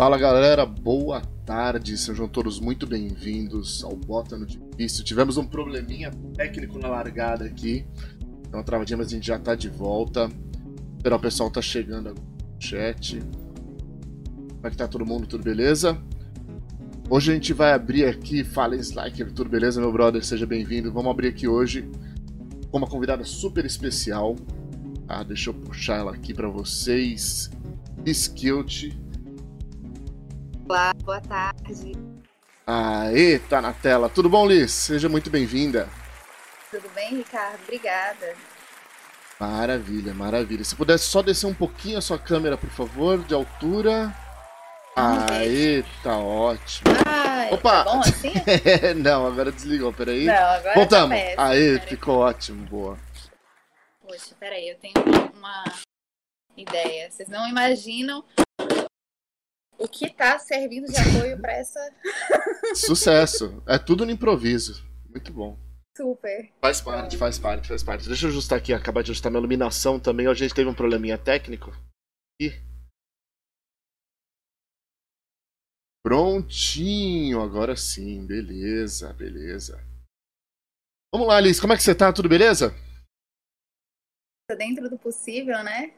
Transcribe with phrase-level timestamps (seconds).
[0.00, 5.04] Fala galera, boa tarde, sejam todos muito bem-vindos ao Bota no Difícil.
[5.04, 7.84] Tivemos um probleminha técnico na largada aqui,
[8.40, 10.30] então uma travadinha, mas a gente já tá de volta.
[10.96, 12.16] Esperar o pessoal tá chegando no
[12.58, 13.20] chat.
[13.20, 15.26] Como é que tá todo mundo?
[15.26, 16.02] Tudo beleza?
[17.10, 20.24] Hoje a gente vai abrir aqui, fala Slacker, tudo beleza, meu brother?
[20.24, 20.90] Seja bem-vindo.
[20.90, 21.86] Vamos abrir aqui hoje
[22.70, 24.34] com uma convidada super especial.
[25.06, 27.50] Ah, deixa eu puxar ela aqui para vocês.
[28.06, 28.94] Skilt.
[30.70, 31.94] Olá, boa tarde.
[32.64, 34.08] Aê, tá na tela.
[34.08, 34.70] Tudo bom, Liz?
[34.70, 35.88] Seja muito bem-vinda.
[36.70, 37.60] Tudo bem, Ricardo?
[37.64, 38.36] Obrigada.
[39.40, 40.62] Maravilha, maravilha.
[40.62, 44.14] Se pudesse só descer um pouquinho a sua câmera, por favor, de altura.
[44.94, 46.84] Aê, tá ótimo.
[47.04, 47.82] Ai, Opa!
[47.82, 48.32] Tá bom assim?
[49.02, 50.26] Não, agora desligou, peraí.
[50.26, 51.16] Não, agora Voltamos.
[51.18, 51.88] tá péssimo, Aê, peraí.
[51.88, 52.96] ficou ótimo, boa.
[54.06, 54.94] Poxa, peraí, eu tenho
[55.36, 55.64] uma
[56.56, 57.10] ideia.
[57.10, 58.24] Vocês não imaginam
[59.80, 61.80] o que tá servindo de apoio pra essa
[62.76, 63.62] Sucesso.
[63.66, 64.84] É tudo no improviso.
[65.08, 65.58] Muito bom.
[65.96, 66.52] super.
[66.60, 68.06] Faz parte, faz parte, faz parte.
[68.06, 70.26] Deixa eu ajustar aqui, acabar de ajustar minha iluminação também.
[70.26, 71.72] A gente teve um probleminha técnico.
[72.40, 72.52] E.
[76.02, 79.78] Prontinho, agora sim, beleza, beleza.
[81.12, 82.12] Vamos lá, Liz, como é que você tá?
[82.12, 82.74] Tudo beleza?
[84.56, 85.92] Dentro do possível, né?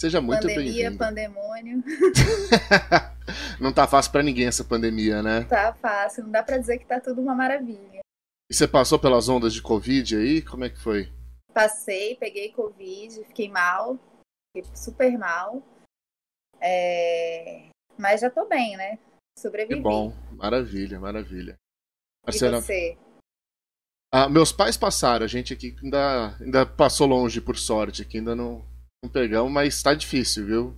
[0.00, 0.98] Seja muito Pandemia, bem-vindo.
[0.98, 1.82] pandemônio.
[3.60, 5.44] Não tá fácil pra ninguém essa pandemia, né?
[5.44, 8.00] Tá fácil, não dá pra dizer que tá tudo uma maravilha.
[8.48, 10.40] E você passou pelas ondas de Covid aí?
[10.40, 11.12] Como é que foi?
[11.52, 13.98] Passei, peguei Covid, fiquei mal,
[14.56, 15.62] fiquei super mal.
[16.60, 18.96] É, Mas já tô bem, né?
[18.96, 19.80] Que Sobrevivi.
[19.80, 21.52] bom, maravilha, maravilha.
[21.52, 22.96] E Marcela, você?
[24.14, 28.34] Ah, meus pais passaram, a gente aqui ainda, ainda passou longe, por sorte, aqui ainda
[28.34, 28.64] não,
[29.02, 30.76] não pegamos, mas tá difícil, viu?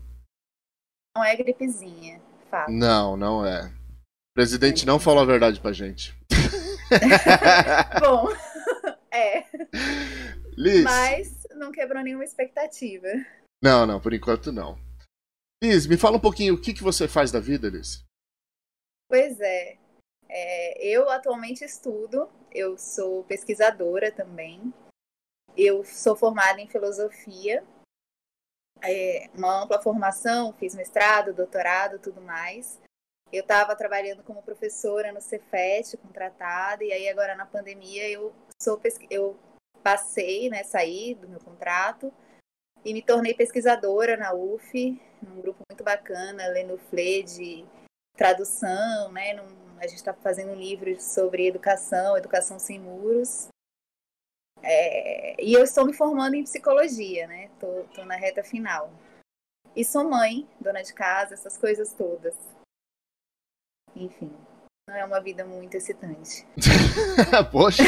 [1.17, 2.71] Não é gripezinha, fato.
[2.71, 3.67] Não, não é.
[3.67, 6.15] O presidente não falou a verdade pra gente.
[8.01, 8.29] Bom,
[9.11, 9.45] é,
[10.57, 10.83] Liz.
[10.83, 13.09] mas não quebrou nenhuma expectativa.
[13.63, 14.79] Não, não, por enquanto não.
[15.63, 18.03] Liz, me fala um pouquinho o que, que você faz da vida, Liz.
[19.09, 19.77] Pois é,
[20.29, 24.73] é, eu atualmente estudo, eu sou pesquisadora também,
[25.57, 27.65] eu sou formada em filosofia,
[28.83, 32.81] é, uma ampla formação, fiz mestrado, doutorado, tudo mais.
[33.33, 38.81] Eu estava trabalhando como professora no Cefet, contratada, e aí agora na pandemia eu sou
[39.09, 39.39] eu
[39.83, 42.13] passei, né, saí do meu contrato
[42.85, 47.65] e me tornei pesquisadora na UF, num grupo muito bacana, lendo Flê de
[48.17, 49.35] tradução, né?
[49.35, 53.49] num- a gente está fazendo um livro sobre educação, educação sem muros.
[54.63, 57.51] É, e eu estou me formando em psicologia, né?
[57.59, 58.93] Tô, tô na reta final.
[59.75, 62.35] E sou mãe, dona de casa, essas coisas todas.
[63.95, 64.33] Enfim,
[64.89, 66.47] não é uma vida muito excitante.
[67.53, 67.85] Poxa.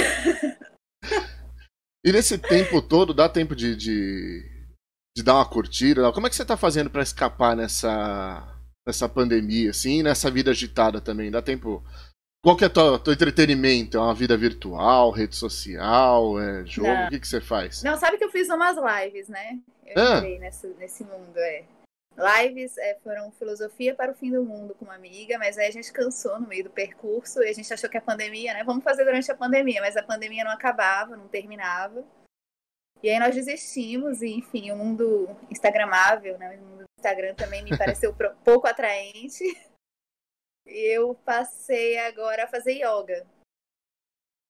[2.05, 4.43] E nesse tempo todo, dá tempo de, de,
[5.17, 6.13] de dar uma curtida?
[6.13, 11.01] Como é que você tá fazendo pra escapar nessa, nessa pandemia, assim, nessa vida agitada
[11.01, 11.31] também?
[11.31, 11.85] Dá tempo.
[12.45, 13.97] Qual que é o teu, entretenimento?
[13.97, 16.89] É uma vida virtual, rede social, é jogo?
[16.89, 17.07] Não.
[17.07, 17.85] O que, que você faz?
[17.85, 19.61] Não, sabe que eu fiz umas lives, né?
[19.87, 20.17] Eu Ah.
[20.17, 21.65] entrei nesse, nesse mundo, é.
[22.17, 25.71] Lives é, foram filosofia para o fim do mundo com uma amiga, mas aí a
[25.71, 28.65] gente cansou no meio do percurso e a gente achou que a pandemia, né?
[28.65, 32.05] Vamos fazer durante a pandemia, mas a pandemia não acabava, não terminava.
[33.03, 36.59] E aí nós desistimos e, enfim, o mundo instagramável, né?
[36.59, 38.15] O mundo do Instagram também me pareceu
[38.45, 39.45] pouco atraente.
[40.65, 43.27] Eu passei agora a fazer yoga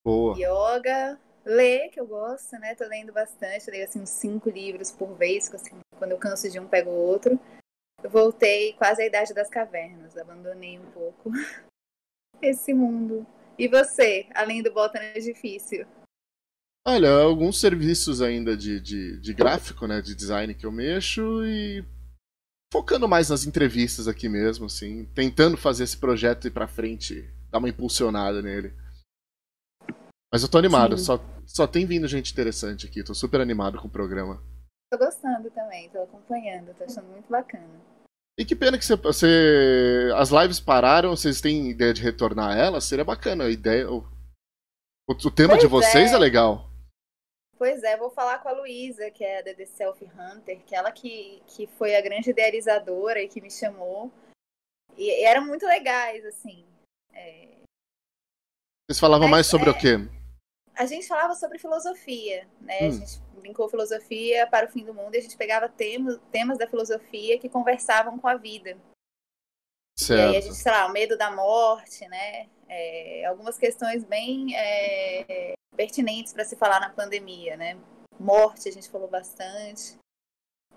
[0.04, 0.36] Boa.
[0.36, 2.74] yoga, ler, que eu gosto, né?
[2.74, 6.58] Tô lendo bastante, leio assim uns cinco livros por vez, assim, quando eu canso de
[6.58, 7.38] um, pego o outro.
[8.02, 11.30] Eu voltei quase à idade das cavernas, abandonei um pouco
[12.42, 13.24] esse mundo.
[13.56, 15.86] E você, além do Bota no Edifício?
[16.84, 20.00] Olha, alguns serviços ainda de, de, de gráfico, né?
[20.00, 21.84] De design que eu mexo e
[22.72, 27.58] focando mais nas entrevistas aqui mesmo, assim, tentando fazer esse projeto ir pra frente, dar
[27.58, 28.72] uma impulsionada nele.
[30.32, 31.04] Mas eu tô animado, Sim.
[31.04, 34.42] só, só tem vindo gente interessante aqui, tô super animado com o programa.
[34.90, 37.68] Tô gostando também, tô acompanhando, tô achando muito bacana.
[38.38, 42.56] E que pena que você, você- as lives pararam, vocês têm ideia de retornar a
[42.58, 42.84] elas?
[42.84, 43.90] Seria bacana a ideia.
[43.90, 43.98] O,
[45.06, 46.18] o, tema de Pois vocês é é.
[46.18, 46.71] legal.
[47.62, 50.90] Pois é, vou falar com a Luísa, que é da The Self Hunter, que ela
[50.90, 54.10] que, que foi a grande idealizadora e que me chamou.
[54.96, 56.66] E, e eram muito legais, assim.
[57.12, 57.60] É,
[58.90, 59.92] Vocês falavam Mas mais sobre é- o quê?
[60.74, 62.80] a gente falava sobre filosofia, né?
[62.80, 62.90] A Hum.
[62.98, 66.66] gente brincou filosofia para o fim do mundo e a gente pegava temas, temas da
[66.66, 68.76] filosofia que conversavam com a vida.
[69.96, 70.18] Certo.
[70.18, 72.50] E aí a gente, sei lá, o medo da morte, né?
[72.68, 77.76] É, algumas questões bem é, pertinentes para se falar na pandemia, né?
[78.18, 79.96] Morte, a gente falou bastante.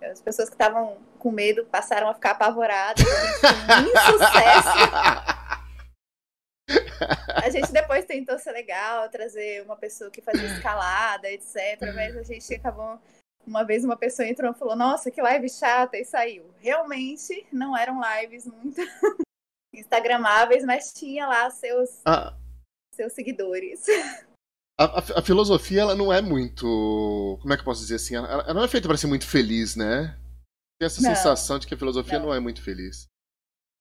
[0.01, 3.05] As pessoas que estavam com medo passaram a ficar apavoradas.
[3.69, 5.35] A gente sucesso.
[7.43, 11.93] A gente depois tentou ser legal, trazer uma pessoa que fazia escalada, etc.
[11.93, 12.99] Mas a gente acabou.
[13.45, 16.49] Uma vez uma pessoa entrou e falou: Nossa, que live chata, e saiu.
[16.57, 18.81] Realmente não eram lives muito
[19.73, 22.33] instagramáveis, mas tinha lá seus, ah.
[22.91, 23.85] seus seguidores.
[24.77, 27.37] A, a, a, filosofia, ela não é muito.
[27.41, 28.15] Como é que eu posso dizer assim?
[28.15, 30.19] Ela, ela não é feita para ser muito feliz, né?
[30.77, 32.27] Tem essa não, sensação de que a filosofia não.
[32.27, 32.33] não.
[32.33, 33.07] é muito feliz.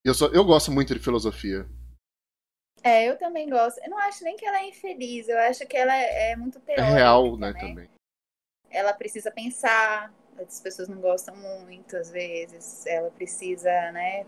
[0.05, 1.67] Eu, eu gosto muito de filosofia.
[2.81, 3.79] É, eu também gosto.
[3.83, 6.59] Eu não acho nem que ela é infeliz, eu acho que ela é, é muito
[6.59, 6.87] teórica.
[6.87, 7.89] É real, né, né, também.
[8.69, 12.85] Ela precisa pensar, as pessoas não gostam muito, às vezes.
[12.85, 14.25] Ela precisa, né,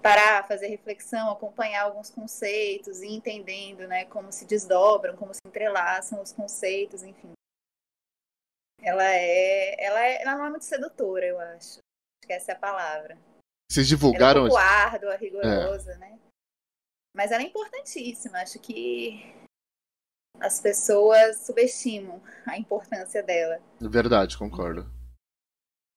[0.00, 6.20] parar, fazer reflexão, acompanhar alguns conceitos e entendendo, né, como se desdobram, como se entrelaçam
[6.22, 7.32] os conceitos, enfim.
[8.82, 11.78] Ela é, ela é, ela não é muito sedutora, eu acho.
[11.78, 13.18] Acho que essa é a palavra.
[13.70, 14.46] Vocês divulgaram?
[14.46, 15.96] Ela é um pouco árdua, rigorosa, é.
[15.98, 16.18] né?
[17.14, 18.38] Mas ela é importantíssima.
[18.38, 19.34] Acho que
[20.40, 23.60] as pessoas subestimam a importância dela.
[23.80, 24.90] Verdade, concordo.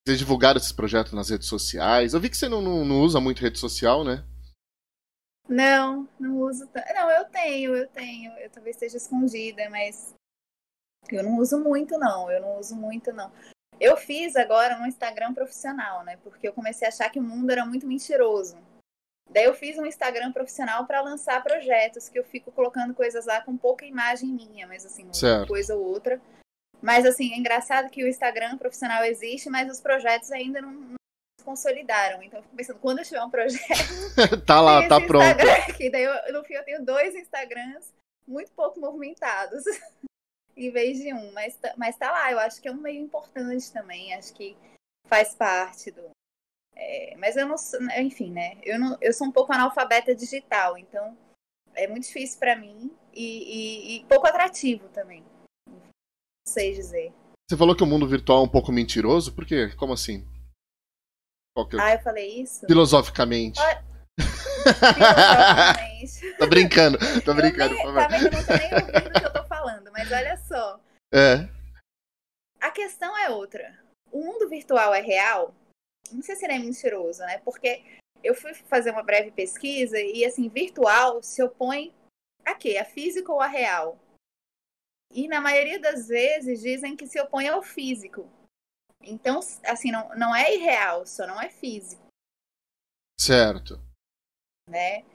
[0.05, 2.13] Vocês divulgaram esse projeto nas redes sociais?
[2.13, 4.25] Eu vi que você não, não, não usa muito rede social, né?
[5.47, 6.69] Não, não uso.
[6.93, 8.31] Não, eu tenho, eu tenho.
[8.33, 10.13] Eu talvez esteja escondida, mas
[11.09, 12.29] eu não uso muito, não.
[12.29, 13.31] Eu não uso muito, não.
[13.79, 16.17] Eu fiz agora um Instagram profissional, né?
[16.17, 18.57] Porque eu comecei a achar que o mundo era muito mentiroso.
[19.29, 23.41] Daí eu fiz um Instagram profissional para lançar projetos, que eu fico colocando coisas lá
[23.41, 26.21] com pouca imagem minha, mas assim, uma coisa ou outra.
[26.83, 30.95] Mas assim, é engraçado que o Instagram profissional existe, mas os projetos ainda não, não
[31.39, 32.21] se consolidaram.
[32.21, 33.65] Então eu fico pensando, quando eu tiver um projeto.
[34.45, 35.23] tá lá, tá pronto.
[35.69, 37.93] Aqui, daí eu, no fim eu tenho dois Instagrams
[38.27, 39.63] muito pouco movimentados.
[40.57, 43.71] em vez de um, mas, mas tá lá, eu acho que é um meio importante
[43.71, 44.55] também, acho que
[45.07, 46.11] faz parte do,
[46.75, 47.55] é, mas eu não,
[47.99, 48.57] enfim, né?
[48.63, 51.17] Eu, não, eu sou um pouco analfabeta digital, então
[51.75, 55.23] é muito difícil para mim e, e, e, pouco atrativo também.
[56.47, 57.13] Sei dizer.
[57.49, 59.69] Você falou que o mundo virtual é um pouco mentiroso, por quê?
[59.75, 60.27] Como assim?
[61.69, 61.79] Que...
[61.79, 62.65] Ah, eu falei isso?
[62.65, 63.59] Filosoficamente.
[64.63, 66.37] Filosoficamente.
[66.37, 67.75] tô brincando, tô brincando.
[67.75, 68.31] Eu nem, tá vendo?
[68.31, 70.79] Não tô nem ouvindo o que eu tô falando, mas olha só.
[71.13, 71.47] É.
[72.59, 73.77] A questão é outra.
[74.11, 75.53] O mundo virtual é real?
[76.11, 77.39] não sei se ele é mentiroso, né?
[77.39, 77.83] Porque
[78.23, 81.93] eu fui fazer uma breve pesquisa e, assim, virtual se opõe
[82.45, 82.77] a quê?
[82.77, 83.97] A físico ou a real?
[85.13, 88.27] E na maioria das vezes dizem que se opõe ao físico.
[89.01, 92.01] Então, assim, não, não é irreal, só não é físico.
[93.19, 93.79] Certo.
[94.67, 95.05] Né?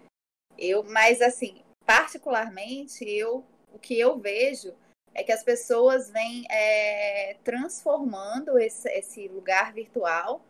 [0.56, 4.75] Eu, mas assim, particularmente, eu, o que eu vejo
[5.15, 10.45] é que as pessoas vêm é, transformando esse, esse lugar virtual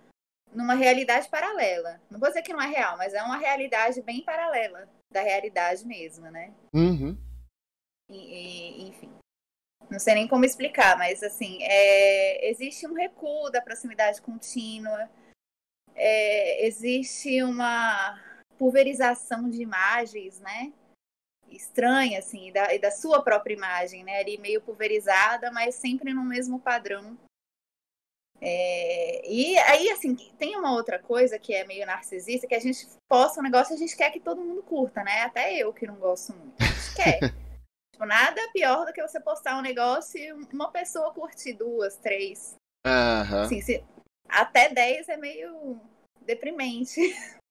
[0.53, 2.01] numa realidade paralela.
[2.11, 5.87] Não vou dizer que não é real, mas é uma realidade bem paralela da realidade
[5.87, 6.53] mesmo, né?
[6.75, 7.17] Uhum.
[8.11, 9.08] E, e, enfim.
[9.91, 15.09] Não sei nem como explicar, mas assim, é, existe um recuo da proximidade contínua,
[15.95, 18.21] é, existe uma
[18.59, 20.73] pulverização de imagens, né?
[21.51, 24.19] Estranha, assim, e da, e da sua própria imagem, né?
[24.19, 27.17] Ali meio pulverizada, mas sempre no mesmo padrão
[28.41, 32.87] é, e aí, assim, tem uma outra coisa que é meio narcisista, que a gente
[33.09, 35.23] posta um negócio e a gente quer que todo mundo curta, né?
[35.23, 36.55] Até eu que não gosto muito.
[36.61, 37.35] A gente quer.
[37.99, 42.55] tipo, nada pior do que você postar um negócio e uma pessoa curtir duas, três.
[42.87, 43.43] Uhum.
[43.43, 43.85] Assim, se,
[44.29, 45.81] até dez é meio
[46.23, 47.01] deprimente.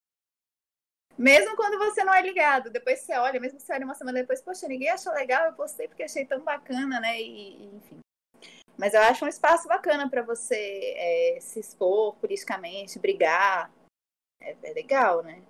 [1.18, 2.70] mesmo quando você não é ligado.
[2.70, 5.54] Depois você olha, mesmo que você olha uma semana depois, poxa, ninguém achou legal, eu
[5.54, 7.22] postei porque achei tão bacana, né?
[7.22, 8.00] E, e enfim.
[8.78, 13.72] Mas eu acho um espaço bacana para você é, se expor politicamente, brigar.
[14.40, 15.42] É, é, legal, né?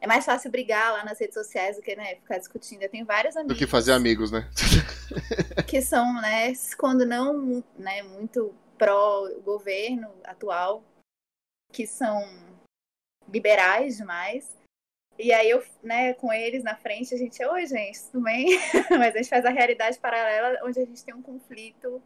[0.00, 2.82] É mais fácil brigar lá nas redes sociais do que né, ficar discutindo.
[2.82, 3.56] Eu tenho vários amigos.
[3.56, 4.48] Do que fazer amigos, né?
[5.66, 10.84] que são, né, quando não né, muito pró-governo atual,
[11.72, 12.22] que são
[13.28, 14.54] liberais demais.
[15.18, 18.58] E aí eu, né, com eles na frente, a gente, oi gente, tudo bem?
[18.90, 22.02] Mas a gente faz a realidade paralela onde a gente tem um conflito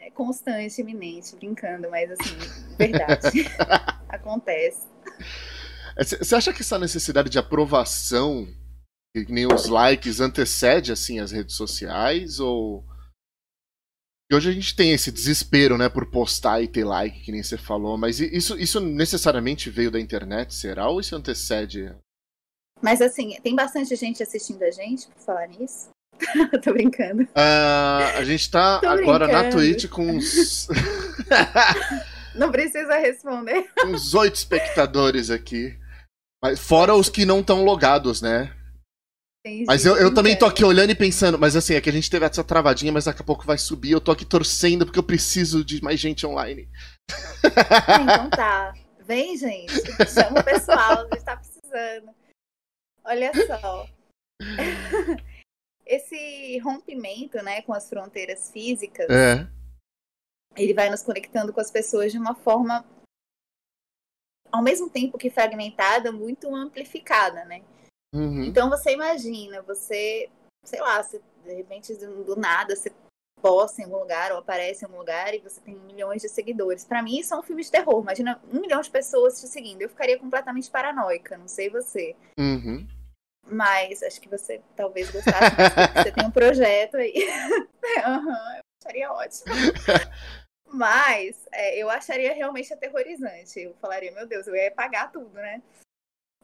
[0.00, 2.36] é constante, iminente, brincando, mas assim,
[2.76, 3.44] verdade.
[4.08, 4.86] Acontece.
[5.98, 8.46] Você acha que essa necessidade de aprovação,
[9.14, 12.84] que nem os likes, antecede assim as redes sociais ou
[14.30, 17.42] E hoje a gente tem esse desespero, né, por postar e ter like, que nem
[17.42, 20.88] você falou, mas isso, isso necessariamente veio da internet, será?
[20.88, 21.92] Ou isso antecede?
[22.80, 25.88] Mas assim, tem bastante gente assistindo a gente por falar nisso?
[26.62, 27.22] Tô brincando.
[27.24, 29.44] Uh, a gente tá Tô agora brincando.
[29.44, 30.68] na Twitch com uns.
[32.36, 33.68] não precisa responder.
[33.84, 35.76] uns oito espectadores aqui.
[36.42, 38.54] Mas fora os que não estão logados, né?
[39.66, 42.10] mas eu, eu também tô aqui olhando e pensando, mas assim, é que a gente
[42.10, 43.92] teve essa travadinha, mas daqui a pouco vai subir.
[43.92, 46.68] Eu tô aqui torcendo porque eu preciso de mais gente online.
[47.10, 48.74] Ah, então tá.
[49.00, 49.72] Vem, gente.
[50.12, 52.14] Chama o pessoal, a gente tá precisando.
[53.04, 53.88] Olha só.
[55.86, 59.48] Esse rompimento, né, com as fronteiras físicas, é.
[60.54, 62.84] ele vai nos conectando com as pessoas de uma forma,
[64.50, 67.62] ao mesmo tempo que fragmentada, muito amplificada, né?
[68.14, 68.44] Uhum.
[68.44, 70.28] Então você imagina, você,
[70.64, 72.90] sei lá, você, de repente do nada você
[73.40, 76.84] posta em algum lugar ou aparece em algum lugar e você tem milhões de seguidores.
[76.84, 78.02] Para mim isso é um filme de terror.
[78.02, 79.82] Imagina um milhão de pessoas te seguindo.
[79.82, 82.16] Eu ficaria completamente paranoica, não sei você.
[82.38, 82.86] Uhum.
[83.46, 85.56] Mas acho que você talvez gostasse.
[85.94, 87.14] você tem um projeto aí.
[88.06, 89.54] uhum, eu acharia ótimo.
[90.70, 93.60] Mas é, eu acharia realmente aterrorizante.
[93.60, 95.62] Eu falaria, meu Deus, eu ia pagar tudo, né?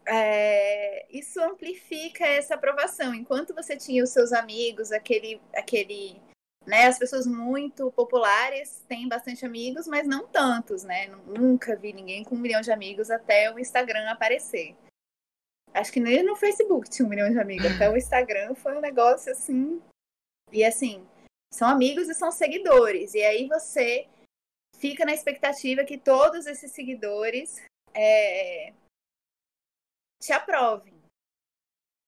[0.07, 3.15] é, isso amplifica essa aprovação.
[3.15, 6.21] Enquanto você tinha os seus amigos, aquele, aquele,
[6.67, 11.07] né, as pessoas muito populares têm bastante amigos, mas não tantos, né?
[11.27, 14.77] Nunca vi ninguém com um milhão de amigos até o Instagram aparecer.
[15.73, 18.81] Acho que nem no Facebook tinha um milhão de amigos, até o Instagram foi um
[18.81, 19.83] negócio assim.
[20.53, 21.05] E assim,
[21.53, 23.15] são amigos e são seguidores.
[23.15, 24.07] E aí você
[24.79, 27.63] fica na expectativa que todos esses seguidores
[27.95, 28.73] é,
[30.21, 30.95] te aprovem.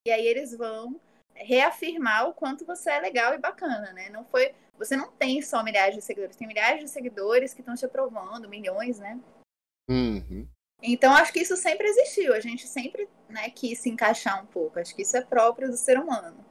[0.07, 1.01] E aí eles vão
[1.35, 4.09] reafirmar o quanto você é legal e bacana, né?
[4.09, 7.75] Não foi, você não tem só milhares de seguidores, tem milhares de seguidores que estão
[7.75, 9.21] te aprovando, milhões, né?
[9.89, 10.49] Uhum.
[10.83, 14.79] Então acho que isso sempre existiu, a gente sempre né, quis se encaixar um pouco,
[14.79, 16.45] acho que isso é próprio do ser humano.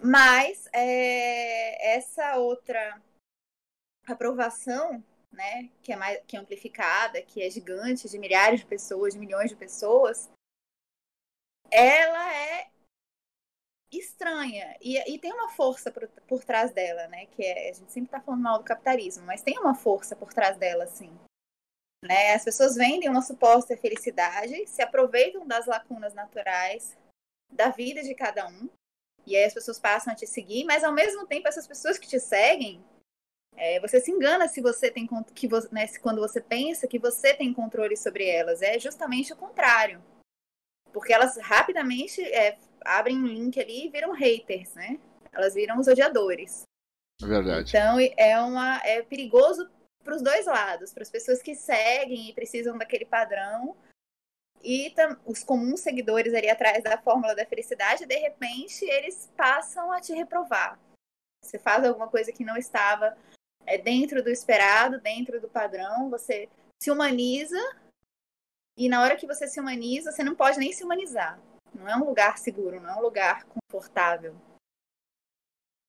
[0.00, 3.00] Mas é, essa outra
[4.06, 5.02] aprovação,
[5.34, 9.18] né, que é mais que é amplificada, que é gigante, de milhares de pessoas, de
[9.18, 10.30] milhões de pessoas,
[11.70, 12.70] ela é
[13.90, 17.26] estranha e, e tem uma força por, por trás dela, né?
[17.26, 20.32] Que é, a gente sempre está falando mal do capitalismo, mas tem uma força por
[20.32, 21.16] trás dela, sim.
[22.02, 22.34] Né?
[22.34, 26.96] As pessoas vendem uma suposta felicidade, se aproveitam das lacunas naturais
[27.50, 28.68] da vida de cada um,
[29.26, 32.06] e aí as pessoas passam a te seguir, mas ao mesmo tempo essas pessoas que
[32.06, 32.84] te seguem,
[33.56, 37.52] é, você se engana se você tem que né, quando você pensa que você tem
[37.52, 40.02] controle sobre elas, é justamente o contrário
[40.94, 45.00] porque elas rapidamente é, abrem um link ali e viram haters, né?
[45.32, 46.62] Elas viram os odiadores.
[47.20, 47.68] É verdade.
[47.68, 49.68] Então é, uma, é perigoso
[50.04, 53.76] para os dois lados, para as pessoas que seguem e precisam daquele padrão
[54.62, 54.94] e
[55.26, 60.14] os comuns seguidores ali atrás da fórmula da felicidade, de repente eles passam a te
[60.14, 60.78] reprovar.
[61.42, 63.16] Você faz alguma coisa que não estava
[63.66, 66.48] é, dentro do esperado, dentro do padrão, você
[66.82, 67.58] se humaniza
[68.76, 71.40] e na hora que você se humaniza, você não pode nem se humanizar.
[71.72, 74.34] Não é um lugar seguro, não é um lugar confortável.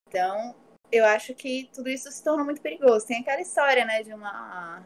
[0.08, 0.56] Então,
[0.92, 3.06] eu acho que tudo isso se torna muito perigoso.
[3.06, 4.86] Tem aquela história, né, de uma.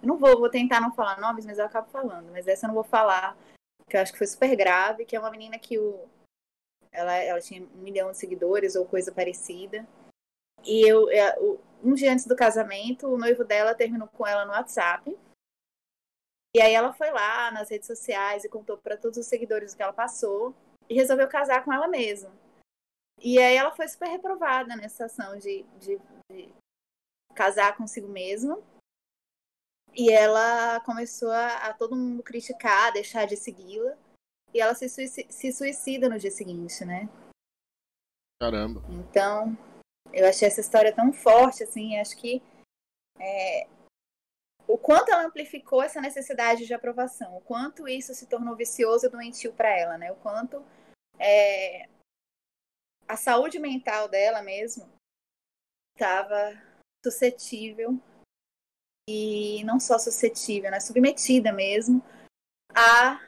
[0.00, 2.30] Eu não vou, vou tentar não falar nomes, mas eu acabo falando.
[2.32, 3.36] Mas essa eu não vou falar,
[3.88, 6.08] que eu acho que foi super grave, que é uma menina que o.
[6.90, 9.86] Ela, ela tinha um milhão de seguidores ou coisa parecida.
[10.64, 14.52] E eu, eu, um dia antes do casamento, o noivo dela terminou com ela no
[14.52, 15.16] WhatsApp
[16.54, 19.76] e aí ela foi lá nas redes sociais e contou para todos os seguidores o
[19.76, 20.54] que ela passou
[20.88, 22.30] e resolveu casar com ela mesma.
[23.18, 25.98] E aí ela foi super reprovada nessa ação de, de,
[26.30, 26.54] de
[27.34, 28.60] casar consigo mesma.
[29.94, 33.96] E ela começou a, a, todo mundo criticar, deixar de segui-la.
[34.52, 37.08] E ela se, suicida, se suicida no dia seguinte, né?
[38.38, 38.82] Caramba.
[38.90, 39.56] Então,
[40.12, 42.42] eu achei essa história tão forte, assim, acho que
[43.18, 43.66] é,
[44.66, 49.10] o quanto ela amplificou essa necessidade de aprovação, o quanto isso se tornou vicioso e
[49.10, 50.10] doentio para ela, né?
[50.12, 50.64] O quanto
[51.18, 51.88] é,
[53.06, 54.88] a saúde mental dela mesmo
[55.94, 56.58] estava
[57.04, 57.98] suscetível
[59.08, 60.80] e não só suscetível, né?
[60.80, 62.02] Submetida mesmo
[62.74, 63.20] a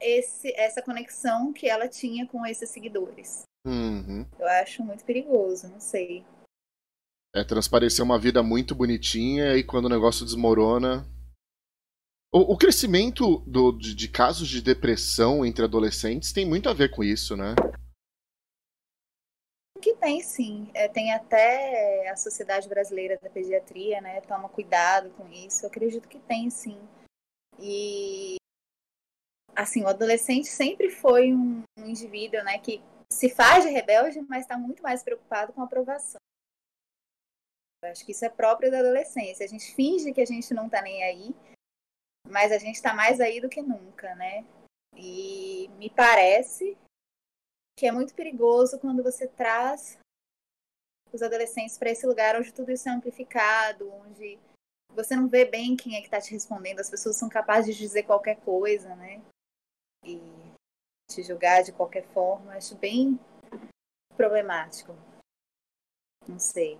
[0.00, 3.44] esse, essa conexão que ela tinha com esses seguidores.
[3.66, 4.26] Uhum.
[4.38, 6.24] Eu acho muito perigoso, não sei.
[7.34, 11.06] É transparecer uma vida muito bonitinha e quando o negócio desmorona.
[12.32, 16.90] O, o crescimento do, de, de, casos de depressão entre adolescentes tem muito a ver
[16.90, 17.54] com isso, né?
[19.84, 20.70] que tem, sim.
[20.72, 24.22] É, tem até a Sociedade Brasileira da Pediatria, né?
[24.22, 25.64] Toma cuidado com isso.
[25.64, 26.78] Eu acredito que tem, sim.
[27.60, 28.36] E
[29.54, 34.42] assim, o adolescente sempre foi um, um indivíduo, né, que se faz de rebelde, mas
[34.42, 36.20] está muito mais preocupado com a aprovação.
[37.82, 39.44] Eu acho que isso é próprio da adolescência.
[39.44, 41.34] A gente finge que a gente não está nem aí,
[42.28, 44.44] mas a gente está mais aí do que nunca, né?
[44.96, 46.78] E me parece
[47.76, 49.98] que é muito perigoso quando você traz
[51.12, 54.38] os adolescentes para esse lugar onde tudo isso é amplificado, onde
[54.90, 57.82] você não vê bem quem é que está te respondendo, as pessoas são capazes de
[57.82, 59.20] dizer qualquer coisa, né?
[60.04, 60.43] E
[61.08, 63.18] te julgar de qualquer forma, acho bem
[64.16, 64.92] problemático.
[66.26, 66.78] Não sei.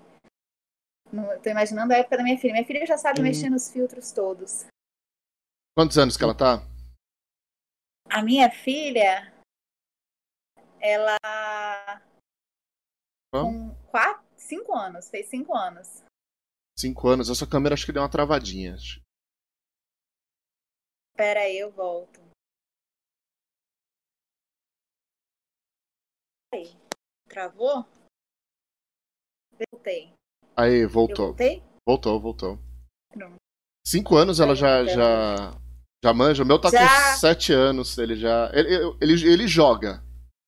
[1.13, 2.55] Não, tô imaginando a época da minha filha.
[2.55, 3.25] Minha filha já sabe hum.
[3.25, 4.67] mexer nos filtros todos.
[5.77, 6.63] Quantos anos que ela tá?
[8.11, 9.33] A minha filha,
[10.81, 11.17] ela.
[13.33, 16.05] Com quatro, cinco anos, fez cinco anos.
[16.79, 18.77] Cinco anos, a sua câmera acho que deu uma travadinha.
[21.17, 22.24] Pera aí, eu volto.
[27.29, 27.85] Travou?
[29.73, 30.13] Voltei.
[30.57, 31.29] Aí, voltou.
[31.29, 31.63] voltei?
[31.87, 32.59] Voltou, voltou.
[33.13, 33.37] Pronto.
[33.87, 35.59] Cinco anos ela já, já,
[36.03, 36.43] já manja.
[36.43, 37.13] O meu tá já...
[37.13, 37.99] com sete anos.
[37.99, 38.51] Ele já.
[38.55, 40.03] Ele, ele, ele joga.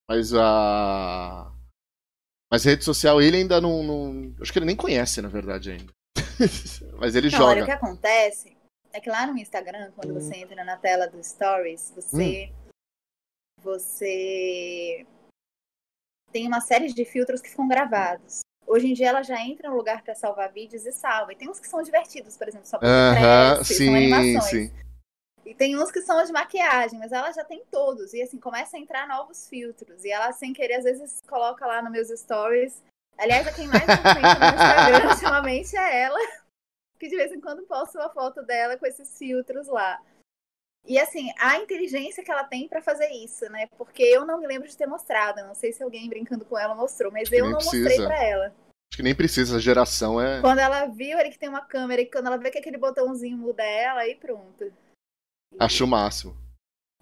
[0.08, 1.52] Mas a.
[2.50, 5.92] Mas rede social ele ainda não, não, Acho que ele nem conhece, na verdade, ainda.
[7.00, 7.50] Mas ele não, joga.
[7.50, 8.56] Olha, o que acontece
[8.92, 12.50] é que lá no Instagram, quando você entra na tela dos stories, você.
[12.52, 12.66] Hum.
[13.62, 15.04] Você
[16.32, 18.40] tem uma série de filtros que ficam gravados.
[18.66, 21.32] Hoje em dia ela já entra no lugar para salvar vídeos e salva.
[21.32, 24.44] E tem uns que são divertidos, por exemplo, só para uh -huh, sim, são animações.
[24.44, 24.72] Sim.
[25.44, 28.12] E tem uns que são de maquiagem, mas ela já tem todos.
[28.12, 30.04] E assim, começa a entrar novos filtros.
[30.04, 32.82] E ela, sem querer, às vezes coloca lá nos meus stories.
[33.16, 36.18] Aliás, a quem mais me no Instagram ultimamente é ela.
[36.98, 40.00] Que de vez em quando posto uma foto dela com esses filtros lá.
[40.86, 43.66] E assim, a inteligência que ela tem para fazer isso, né?
[43.76, 45.42] Porque eu não me lembro de ter mostrado.
[45.44, 47.88] Não sei se alguém brincando com ela mostrou, mas eu não precisa.
[47.88, 48.46] mostrei para ela.
[48.46, 50.40] Acho que nem precisa, a geração é.
[50.40, 53.36] Quando ela viu ele que tem uma câmera e quando ela vê que aquele botãozinho
[53.36, 54.72] muda ela, aí pronto.
[55.58, 56.36] Acho o máximo.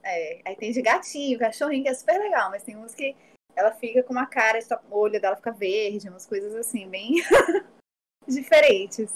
[0.03, 3.15] É, aí tem de gatinho, cachorrinho, que é super legal, mas tem uns que
[3.55, 4.59] ela fica com uma cara,
[4.91, 7.15] o olho dela fica verde, umas coisas assim, bem
[8.27, 9.13] diferentes.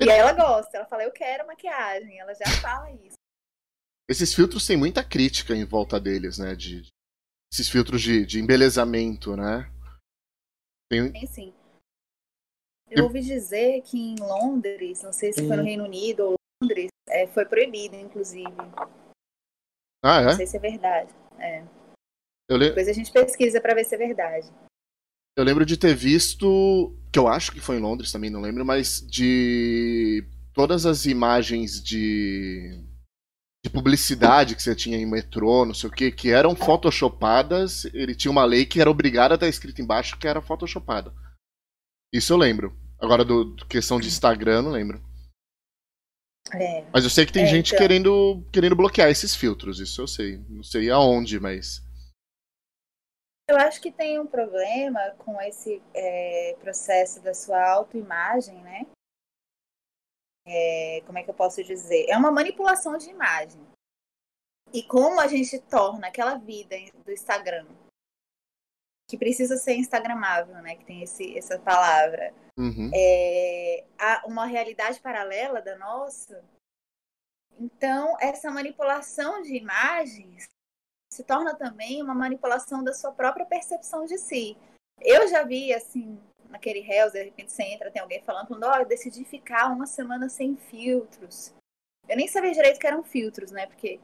[0.00, 3.15] E aí ela gosta, ela fala, eu quero maquiagem, ela já fala isso.
[4.08, 6.54] Esses filtros têm muita crítica em volta deles, né?
[6.54, 6.88] De,
[7.52, 9.70] esses filtros de, de embelezamento, né?
[10.88, 11.10] Tem...
[11.12, 11.52] Tem sim.
[12.88, 15.64] Eu ouvi dizer que em Londres, não sei se foi no.
[15.64, 18.54] Reino Unido ou Londres, é, foi proibido, inclusive.
[20.04, 20.24] Ah, é?
[20.26, 21.12] Não sei se é verdade.
[21.38, 21.64] É.
[22.48, 22.68] Le...
[22.68, 24.48] Depois a gente pesquisa para ver se é verdade.
[25.36, 28.64] Eu lembro de ter visto, que eu acho que foi em Londres também, não lembro,
[28.64, 32.82] mas de todas as imagens de
[33.66, 38.14] de publicidade que você tinha em metrô, não sei o que, que eram photoshopadas, ele
[38.14, 41.12] tinha uma lei que era obrigada a estar escrito embaixo que era photoshopada.
[42.12, 42.76] Isso eu lembro.
[43.00, 45.04] Agora, do, do questão de Instagram, não lembro.
[46.54, 46.84] É.
[46.92, 47.78] Mas eu sei que tem é, gente então...
[47.78, 50.38] querendo, querendo bloquear esses filtros, isso eu sei.
[50.48, 51.82] Não sei aonde, mas.
[53.50, 58.86] Eu acho que tem um problema com esse é, processo da sua autoimagem, né?
[60.46, 62.06] É, como é que eu posso dizer?
[62.08, 63.60] É uma manipulação de imagem.
[64.72, 67.66] E como a gente torna aquela vida do Instagram,
[69.08, 70.76] que precisa ser instagramável, né?
[70.76, 72.90] Que tem esse, essa palavra, uhum.
[72.94, 73.84] é,
[74.24, 76.44] uma realidade paralela da nossa.
[77.58, 80.48] Então, essa manipulação de imagens
[81.12, 84.56] se torna também uma manipulação da sua própria percepção de si.
[85.00, 88.72] Eu já vi, assim, naquele Hells, de repente você entra, tem alguém falando, falando, ó,
[88.74, 91.54] oh, eu decidi ficar uma semana sem filtros.
[92.08, 93.66] Eu nem sabia direito que eram filtros, né?
[93.66, 94.00] Porque.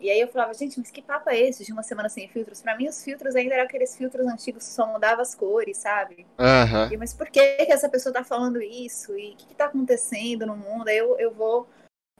[0.00, 2.60] E aí eu falava, gente, mas que papo é esse de uma semana sem filtros?
[2.60, 6.26] Para mim, os filtros ainda eram aqueles filtros antigos que só mudavam as cores, sabe?
[6.38, 6.92] Uhum.
[6.92, 9.16] E, mas por que, que essa pessoa tá falando isso?
[9.16, 10.88] E o que, que tá acontecendo no mundo?
[10.88, 11.68] Aí eu, eu vou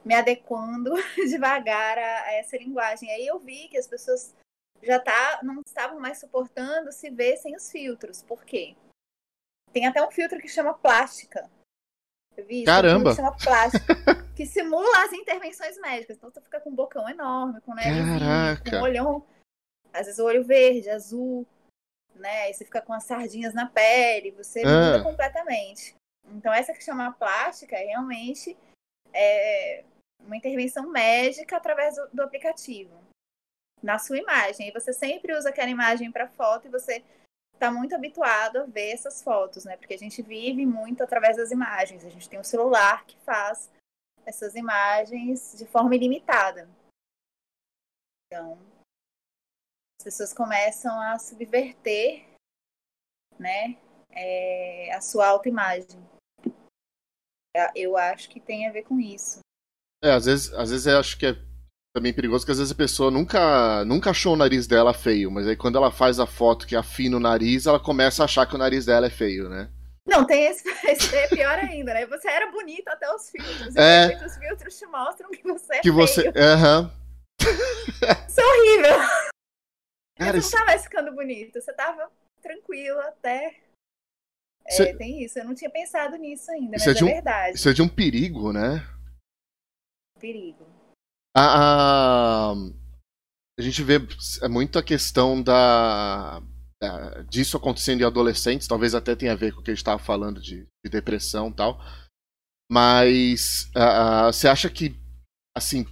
[0.04, 0.94] me adequando
[1.28, 3.10] devagar a, a essa linguagem.
[3.10, 4.32] Aí eu vi que as pessoas
[4.82, 8.22] já tá, não estavam mais suportando se ver sem os filtros.
[8.22, 8.76] Por quê?
[9.74, 11.50] Tem até um filtro que chama plástica.
[12.46, 13.10] Vi Caramba!
[13.10, 13.94] Que chama plástica.
[14.36, 16.16] que simula as intervenções médicas.
[16.16, 17.72] Então você fica com um bocão enorme, com
[18.70, 19.26] com um olhão.
[19.92, 21.44] Às vezes o olho verde, azul,
[22.14, 22.50] né?
[22.50, 24.92] E você fica com as sardinhas na pele, você ah.
[24.92, 25.96] muda completamente.
[26.28, 28.56] Então essa que chama plástica é realmente
[29.12, 29.84] é
[30.20, 32.96] uma intervenção médica através do, do aplicativo.
[33.82, 34.68] Na sua imagem.
[34.68, 37.02] E você sempre usa aquela imagem para foto e você
[37.64, 39.76] está muito habituado a ver essas fotos, né?
[39.78, 42.04] Porque a gente vive muito através das imagens.
[42.04, 43.70] A gente tem um celular que faz
[44.26, 46.68] essas imagens de forma ilimitada.
[48.26, 48.58] Então,
[49.98, 52.26] as pessoas começam a subverter,
[53.38, 53.78] né,
[54.10, 56.02] é, a sua autoimagem.
[57.74, 59.38] Eu acho que tem a ver com isso.
[60.02, 61.53] É, às vezes, às vezes eu acho que é
[61.94, 65.46] também perigoso, porque às vezes a pessoa nunca, nunca achou o nariz dela feio, mas
[65.46, 68.54] aí quando ela faz a foto que afina o nariz, ela começa a achar que
[68.56, 69.70] o nariz dela é feio, né?
[70.04, 72.04] Não, tem esse, esse é pior ainda, né?
[72.06, 73.76] Você era bonita até os filtros.
[73.76, 74.12] É.
[74.20, 75.94] E os filtros te mostram que você é que feio.
[75.94, 76.32] você.
[76.36, 76.92] Aham.
[78.28, 78.98] Isso é horrível.
[80.18, 82.10] Cara, você não tava ficando bonito, você tava
[82.42, 83.56] tranquilo até.
[84.66, 85.38] É, tem isso.
[85.38, 87.56] Eu não tinha pensado nisso ainda, Isso mas é de é um- verdade.
[87.56, 88.84] Isso é de um perigo, né?
[90.18, 90.66] Perigo.
[91.36, 92.52] A, a,
[93.58, 93.94] a gente vê
[94.42, 96.40] é muito a questão da,
[96.80, 99.80] da- disso acontecendo em adolescentes, talvez até tenha a ver com o que a gente
[99.82, 101.80] estava falando de, de depressão e tal.
[102.70, 103.70] Mas
[104.32, 104.96] você acha que,
[105.56, 105.86] assim,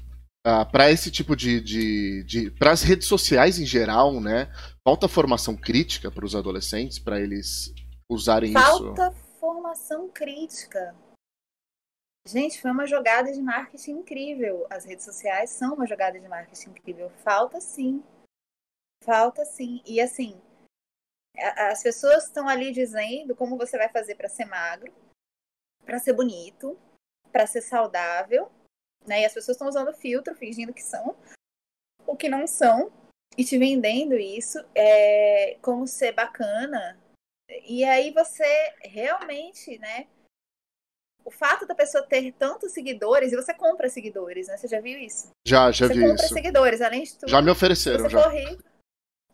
[0.71, 1.61] para esse tipo de.
[1.61, 4.51] de, de para as redes sociais em geral, né?
[4.87, 7.73] Falta formação crítica para os adolescentes, para eles
[8.11, 8.95] usarem isso.
[8.95, 10.95] Falta formação crítica.
[12.27, 14.67] Gente, foi uma jogada de marketing incrível.
[14.71, 17.11] As redes sociais são uma jogada de marketing incrível.
[17.11, 18.03] Falta sim.
[19.03, 19.83] Falta sim.
[19.85, 20.41] E assim,
[21.37, 24.93] as pessoas estão ali dizendo como você vai fazer para ser magro,
[25.85, 26.79] para ser bonito,
[27.33, 28.51] para ser saudável,
[29.05, 29.23] né?
[29.23, 31.17] E as pessoas estão usando filtro, fingindo que são
[32.07, 32.93] o que não são
[33.37, 37.01] e te vendendo isso é, como ser bacana.
[37.65, 38.45] E aí você
[38.83, 40.07] realmente, né?
[41.25, 44.57] O fato da pessoa ter tantos seguidores, e você compra seguidores, né?
[44.57, 45.31] Você já viu isso?
[45.47, 46.35] Já, já você vi compra isso.
[46.35, 47.29] seguidores, além de tudo.
[47.31, 48.29] Já me ofereceram, você já.
[48.29, 48.63] rico,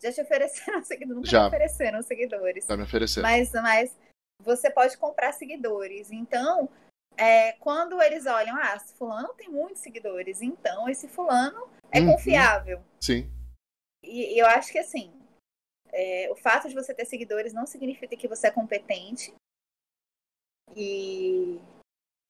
[0.03, 1.16] já te ofereceram seguidores.
[1.16, 1.40] Nunca Já.
[1.42, 2.66] me ofereceram seguidores.
[2.66, 3.29] Já me ofereceram.
[3.29, 3.96] Mas, mas
[4.42, 6.11] você pode comprar seguidores.
[6.12, 6.68] Então,
[7.16, 12.12] é, quando eles olham, ah, fulano tem muitos seguidores, então esse fulano é Uhum.
[12.12, 12.81] confiável.
[13.03, 13.29] Sim.
[14.05, 15.12] E, e eu acho que assim,
[15.90, 19.33] é, o fato de você ter seguidores não significa que você é competente.
[20.77, 21.59] E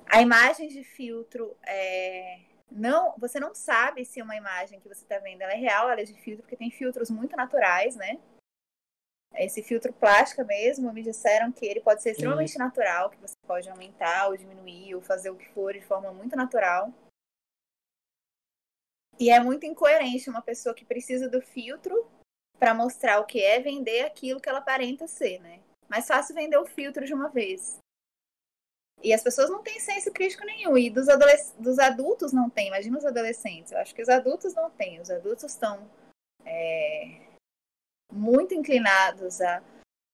[0.06, 5.18] a imagem de filtro é, não, você não sabe se uma imagem que você está
[5.18, 8.18] vendo é real, ela é de filtro, porque tem filtros muito naturais, né?
[9.34, 13.68] Esse filtro plástica mesmo, me disseram que ele pode ser extremamente natural, que você pode
[13.68, 16.92] aumentar ou diminuir ou fazer o que for de forma muito natural.
[19.18, 22.08] E é muito incoerente uma pessoa que precisa do filtro
[22.58, 25.60] para mostrar o que é vender aquilo que ela aparenta ser, né?
[25.88, 27.78] Mais fácil vender o filtro de uma vez.
[29.02, 30.76] E as pessoas não têm senso crítico nenhum.
[30.76, 31.06] E dos,
[31.58, 32.68] dos adultos não tem.
[32.68, 33.72] Imagina os adolescentes.
[33.72, 35.00] Eu acho que os adultos não têm.
[35.00, 35.88] Os adultos estão
[36.44, 37.20] é,
[38.12, 39.62] muito inclinados a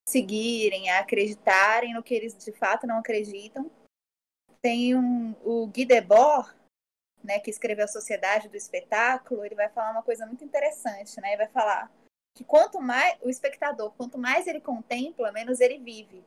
[0.06, 3.70] seguirem, a acreditarem no que eles de fato não acreditam.
[4.60, 6.54] Tem um, o Guy Debord,
[7.22, 11.28] né, que escreveu A Sociedade do Espetáculo, ele vai falar uma coisa muito interessante, né?
[11.28, 11.90] Ele vai falar
[12.36, 16.22] que quanto mais o espectador, quanto mais ele contempla, menos ele vive.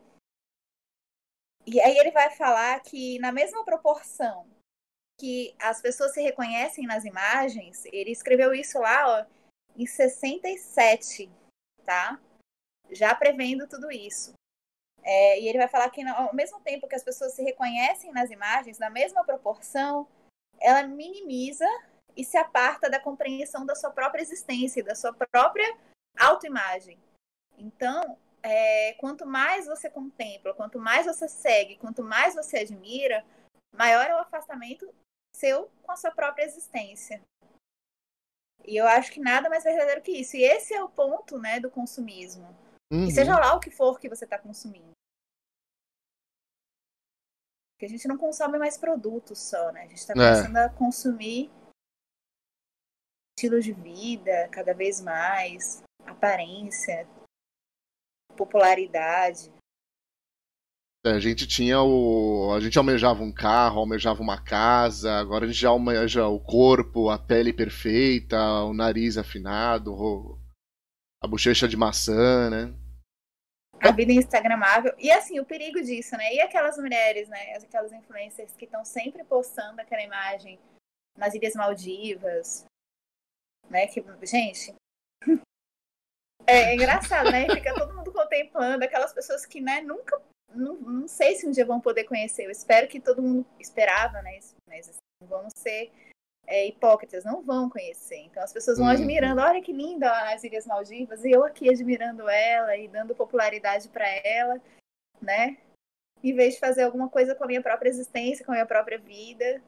[1.68, 4.48] E aí ele vai falar que na mesma proporção
[5.20, 9.26] que as pessoas se reconhecem nas imagens, ele escreveu isso lá, ó,
[9.76, 11.30] em 67,
[11.84, 12.22] tá?
[12.90, 14.34] Já prevendo tudo isso.
[15.04, 18.32] É, e ele vai falar que ao mesmo tempo que as pessoas se reconhecem nas
[18.32, 20.08] imagens, na mesma proporção,
[20.60, 21.68] ela minimiza
[22.16, 25.78] e se aparta da compreensão da sua própria existência, da sua própria
[26.18, 26.98] autoimagem.
[27.58, 33.26] Então, é, quanto mais você contempla, quanto mais você segue, quanto mais você admira,
[33.74, 34.92] maior é o afastamento
[35.36, 37.22] seu com a sua própria existência.
[38.66, 40.36] E eu acho que nada mais verdadeiro que isso.
[40.36, 42.48] E esse é o ponto né, do consumismo.
[42.92, 43.06] Uhum.
[43.06, 44.92] E seja lá o que for que você está consumindo.
[47.74, 49.84] Porque a gente não consome mais produtos só, né?
[49.84, 50.16] A gente está É.
[50.16, 51.52] começando a consumir
[53.38, 57.08] estilos de vida cada vez mais, aparência,
[58.38, 59.52] popularidade.
[61.06, 62.54] É, A gente tinha o.
[62.56, 67.10] A gente almejava um carro, almejava uma casa, agora a gente já almeja o corpo,
[67.10, 70.40] a pele perfeita, o nariz afinado, o-
[71.22, 72.74] a bochecha de maçã, né?
[73.80, 74.94] A vida instagramável.
[74.98, 76.34] E assim, o perigo disso, né?
[76.34, 77.56] E aquelas mulheres, né?
[77.56, 80.60] Aquelas influencers que estão sempre postando aquela imagem
[81.16, 82.66] nas Ilhas Maldivas,
[83.70, 83.88] né?
[83.88, 84.74] Que, gente.
[86.48, 87.46] É engraçado, né?
[87.54, 90.20] Fica todo mundo contemplando aquelas pessoas que, né, nunca.
[90.56, 92.46] Não, não sei se um dia vão poder conhecer.
[92.46, 94.38] Eu espero que todo mundo esperava, né?
[94.38, 95.92] isso, Mas assim, vão ser
[96.48, 98.20] é, hipócritas, não vão conhecer.
[98.20, 98.94] Então as pessoas vão uhum.
[98.94, 103.90] admirando, olha que linda as Ilhas Maldivas, e eu aqui admirando ela e dando popularidade
[103.90, 104.60] para ela,
[105.22, 105.58] né?
[106.24, 108.98] Em vez de fazer alguma coisa com a minha própria existência, com a minha própria
[108.98, 109.62] vida,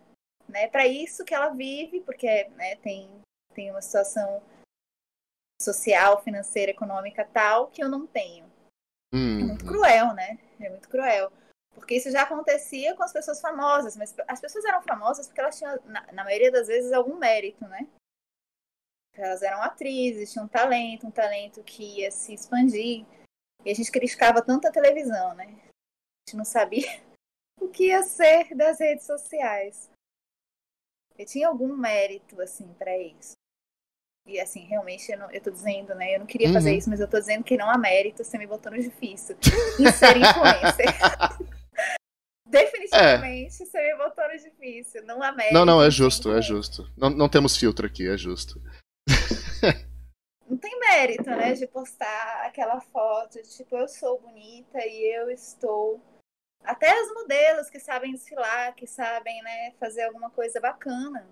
[0.47, 0.67] né?
[0.67, 3.09] Para isso que ela vive, porque né, tem,
[3.53, 4.41] tem uma situação
[5.61, 8.45] social, financeira, econômica tal que eu não tenho.
[9.13, 9.39] Uhum.
[9.39, 9.71] É muito uhum.
[9.71, 10.39] cruel, né?
[10.59, 11.31] É muito cruel.
[11.73, 15.57] Porque isso já acontecia com as pessoas famosas, mas as pessoas eram famosas porque elas
[15.57, 17.87] tinham, na, na maioria das vezes, algum mérito, né?
[19.13, 23.05] Elas eram atrizes, tinham um talento, um talento que ia se expandir.
[23.65, 25.45] E a gente criticava tanto a televisão, né?
[25.45, 26.87] A gente não sabia
[27.59, 29.89] o que ia ser das redes sociais.
[31.17, 33.38] E tinha algum mérito, assim, para isso.
[34.25, 36.15] E assim, realmente, eu, não, eu tô dizendo, né?
[36.15, 36.53] Eu não queria uhum.
[36.53, 39.35] fazer isso, mas eu tô dizendo que não há mérito, você me botou no difícil.
[39.79, 41.49] Em ser influencer.
[42.45, 43.65] Definitivamente, é.
[43.65, 45.05] você me botou no difícil.
[45.05, 45.53] Não há mérito.
[45.53, 46.89] Não, não, é justo, é justo.
[46.97, 48.61] Não, não temos filtro aqui, é justo.
[50.49, 55.29] não tem mérito, né, de postar aquela foto, de, tipo, eu sou bonita e eu
[55.29, 56.01] estou.
[56.63, 61.27] Até os modelos que sabem desfilar, que sabem, né, fazer alguma coisa bacana.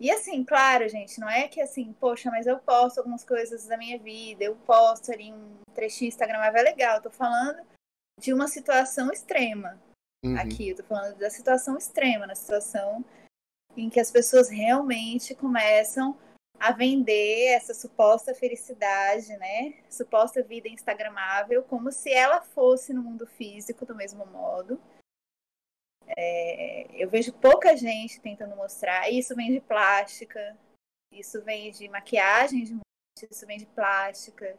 [0.00, 3.76] E assim, claro, gente, não é que assim, poxa, mas eu posto algumas coisas da
[3.76, 6.96] minha vida, eu posto ali um trechinho Instagram, é legal.
[6.96, 7.60] Eu tô falando
[8.18, 9.78] de uma situação extrema.
[10.24, 10.38] Uhum.
[10.38, 13.04] Aqui, eu tô falando da situação extrema, na situação
[13.76, 16.16] em que as pessoas realmente começam
[16.58, 19.74] a vender essa suposta felicidade, né?
[19.88, 24.80] Suposta vida instagramável, como se ela fosse no mundo físico do mesmo modo.
[26.16, 29.10] É, eu vejo pouca gente tentando mostrar.
[29.10, 30.56] Isso vem de plástica,
[31.12, 32.80] isso vem de maquiagem de
[33.30, 34.56] isso vem de plástica.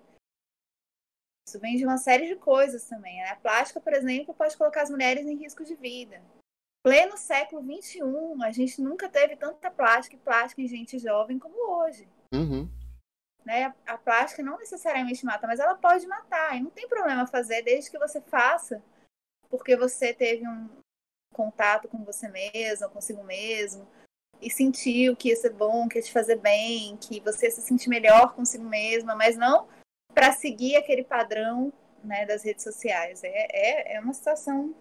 [1.47, 3.17] Isso vem de uma série de coisas também.
[3.17, 3.29] Né?
[3.29, 6.21] A plástica, por exemplo, pode colocar as mulheres em risco de vida.
[6.83, 8.01] Pleno século XXI,
[8.43, 12.07] a gente nunca teve tanta plástica e plástica em gente jovem como hoje.
[12.33, 12.67] Uhum.
[13.45, 13.73] Né?
[13.85, 16.55] A plástica não necessariamente mata, mas ela pode matar.
[16.57, 18.83] E não tem problema fazer desde que você faça,
[19.49, 20.69] porque você teve um,
[21.33, 23.87] contato com você mesmo, consigo mesmo,
[24.41, 27.61] e sentiu que ia ser bom, que ia te fazer bem, que você ia se
[27.61, 29.67] sentir melhor consigo mesma, mas não
[30.13, 31.71] para seguir aquele padrão
[32.03, 33.23] né, das redes sociais.
[33.23, 34.75] É, é, é uma situação.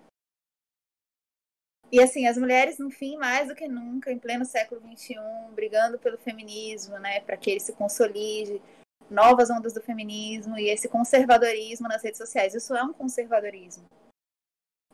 [1.93, 5.17] E assim, as mulheres, no fim, mais do que nunca, em pleno século XXI,
[5.53, 8.63] brigando pelo feminismo, né, para que ele se consolide,
[9.11, 12.55] novas ondas do feminismo e esse conservadorismo nas redes sociais.
[12.55, 13.85] Isso é um conservadorismo.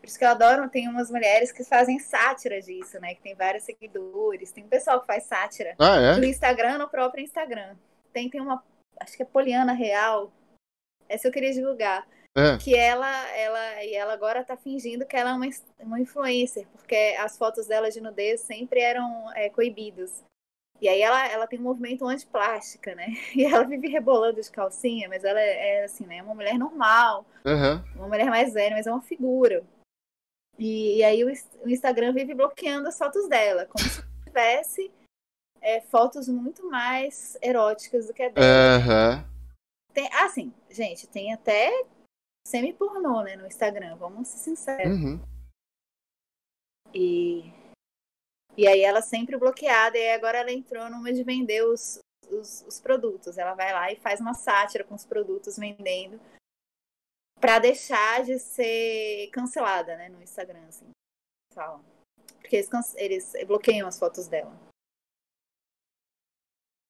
[0.06, 3.16] Por isso que eu adoro, tem umas mulheres que fazem sátira disso, né?
[3.16, 4.52] Que tem vários seguidores.
[4.52, 6.16] Tem um pessoal que faz sátira ah, é?
[6.16, 7.74] no Instagram, no próprio Instagram.
[8.12, 8.62] Tem, tem uma,
[9.00, 10.30] acho que é Poliana Real.
[11.08, 12.06] Essa eu queria divulgar.
[12.36, 12.56] É.
[12.56, 15.48] Que ela, ela, e ela agora tá fingindo que ela é uma,
[15.80, 20.22] uma influencer, porque as fotos dela de nudez sempre eram é, coibidas.
[20.80, 23.08] E aí ela, ela tem um movimento anti-plástica, né?
[23.34, 26.22] E ela vive rebolando de calcinha, mas ela é, é assim, né?
[26.22, 27.82] Uma mulher normal, uhum.
[27.96, 29.64] uma mulher mais velha, mas é uma figura.
[30.58, 31.28] E, e aí o,
[31.64, 34.90] o, Instagram vive bloqueando as fotos dela, como se tivesse
[35.60, 38.46] é, fotos muito mais eróticas do que a dela.
[38.78, 39.36] Uhum.
[39.92, 41.84] Tem, assim, gente, tem até
[42.46, 44.92] semi-pornô né, no Instagram, vamos ser sinceros.
[44.92, 45.20] Uhum.
[46.94, 47.52] E,
[48.56, 51.98] e aí ela sempre bloqueada, e agora ela entrou numa de vender os,
[52.30, 53.36] os, os produtos.
[53.36, 56.18] Ela vai lá e faz uma sátira com os produtos vendendo
[57.40, 60.88] para deixar de ser cancelada, né, no Instagram, assim,
[61.52, 61.84] falam.
[62.40, 64.56] Porque eles, eles bloqueiam as fotos dela.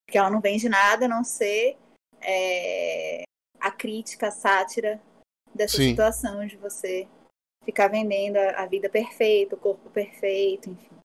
[0.06, 1.76] Porque ela não vende nada a não ser
[2.20, 3.22] é,
[3.60, 5.02] a crítica, a sátira
[5.54, 5.90] dessa Sim.
[5.90, 7.08] situação de você
[7.64, 10.96] ficar vendendo a, vida perfeita, o corpo perfeito, enfim.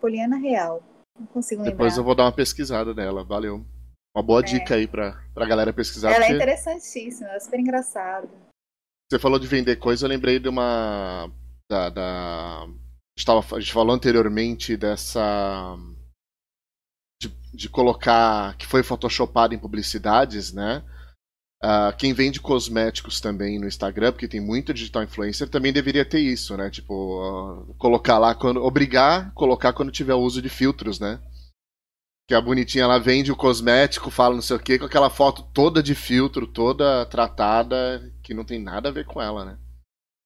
[0.00, 0.82] Poliana Real.
[1.18, 1.76] Não consigo lembrar.
[1.76, 3.64] Depois eu vou dar uma pesquisada nela, valeu.
[4.16, 4.44] Uma boa é.
[4.44, 6.08] dica aí pra, pra galera pesquisar.
[6.08, 6.32] Ela é porque...
[6.32, 8.26] é interessantíssima, é super engraçada.
[9.10, 11.30] Você falou de vender coisa, eu lembrei de uma.
[11.70, 12.62] Da, da...
[12.62, 12.66] A,
[13.18, 15.76] gente tava, a gente falou anteriormente dessa.
[17.20, 18.56] De, de colocar.
[18.56, 20.82] Que foi photoshopado em publicidades, né?
[21.62, 26.20] Uh, quem vende cosméticos também no Instagram, porque tem muito digital influencer, também deveria ter
[26.20, 26.70] isso, né?
[26.70, 28.64] Tipo, uh, colocar lá quando.
[28.64, 31.20] Obrigar colocar quando tiver o uso de filtros, né?
[32.28, 35.44] Que a bonitinha ela vende o cosmético, fala não sei o que, com aquela foto
[35.54, 39.58] toda de filtro, toda tratada, que não tem nada a ver com ela, né?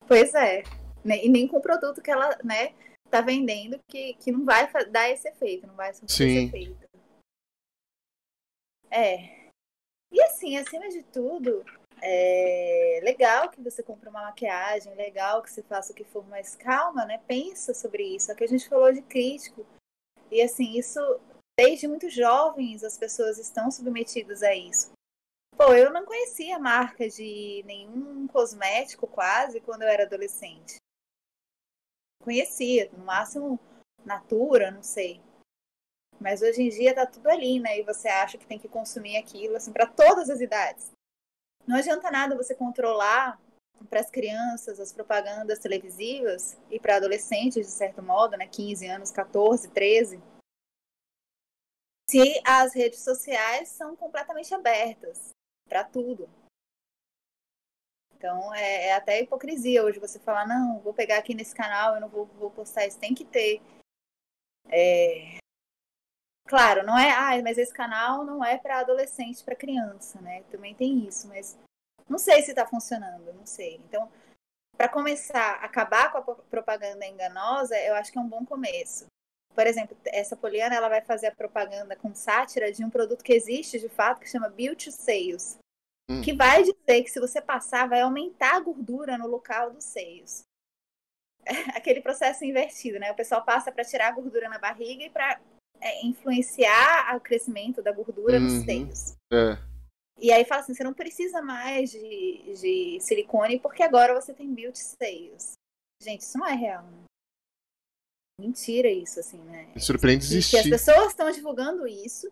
[0.09, 0.63] Pois é.
[1.05, 2.75] E nem com o produto que ela, né,
[3.11, 6.89] tá vendendo, que, que não vai dar esse efeito, não vai surtir esse efeito.
[8.91, 9.51] É.
[10.11, 11.65] E assim, acima de tudo,
[12.03, 16.57] É legal que você compre uma maquiagem, legal que você faça o que for, mais
[16.57, 17.19] calma, né?
[17.27, 18.33] Pensa sobre isso.
[18.33, 19.67] Aqui a gente falou de crítico.
[20.31, 20.99] E assim, isso
[21.61, 24.92] desde muito jovens as pessoas estão submetidas a isso.
[25.57, 30.77] Pô, eu não conhecia marca de nenhum cosmético quase quando eu era adolescente.
[32.23, 33.61] Conhecia, no máximo
[34.03, 35.20] Natura, não sei.
[36.18, 37.79] Mas hoje em dia tá tudo ali, né?
[37.79, 40.90] E você acha que tem que consumir aquilo assim para todas as idades.
[41.66, 43.38] Não adianta nada você controlar
[43.90, 49.11] para as crianças as propagandas televisivas e para adolescentes, de certo modo, né, 15 anos,
[49.11, 50.20] 14, 13,
[52.11, 55.31] se as redes sociais são completamente abertas
[55.68, 56.29] para tudo.
[58.16, 62.01] Então é, é, até hipocrisia hoje você falar, não, vou pegar aqui nesse canal, eu
[62.01, 62.99] não vou, vou postar isso.
[62.99, 63.62] Tem que ter.
[64.68, 65.38] É...
[66.49, 70.42] Claro, não é, ah, mas esse canal não é para adolescente, para criança, né?
[70.51, 71.57] Também tem isso, mas
[72.09, 73.77] não sei se está funcionando, não sei.
[73.77, 74.11] Então,
[74.77, 79.07] para começar acabar com a propaganda enganosa, eu acho que é um bom começo.
[79.61, 83.35] Por exemplo, essa Poliana ela vai fazer a propaganda com sátira de um produto que
[83.35, 85.59] existe de fato que chama Beauty Seios,
[86.11, 86.23] hum.
[86.23, 90.44] que vai dizer que se você passar vai aumentar a gordura no local dos seios.
[91.77, 93.12] Aquele processo invertido, né?
[93.12, 95.38] O pessoal passa para tirar a gordura na barriga e para
[95.79, 98.44] é, influenciar o crescimento da gordura uhum.
[98.44, 99.14] nos seios.
[99.31, 99.59] É.
[100.18, 104.55] E aí fala assim, você não precisa mais de, de silicone porque agora você tem
[104.55, 105.53] beauty seios.
[106.03, 107.10] Gente, isso não é real, né?
[108.40, 109.70] Mentira isso, assim, né?
[109.74, 110.62] Me surpreende existir.
[110.62, 112.31] Que as pessoas estão divulgando isso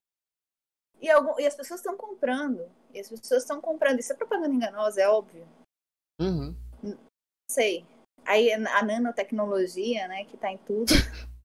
[1.01, 2.69] e, algum, e as pessoas estão comprando.
[2.93, 4.01] E as pessoas estão comprando.
[4.01, 5.47] Isso é propaganda enganosa, é óbvio.
[6.21, 6.57] Uhum.
[6.83, 6.99] Não
[7.51, 7.87] sei.
[8.25, 10.93] Aí a nanotecnologia, né, que tá em tudo.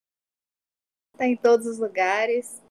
[1.17, 2.61] tá em todos os lugares.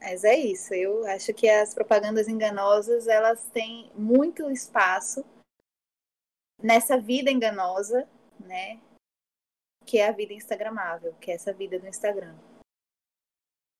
[0.00, 5.24] Mas é isso, eu acho que as propagandas enganosas, elas têm muito espaço
[6.60, 8.08] nessa vida enganosa,
[8.40, 8.80] né?
[9.86, 12.34] Que é a vida instagramável, que é essa vida do Instagram.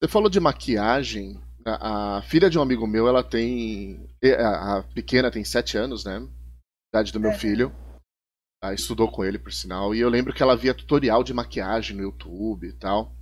[0.02, 1.40] Você falou de maquiagem.
[1.64, 4.08] A, a filha de um amigo meu, ela tem.
[4.38, 6.26] A, a pequena tem sete anos, né?
[6.92, 7.38] Idade do meu uhum.
[7.38, 7.72] filho.
[8.62, 9.94] Ela estudou com ele, por sinal.
[9.94, 13.14] E eu lembro que ela via tutorial de maquiagem no YouTube e tal.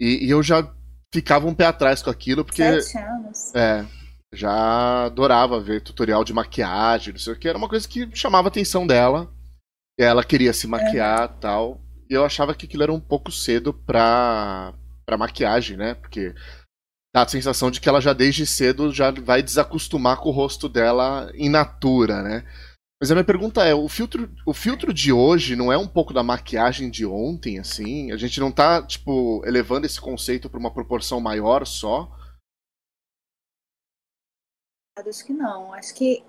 [0.00, 0.74] E, e eu já
[1.12, 2.82] ficava um pé atrás com aquilo, porque.
[2.82, 3.54] Sete anos.
[3.54, 3.86] É.
[4.34, 7.48] Já adorava ver tutorial de maquiagem, não sei o que.
[7.48, 9.32] Era uma coisa que chamava a atenção dela.
[9.98, 11.80] E ela queria se maquiar e tal.
[12.08, 15.94] Eu achava que aquilo era um pouco cedo pra, pra maquiagem, né?
[15.94, 16.34] Porque
[17.14, 20.68] dá a sensação de que ela já desde cedo já vai desacostumar com o rosto
[20.68, 22.44] dela in natura, né?
[23.00, 26.14] Mas a minha pergunta é, o filtro, o filtro de hoje não é um pouco
[26.14, 28.10] da maquiagem de ontem, assim?
[28.12, 32.10] A gente não tá, tipo, elevando esse conceito para uma proporção maior só?
[34.96, 35.72] Acho que não.
[35.74, 36.24] Acho que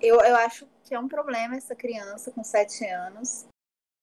[0.00, 3.46] eu, eu acho que é um problema essa criança com 7 anos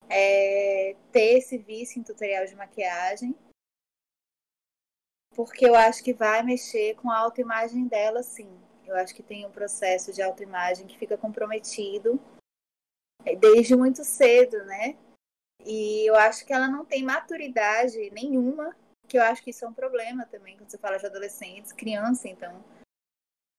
[0.09, 3.35] é, ter esse vício em tutorial de maquiagem.
[5.35, 8.49] Porque eu acho que vai mexer com a autoimagem dela, sim.
[8.85, 12.19] Eu acho que tem um processo de autoimagem que fica comprometido
[13.39, 14.97] desde muito cedo, né?
[15.65, 18.75] E eu acho que ela não tem maturidade nenhuma,
[19.07, 22.27] que eu acho que isso é um problema também quando você fala de adolescentes, criança,
[22.27, 22.63] então,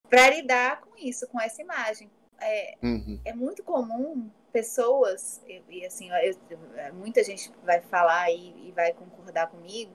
[0.09, 2.11] para lidar com isso, com essa imagem.
[2.41, 3.21] É, uhum.
[3.25, 8.93] é muito comum pessoas, e, e assim, eu, muita gente vai falar e, e vai
[8.93, 9.93] concordar comigo,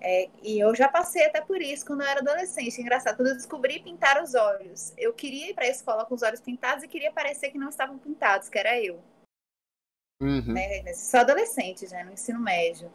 [0.00, 2.80] é, e eu já passei até por isso quando eu era adolescente.
[2.80, 6.22] Engraçado, quando eu descobri pintar os olhos, eu queria ir para a escola com os
[6.22, 9.02] olhos pintados e queria parecer que não estavam pintados, que era eu.
[10.22, 10.52] Uhum.
[10.52, 10.92] Né?
[10.94, 12.92] Só adolescente já, no ensino médio.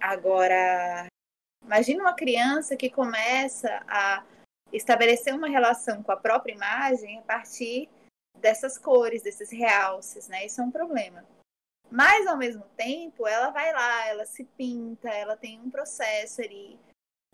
[0.00, 1.06] Agora,
[1.62, 4.24] imagina uma criança que começa a
[4.72, 7.90] estabelecer uma relação com a própria imagem a partir
[8.40, 10.46] dessas cores, desses realces, né?
[10.46, 11.24] Isso é um problema.
[11.90, 16.78] Mas, ao mesmo tempo, ela vai lá, ela se pinta, ela tem um processo ali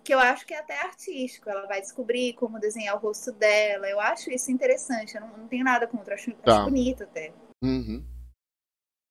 [0.02, 1.48] que eu acho que é até artístico.
[1.48, 3.88] Ela vai descobrir como desenhar o rosto dela.
[3.88, 5.14] Eu acho isso interessante.
[5.14, 6.52] Eu não, não tenho nada contra, acho, tá.
[6.52, 7.32] acho bonito até.
[7.62, 8.04] Uhum.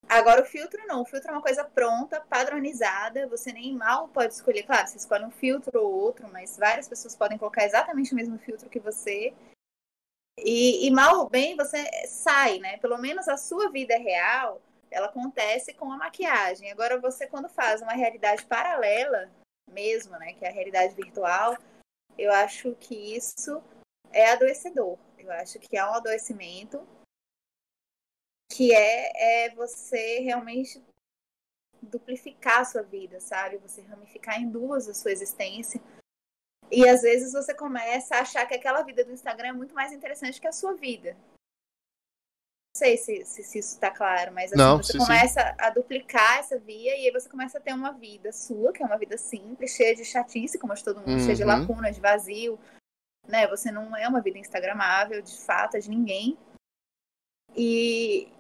[0.07, 1.01] Agora, o filtro não.
[1.01, 3.27] O filtro é uma coisa pronta, padronizada.
[3.27, 4.63] Você nem mal pode escolher.
[4.63, 8.37] Claro, você escolhe um filtro ou outro, mas várias pessoas podem colocar exatamente o mesmo
[8.37, 9.33] filtro que você.
[10.43, 12.77] E, e mal ou bem, você sai, né?
[12.77, 16.69] Pelo menos a sua vida é real ela acontece com a maquiagem.
[16.69, 19.31] Agora, você, quando faz uma realidade paralela,
[19.71, 21.57] mesmo, né, que é a realidade virtual,
[22.17, 23.63] eu acho que isso
[24.11, 24.99] é adoecedor.
[25.17, 26.85] Eu acho que há um adoecimento
[28.51, 30.83] que é, é você realmente
[31.81, 33.57] duplicar a sua vida, sabe?
[33.59, 35.81] Você ramificar em duas a sua existência.
[36.71, 39.91] E às vezes você começa a achar que aquela vida do Instagram é muito mais
[39.91, 41.17] interessante que a sua vida.
[42.75, 45.55] sei se, se, se isso está claro, mas assim, Não, você sim, começa sim.
[45.59, 48.85] a duplicar essa via e aí você começa a ter uma vida sua, que é
[48.85, 51.19] uma vida simples, cheia de chatice, como de todo mundo, uhum.
[51.19, 51.49] cheia de uhum.
[51.49, 52.57] lacunas, de vazio,
[53.27, 53.45] né?
[53.47, 56.37] Você não é uma vida instagramável, de fato, de ninguém.
[57.53, 58.31] E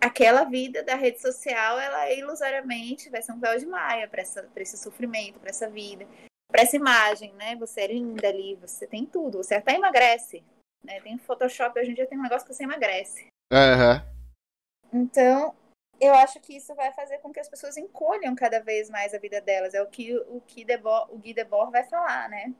[0.00, 4.22] aquela vida da rede social, ela ilusoriamente vai ser um véu de maia para
[4.62, 6.06] esse sofrimento, para essa vida,
[6.50, 7.54] para essa imagem, né?
[7.56, 10.42] Você é linda ali, você tem tudo, você até emagrece,
[10.82, 11.00] né?
[11.00, 13.26] Tem Photoshop, hoje em dia tem um negócio que você emagrece.
[13.52, 15.00] Uhum.
[15.00, 15.54] Então,
[16.00, 19.18] eu acho que isso vai fazer com que as pessoas encolham cada vez mais a
[19.18, 19.74] vida delas.
[19.74, 22.54] É o que o, que Debord, o Guy Debord vai falar, né?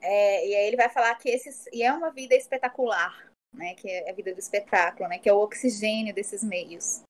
[0.00, 3.74] É, e aí ele vai falar que esse e é uma vida espetacular, né?
[3.74, 5.18] Que é a vida do espetáculo, né?
[5.18, 7.02] Que é o oxigênio desses meios.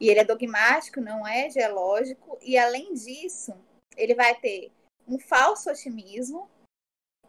[0.00, 3.54] E ele é dogmático, não é geológico, e além disso,
[3.96, 4.72] ele vai ter
[5.06, 6.50] um falso otimismo.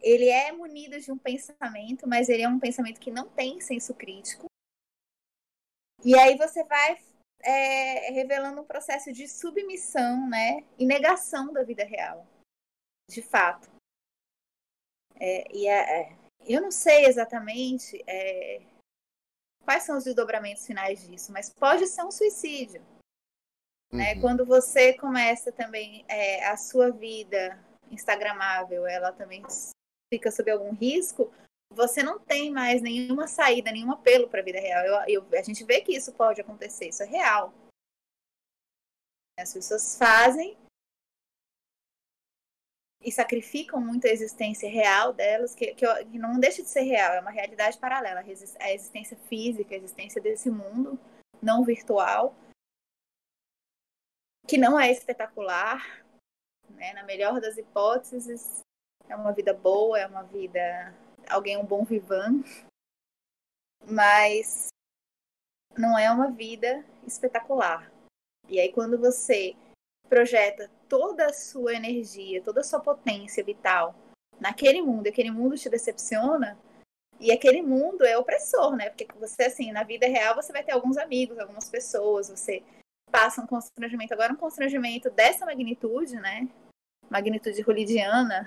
[0.00, 3.94] Ele é munido de um pensamento, mas ele é um pensamento que não tem senso
[3.94, 4.46] crítico.
[6.04, 6.98] E aí você vai
[7.40, 12.26] é, revelando um processo de submissão, né, e negação da vida real,
[13.08, 13.70] de fato.
[15.16, 18.60] É, e é, é, eu não sei exatamente é,
[19.64, 22.82] quais são os desdobramentos finais disso, mas pode ser um suicídio.
[23.94, 24.10] Né?
[24.10, 24.14] Uhum.
[24.14, 24.20] Né?
[24.20, 27.58] Quando você começa também é, a sua vida
[27.90, 29.42] instagramável, ela também
[30.12, 31.32] fica sob algum risco,
[31.72, 34.84] você não tem mais nenhuma saída, nenhum apelo para a vida real.
[34.84, 37.52] Eu, eu, a gente vê que isso pode acontecer, isso é real.
[39.38, 40.56] As pessoas fazem
[43.00, 47.12] e sacrificam muito a existência real delas, que, que, que, não deixa de ser real,
[47.12, 48.20] é uma realidade paralela.
[48.60, 50.98] A existência física, a existência desse mundo
[51.42, 52.34] não virtual,
[54.46, 56.04] que não é espetacular,
[56.70, 56.92] né?
[56.92, 58.60] na melhor das hipóteses,
[59.08, 60.94] é uma vida boa, é uma vida
[61.28, 62.42] alguém um bom vivan,
[63.86, 64.68] mas
[65.76, 67.90] não é uma vida espetacular.
[68.48, 69.56] E aí quando você
[70.08, 73.94] projeta toda a sua energia, toda a sua potência vital
[74.38, 76.58] naquele mundo, aquele mundo te decepciona,
[77.20, 78.90] e aquele mundo é opressor, né?
[78.90, 82.62] Porque você, assim, na vida real, você vai ter alguns amigos, algumas pessoas, você
[83.14, 84.12] passa um constrangimento.
[84.12, 86.48] Agora, um constrangimento dessa magnitude, né?
[87.08, 88.44] Magnitude holidiana,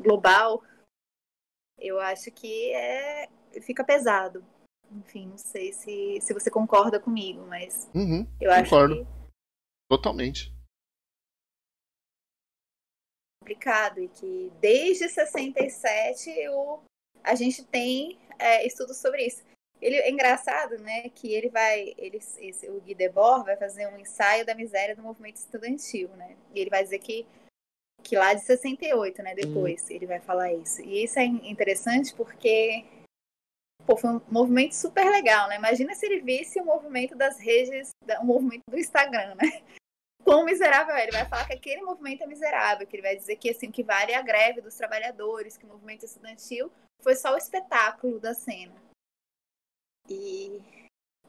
[0.00, 0.62] global,
[1.78, 3.28] eu acho que é
[3.60, 4.42] fica pesado.
[4.90, 9.04] Enfim, não sei se, se você concorda comigo, mas uhum, eu acho concordo.
[9.04, 9.06] que
[9.90, 10.54] totalmente
[13.42, 16.80] complicado e que desde 67 o,
[17.22, 19.44] a gente tem é, estudos sobre isso.
[19.80, 23.98] Ele é engraçado, né, que ele vai, ele, esse, o Guy Debord vai fazer um
[23.98, 26.36] ensaio da miséria do movimento estudantil, né?
[26.54, 27.26] E ele vai dizer que
[28.02, 29.34] que lá de 68, né?
[29.34, 29.86] Depois hum.
[29.90, 30.80] ele vai falar isso.
[30.80, 32.84] E isso é interessante porque
[33.84, 35.56] pô, foi um movimento super legal, né?
[35.56, 39.62] Imagina se ele visse o movimento das redes, o movimento do Instagram, né?
[40.22, 41.04] Quão miserável é.
[41.04, 43.82] Ele vai falar que aquele movimento é miserável, que ele vai dizer que assim, que
[43.82, 46.70] vale a greve dos trabalhadores, que o movimento estudantil
[47.02, 48.74] foi só o espetáculo da cena.
[50.08, 50.60] E,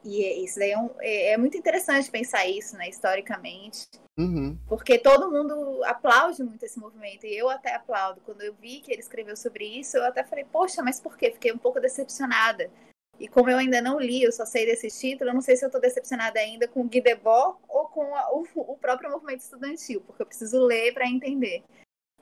[0.04, 3.88] e é, isso daí é, um, é, é muito interessante pensar isso, né, historicamente.
[4.18, 4.58] Uhum.
[4.68, 8.20] Porque todo mundo aplaude muito esse movimento, e eu até aplaudo.
[8.22, 11.30] Quando eu vi que ele escreveu sobre isso, eu até falei, poxa, mas por quê?
[11.30, 12.70] Fiquei um pouco decepcionada.
[13.18, 15.64] E como eu ainda não li, eu só sei desse título, eu não sei se
[15.64, 19.40] eu estou decepcionada ainda com o Guy Debord ou com a, o, o, próprio movimento
[19.40, 21.64] estudantil, porque eu preciso ler para entender.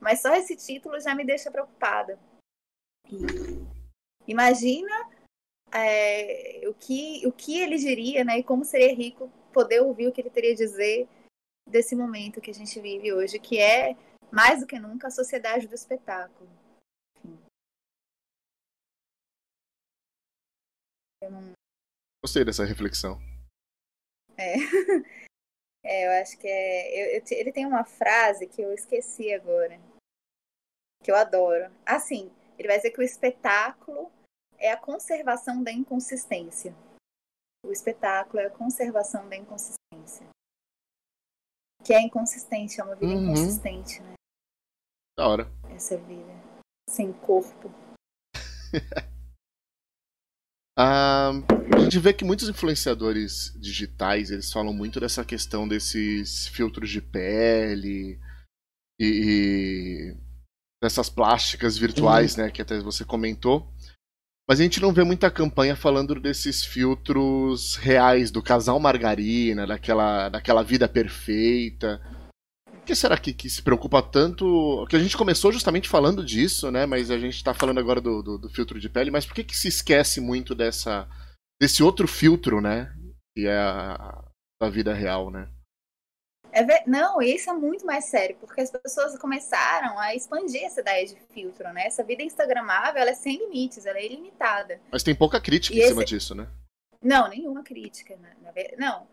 [0.01, 2.19] Mas só esse título já me deixa preocupada.
[3.11, 3.17] E
[4.27, 5.16] imagina
[5.73, 8.39] é, o, que, o que ele diria, né?
[8.39, 11.09] E como seria rico poder ouvir o que ele teria a dizer
[11.67, 13.97] desse momento que a gente vive hoje, que é,
[14.31, 16.49] mais do que nunca, a sociedade do espetáculo.
[21.23, 21.53] Não...
[22.25, 23.19] Gostei dessa reflexão.
[24.37, 24.55] É.
[25.85, 27.17] é, eu acho que é.
[27.17, 29.81] Eu, eu, ele tem uma frase que eu esqueci agora.
[31.03, 31.73] Que eu adoro.
[31.85, 34.11] Assim, ele vai dizer que o espetáculo
[34.59, 36.75] é a conservação da inconsistência.
[37.65, 40.27] O espetáculo é a conservação da inconsistência
[41.87, 43.31] que é inconsistente, é uma vida uhum.
[43.31, 44.15] inconsistente, né?
[45.17, 45.49] Da hora.
[45.71, 46.33] Essa vida.
[46.91, 47.73] Sem corpo.
[50.77, 51.31] ah,
[51.75, 57.01] a gente vê que muitos influenciadores digitais eles falam muito dessa questão desses filtros de
[57.01, 58.21] pele
[59.01, 60.17] e, e
[60.83, 62.45] dessas plásticas virtuais, uhum.
[62.45, 62.51] né?
[62.51, 63.73] Que até você comentou.
[64.49, 70.29] Mas a gente não vê muita campanha falando desses filtros reais do casal margarina, daquela,
[70.29, 72.01] daquela vida perfeita.
[72.65, 74.87] Por que será que, que se preocupa tanto?
[74.89, 76.87] Que a gente começou justamente falando disso, né?
[76.87, 79.11] Mas a gente está falando agora do, do, do, filtro de pele.
[79.11, 81.09] Mas por que, que se esquece muito dessa,
[81.61, 82.95] desse outro filtro, né?
[83.35, 84.25] Que é a,
[84.63, 85.49] a vida real, né?
[86.57, 91.07] É, não, isso é muito mais sério, porque as pessoas começaram a expandir essa ideia
[91.07, 91.87] de filtro, né?
[91.87, 94.81] Essa vida instagramável, ela é sem limites, ela é ilimitada.
[94.91, 95.91] Mas tem pouca crítica e em esse...
[95.91, 96.49] cima disso, né?
[97.03, 98.17] Não, nenhuma crítica.
[98.17, 98.35] Né?
[98.79, 99.07] Não.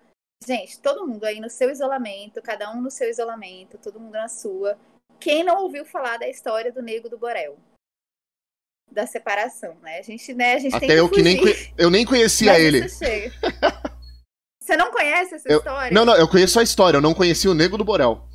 [0.48, 4.30] Gente, todo mundo aí no seu isolamento, cada um no seu isolamento, todo mundo na
[4.30, 4.78] sua.
[5.20, 7.58] Quem não ouviu falar da história do Nego do Borel?
[8.90, 10.00] Da separação, né?
[10.00, 11.42] A gente, né, a gente Até eu que, que nem
[11.78, 12.86] eu nem conhecia ele.
[14.64, 15.94] Você não conhece essa eu, história?
[15.94, 18.26] Não, não, eu conheço a história, eu não conhecia o Nego do Borel.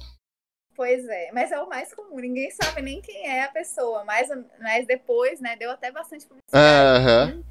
[0.76, 4.28] Pois é, mas é o mais comum, ninguém sabe nem quem é a pessoa, mas,
[4.60, 7.34] mas depois, né, deu até bastante publicidade.
[7.34, 7.44] Uhum.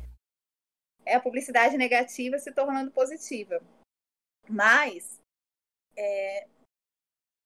[1.04, 3.60] É a publicidade negativa se tornando positiva.
[4.48, 5.20] Mas,
[5.98, 6.46] é,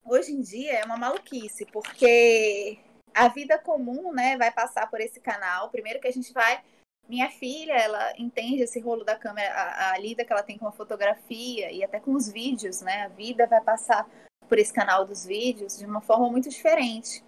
[0.04, 2.78] hoje em dia é uma maluquice, porque
[3.14, 5.70] a vida comum, né, vai passar por esse canal.
[5.70, 6.62] Primeiro que a gente vai
[7.12, 10.66] minha filha, ela entende esse rolo da câmera, a, a lida que ela tem com
[10.66, 13.04] a fotografia e até com os vídeos, né?
[13.04, 14.10] A vida vai passar
[14.48, 17.22] por esse canal dos vídeos de uma forma muito diferente.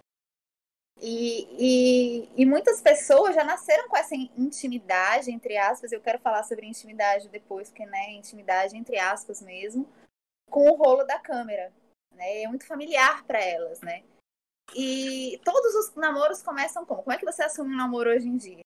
[0.98, 6.44] E, e, e, muitas pessoas já nasceram com essa intimidade, entre aspas, eu quero falar
[6.44, 9.86] sobre intimidade depois, porque né, intimidade entre aspas mesmo,
[10.48, 11.70] com o rolo da câmera.
[12.10, 12.44] Né?
[12.44, 14.02] É muito familiar para elas, né?
[14.74, 17.02] E todos os namoros começam como?
[17.02, 18.63] Como é que você assume um namoro hoje em dia?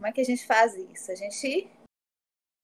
[0.00, 1.12] Como é que a gente faz isso?
[1.12, 1.70] A gente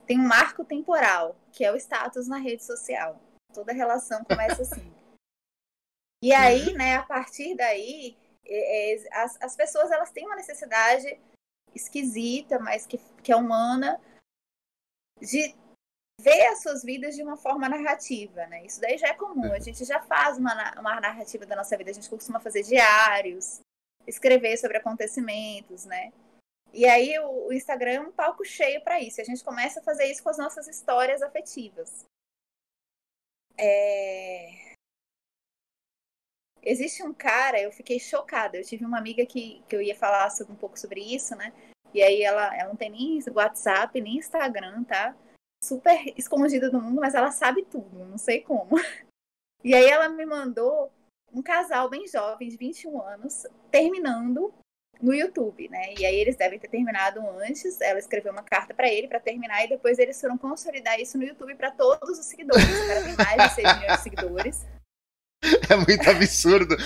[0.07, 3.20] tem um marco temporal, que é o status na rede social.
[3.53, 4.80] Toda relação começa assim.
[6.24, 8.16] E aí, né, a partir daí,
[9.12, 11.20] as, as pessoas elas têm uma necessidade
[11.74, 14.01] esquisita, mas que, que é humana,
[15.20, 15.55] de
[16.18, 18.64] ver as suas vidas de uma forma narrativa, né?
[18.64, 19.53] Isso daí já é comum.
[19.53, 21.91] A gente já faz uma, uma narrativa da nossa vida.
[21.91, 23.61] A gente costuma fazer diários,
[24.07, 26.12] escrever sobre acontecimentos, né?
[26.77, 29.18] E aí o, o Instagram é um palco cheio para isso.
[29.18, 32.05] A gente começa a fazer isso com as nossas histórias afetivas.
[33.59, 34.74] É...
[36.62, 38.59] Existe um cara, eu fiquei chocada.
[38.59, 41.51] Eu tive uma amiga que, que eu ia falar sobre, um pouco sobre isso, né?
[41.95, 45.16] E aí ela, ela não tem nem WhatsApp, nem Instagram, tá?
[45.64, 48.77] Super escondida do mundo, mas ela sabe tudo, não sei como.
[49.64, 50.93] E aí ela me mandou
[51.33, 54.55] um casal bem jovem, de 21 anos, terminando
[55.01, 55.95] no YouTube, né?
[55.99, 57.81] E aí eles devem ter terminado antes.
[57.81, 61.25] Ela escreveu uma carta para ele para terminar e depois eles foram consolidar isso no
[61.25, 62.65] YouTube para todos os seguidores.
[62.65, 64.67] O cara tem mais de 6 milhões de seguidores.
[65.71, 66.77] É muito absurdo.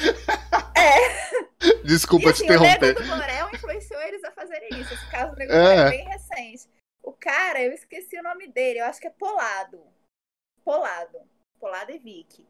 [0.77, 1.85] É.
[1.85, 2.97] Desculpa e, assim, te interromper.
[2.97, 4.93] O Nego do Borel influenciou eles a fazerem isso.
[4.93, 5.77] Esse caso do Nego é.
[5.77, 6.69] é bem recente.
[7.03, 9.83] O cara, eu esqueci o nome dele, eu acho que é Polado.
[10.65, 11.19] Polado.
[11.59, 12.47] Polado e Vicky.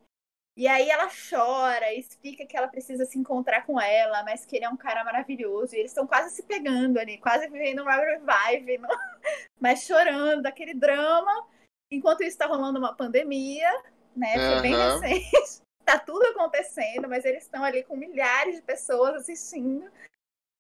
[0.61, 4.67] E aí ela chora, explica que ela precisa se encontrar com ela, mas que ele
[4.67, 5.75] é um cara maravilhoso.
[5.75, 8.91] E eles estão quase se pegando ali, quase vivendo uma revive, não?
[9.59, 11.47] mas chorando, aquele drama.
[11.91, 13.71] Enquanto isso está rolando uma pandemia,
[14.15, 14.35] né?
[14.35, 14.61] Foi uhum.
[14.61, 15.63] bem recente.
[15.83, 19.91] tá tudo acontecendo, mas eles estão ali com milhares de pessoas assistindo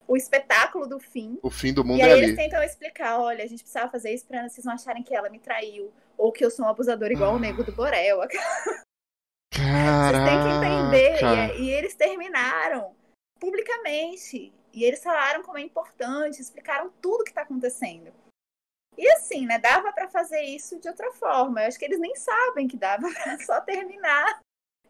[0.08, 1.38] o espetáculo do fim.
[1.42, 4.14] O fim do mundo e aí é eles tentam explicar, olha, a gente precisava fazer
[4.14, 7.12] isso para vocês não acharem que ela me traiu ou que eu sou um abusador
[7.12, 8.20] igual o nego do Borel.
[9.50, 10.16] Caraca.
[10.16, 11.20] Vocês têm que entender.
[11.20, 12.94] E, é, e, eles terminaram
[13.38, 14.52] publicamente.
[14.72, 18.12] E eles falaram como é importante, explicaram tudo que está acontecendo.
[18.96, 19.58] E assim, né?
[19.58, 21.62] Dava para fazer isso de outra forma.
[21.62, 24.40] Eu acho que eles nem sabem que dava para só terminar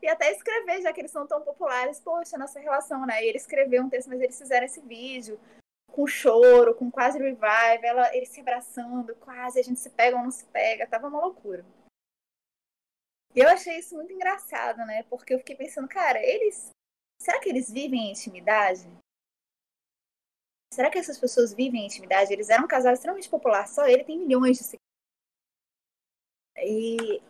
[0.02, 2.00] e até escrever, já que eles são tão populares.
[2.00, 3.24] Poxa, nossa relação, né?
[3.24, 5.40] E ele escreveu um texto, mas eles fizeram esse vídeo
[5.90, 10.22] com choro, com quase revive, ela, eles se abraçando, quase, a gente se pega ou
[10.22, 10.86] não se pega.
[10.86, 11.64] Tava uma loucura.
[13.34, 15.02] E eu achei isso muito engraçado, né?
[15.04, 16.70] Porque eu fiquei pensando, cara, eles.
[17.20, 18.88] Será que eles vivem em intimidade?
[20.72, 22.32] Será que essas pessoas vivem em intimidade?
[22.32, 24.80] Eles eram um casal extremamente popular, só ele tem milhões de seguidores.
[26.56, 27.22] E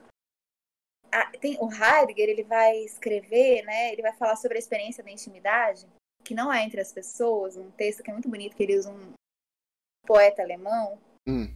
[1.13, 3.93] a, tem, o Heidegger ele vai escrever, né?
[3.93, 5.87] Ele vai falar sobre a experiência da intimidade,
[6.25, 8.91] que não é entre as pessoas, um texto que é muito bonito, que ele usa
[8.91, 9.13] um
[10.07, 10.99] poeta alemão.
[11.29, 11.47] Hum.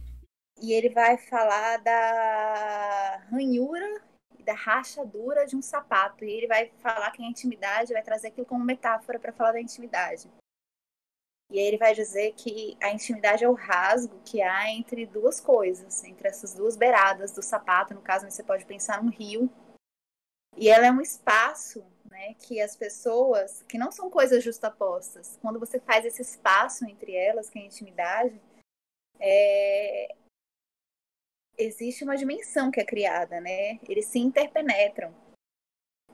[0.61, 4.01] E ele vai falar da ranhura
[4.45, 6.23] da rachadura de um sapato.
[6.23, 9.61] E ele vai falar que a intimidade vai trazer aquilo como metáfora para falar da
[9.61, 10.29] intimidade.
[11.51, 15.39] E aí ele vai dizer que a intimidade é o rasgo que há entre duas
[15.39, 17.93] coisas, entre essas duas beiradas do sapato.
[17.93, 19.49] No caso, você pode pensar num rio.
[20.57, 25.59] E ela é um espaço né, que as pessoas, que não são coisas justapostas, quando
[25.59, 28.41] você faz esse espaço entre elas, que é a intimidade,
[29.19, 30.15] é,
[31.57, 33.79] existe uma dimensão que é criada, né?
[33.87, 35.13] Eles se interpenetram.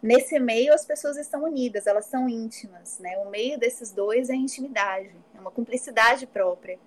[0.01, 3.17] Nesse meio, as pessoas estão unidas, elas são íntimas, né?
[3.19, 6.79] O meio desses dois é a intimidade, é uma cumplicidade própria.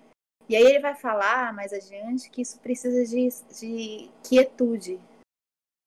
[0.47, 3.29] E aí ele vai falar mais adiante que isso precisa de,
[3.59, 4.99] de quietude.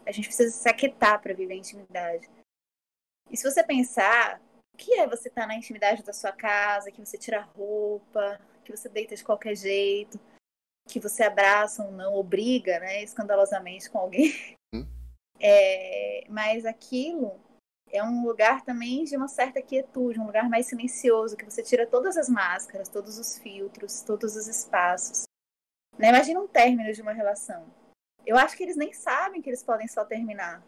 [0.04, 2.28] A gente precisa se aquietar para viver a intimidade.
[3.30, 4.40] E se você pensar,
[4.74, 7.42] o que é você estar tá na intimidade da sua casa, que você tira a
[7.42, 10.18] roupa, que você deita de qualquer jeito,
[10.88, 14.32] que você abraça ou não, ou briga, né, escandalosamente com alguém.
[14.74, 14.86] Hum.
[15.40, 17.38] É, mas aquilo
[17.92, 21.86] é um lugar também de uma certa quietude, um lugar mais silencioso, que você tira
[21.86, 25.26] todas as máscaras, todos os filtros, todos os espaços.
[25.96, 26.08] Né?
[26.08, 27.72] Imagina um término de uma relação.
[28.26, 30.62] Eu acho que eles nem sabem que eles podem só terminar.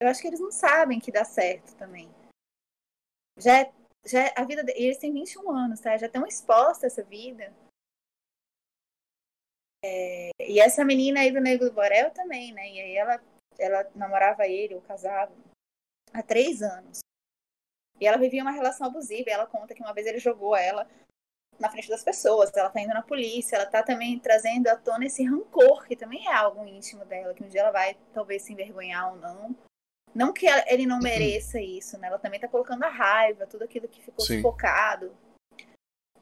[0.00, 2.08] Eu acho que eles não sabem que dá certo também.
[3.36, 3.72] Já, é,
[4.04, 5.96] já é, a vida eles têm 21 anos, tá?
[5.96, 7.52] Já estão expostos a essa vida.
[9.86, 12.66] É, e essa menina aí do Negro do Borel também, né?
[12.70, 13.20] E aí ela
[13.58, 15.32] ela namorava ele, ou casava,
[16.12, 17.00] há três anos.
[18.00, 19.28] E ela vivia uma relação abusiva.
[19.28, 20.88] E ela conta que uma vez ele jogou ela
[21.58, 22.50] na frente das pessoas.
[22.54, 23.56] Ela tá indo na polícia.
[23.56, 27.44] Ela tá também trazendo à tona esse rancor, que também é algo íntimo dela, que
[27.44, 29.56] um dia ela vai talvez se envergonhar ou não.
[30.14, 31.02] Não que ele não uhum.
[31.02, 32.08] mereça isso, né?
[32.08, 34.36] Ela também tá colocando a raiva, tudo aquilo que ficou Sim.
[34.36, 35.16] sufocado.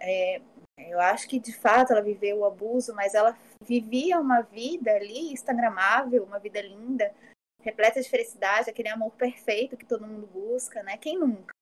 [0.01, 0.41] É,
[0.79, 5.33] eu acho que de fato ela viveu o abuso, mas ela vivia uma vida ali
[5.33, 7.15] instagramável, uma vida linda,
[7.61, 10.97] repleta de felicidade, aquele amor perfeito que todo mundo busca, né?
[10.99, 11.55] Quem nunca?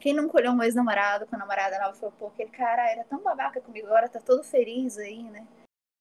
[0.00, 3.04] Quem nunca olhou um ex-namorado com a namorada nova e falou, pô, aquele cara era
[3.04, 5.46] tão babaca comigo, agora tá todo feliz aí, né?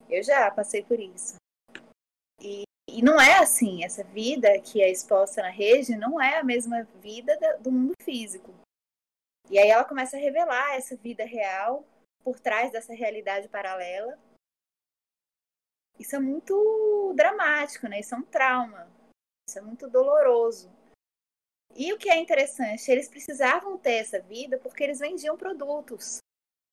[0.09, 1.35] Eu já passei por isso.
[2.41, 6.43] E, e não é assim, essa vida que é exposta na rede não é a
[6.43, 8.53] mesma vida do mundo físico.
[9.49, 11.85] E aí ela começa a revelar essa vida real
[12.23, 14.17] por trás dessa realidade paralela.
[16.03, 18.01] Isso é muito dramático, né?
[18.01, 18.91] Isso é um trauma.
[19.47, 20.69] Isso é muito doloroso.
[21.77, 26.17] E o que é interessante, eles precisavam ter essa vida porque eles vendiam produtos.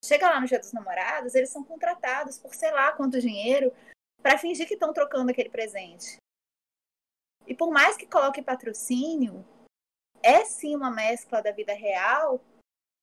[0.04, 3.72] Chega lá no Dia dos Namorados, eles são contratados por sei lá quanto dinheiro
[4.20, 6.16] para fingir que estão trocando aquele presente.
[7.46, 9.46] E por mais que coloque patrocínio,
[10.20, 12.40] é sim uma mescla da vida real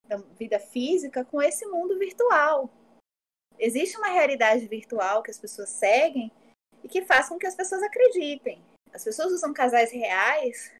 [0.03, 2.69] da vida física com esse mundo virtual.
[3.59, 6.31] Existe uma realidade virtual que as pessoas seguem
[6.83, 8.63] e que faz com que as pessoas acreditem.
[8.93, 10.73] As pessoas usam casais reais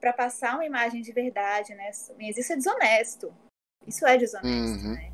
[0.00, 1.90] para passar uma imagem de verdade, né?
[2.16, 3.34] Mas isso é desonesto.
[3.86, 4.94] Isso é desonesto, uhum.
[4.94, 5.12] né?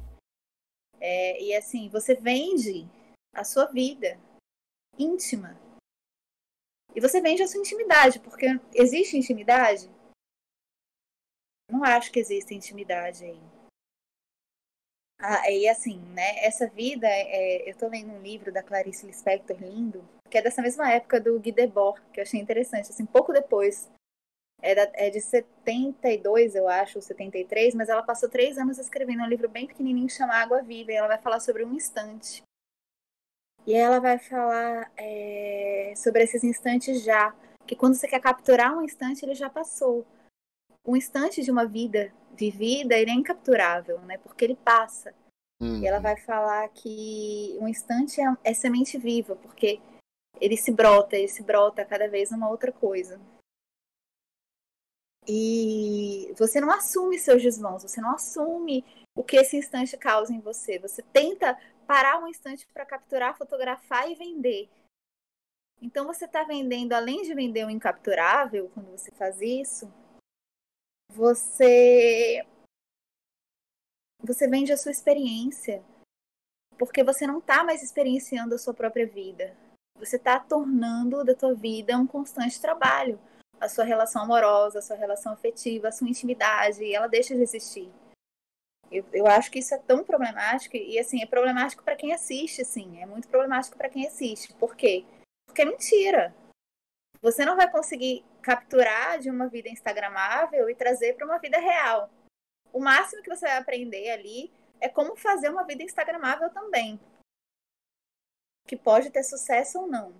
[1.00, 2.88] É, e assim, você vende
[3.34, 4.18] a sua vida
[4.98, 5.58] íntima.
[6.94, 9.90] E você vende a sua intimidade, porque existe intimidade
[11.70, 13.40] não acho que exista intimidade aí.
[15.26, 19.56] Ah, e assim, né, essa vida, é, eu tô lendo um livro da Clarice Lispector,
[19.58, 23.32] lindo, que é dessa mesma época do Guy Debord, que eu achei interessante, assim, pouco
[23.32, 23.88] depois,
[24.60, 29.26] é, da, é de 72, eu acho, 73, mas ela passou três anos escrevendo um
[29.26, 32.42] livro bem pequenininho chamado Água Viva, e ela vai falar sobre um instante.
[33.66, 37.34] E ela vai falar é, sobre esses instantes já,
[37.66, 40.04] que quando você quer capturar um instante, ele já passou
[40.86, 44.18] um instante de uma vida vivida, ele é incapturável, né?
[44.18, 45.14] Porque ele passa.
[45.60, 45.82] Uhum.
[45.82, 46.02] E ela uhum.
[46.02, 49.80] vai falar que um instante é, é, semente viva, porque
[50.40, 53.20] ele se brota, ele se brota cada vez uma outra coisa.
[55.26, 58.84] E você não assume seus desvãos, você não assume
[59.16, 60.78] o que esse instante causa em você.
[60.78, 64.68] Você tenta parar um instante para capturar, fotografar e vender.
[65.80, 69.92] Então você está vendendo, além de vender o incapturável, quando você faz isso,
[71.14, 72.44] você
[74.20, 75.82] você vende a sua experiência,
[76.78, 79.56] porque você não está mais experienciando a sua própria vida.
[79.98, 83.20] Você está tornando da tua vida um constante trabalho.
[83.60, 87.92] A sua relação amorosa, a sua relação afetiva, a sua intimidade, ela deixa de existir.
[88.90, 92.64] Eu, eu acho que isso é tão problemático e assim é problemático para quem assiste,
[92.64, 94.52] sim, é muito problemático para quem assiste.
[94.54, 95.04] Por quê?
[95.46, 96.34] Porque é mentira.
[97.24, 102.10] Você não vai conseguir capturar de uma vida instagramável e trazer para uma vida real.
[102.70, 107.00] O máximo que você vai aprender ali é como fazer uma vida instagramável também.
[108.68, 110.14] Que pode ter sucesso ou não.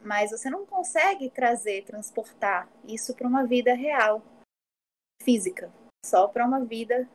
[0.00, 4.20] Mas você não consegue trazer, transportar isso para uma vida real,
[5.22, 5.72] física,
[6.04, 7.08] só para uma vida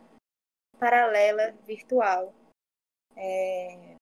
[0.80, 2.34] paralela, virtual.
[3.18, 3.99] É...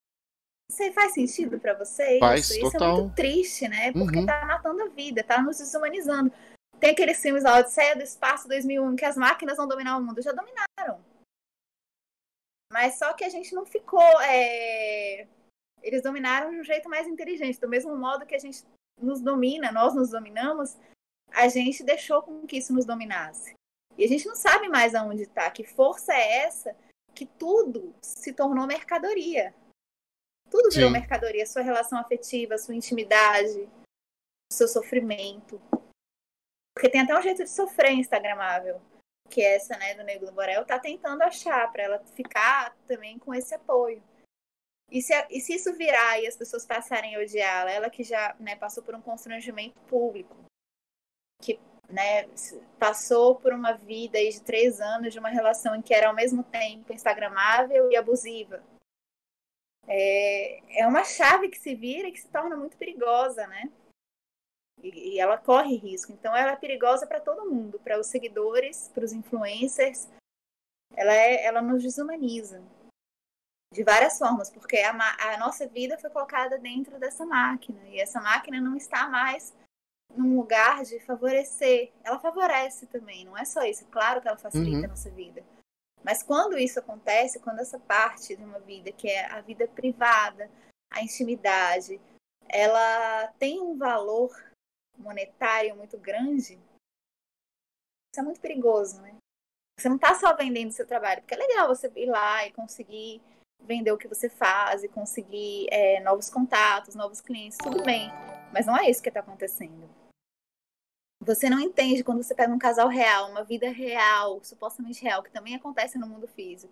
[0.70, 2.20] Isso faz sentido para vocês?
[2.20, 2.89] Faz, isso total.
[2.89, 3.91] é muito triste, né?
[3.93, 4.26] Porque uhum.
[4.26, 6.32] tá matando a vida, tá nos desumanizando.
[6.80, 10.22] Tem aqueles filmes lá, Odisseia do Espaço 2001, que as máquinas vão dominar o mundo.
[10.22, 11.03] Já dominaram.
[12.72, 14.22] Mas só que a gente não ficou.
[14.22, 15.28] É...
[15.82, 17.59] Eles dominaram de um jeito mais inteligente.
[17.59, 18.63] Do mesmo modo que a gente
[19.01, 20.78] nos domina, nós nos dominamos,
[21.32, 23.53] a gente deixou com que isso nos dominasse.
[23.97, 25.49] E a gente não sabe mais aonde está.
[25.49, 26.76] Que força é essa
[27.15, 29.55] que tudo se tornou mercadoria.
[30.49, 30.93] Tudo virou Sim.
[30.93, 33.69] mercadoria, sua relação afetiva, sua intimidade,
[34.51, 35.61] seu sofrimento.
[36.73, 38.81] Porque tem até um jeito de sofrer instagramável,
[39.29, 43.17] que é essa, né, do Negro do Borel, tá tentando achar para ela ficar também
[43.19, 44.01] com esse apoio.
[44.89, 48.35] E se, e se isso virar e as pessoas passarem a odiá-la, ela que já
[48.39, 50.35] né, passou por um constrangimento público,
[51.41, 52.27] que né,
[52.79, 56.43] passou por uma vida de três anos de uma relação em que era ao mesmo
[56.43, 58.63] tempo instagramável e abusiva.
[59.88, 63.71] É, é uma chave que se vira e que se torna muito perigosa, né?
[64.83, 66.11] E, e ela corre risco.
[66.11, 70.07] Então ela é perigosa para todo mundo, para os seguidores, para os influencers.
[70.95, 72.61] Ela, é, ela nos desumaniza
[73.73, 78.21] de várias formas, porque a, a, nossa vida foi colocada dentro dessa máquina e essa
[78.21, 79.53] máquina não está mais
[80.15, 81.91] num lugar de favorecer.
[82.03, 83.85] Ela favorece também, não é só isso.
[83.88, 84.85] Claro que ela facilita uhum.
[84.85, 85.43] a nossa vida.
[86.07, 90.49] Mas quando isso acontece, quando essa parte de uma vida, que é a vida privada,
[90.89, 91.99] a intimidade,
[92.47, 94.31] ela tem um valor
[94.97, 99.17] monetário muito grande, isso é muito perigoso, né?
[99.77, 103.21] Você não está só vendendo seu trabalho, porque é legal você ir lá e conseguir
[103.59, 108.09] vender o que você faz e conseguir é, novos contatos, novos clientes, tudo bem.
[108.53, 109.89] Mas não é isso que está acontecendo.
[111.28, 115.30] Você não entende quando você pega um casal real, uma vida real, supostamente real, que
[115.30, 116.71] também acontece no mundo físico,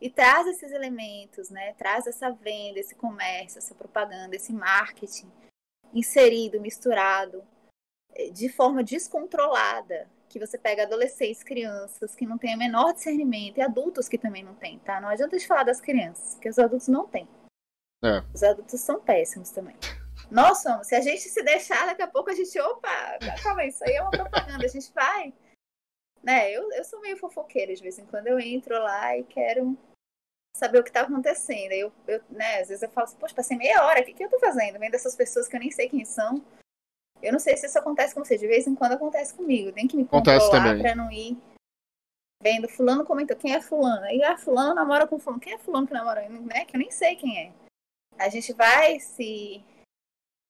[0.00, 1.74] e traz esses elementos, né?
[1.74, 5.30] Traz essa venda, esse comércio, essa propaganda, esse marketing
[5.92, 7.44] inserido, misturado,
[8.16, 13.58] eh, de forma descontrolada, que você pega adolescentes, crianças que não têm o menor discernimento
[13.58, 15.00] e adultos que também não têm, tá?
[15.00, 17.28] Não adianta de falar das crianças, porque os adultos não têm.
[18.02, 18.24] É.
[18.34, 19.76] Os adultos são péssimos também.
[20.30, 20.86] Nós somos.
[20.86, 24.02] Se a gente se deixar, daqui a pouco a gente, opa, calma, isso aí é
[24.02, 25.32] uma propaganda, a gente vai.
[26.22, 26.50] Né?
[26.50, 29.76] Eu, eu sou meio fofoqueira, de vez em quando eu entro lá e quero
[30.56, 31.72] saber o que está acontecendo.
[31.72, 34.22] Eu, eu, né, às vezes eu falo assim, poxa, passei meia hora, o que, que
[34.22, 34.78] eu estou fazendo?
[34.78, 36.42] Vendo essas pessoas que eu nem sei quem são.
[37.22, 39.72] Eu não sei se isso acontece com você, de vez em quando acontece comigo.
[39.72, 41.36] Tem que me controlar para não ir
[42.42, 42.68] vendo.
[42.68, 44.06] Fulano comentou, quem é fulano?
[44.06, 45.40] E a ah, fulano namora com fulano.
[45.40, 46.28] Quem é fulano que namora?
[46.28, 46.64] Né?
[46.64, 47.52] Que eu nem sei quem é.
[48.18, 49.64] A gente vai se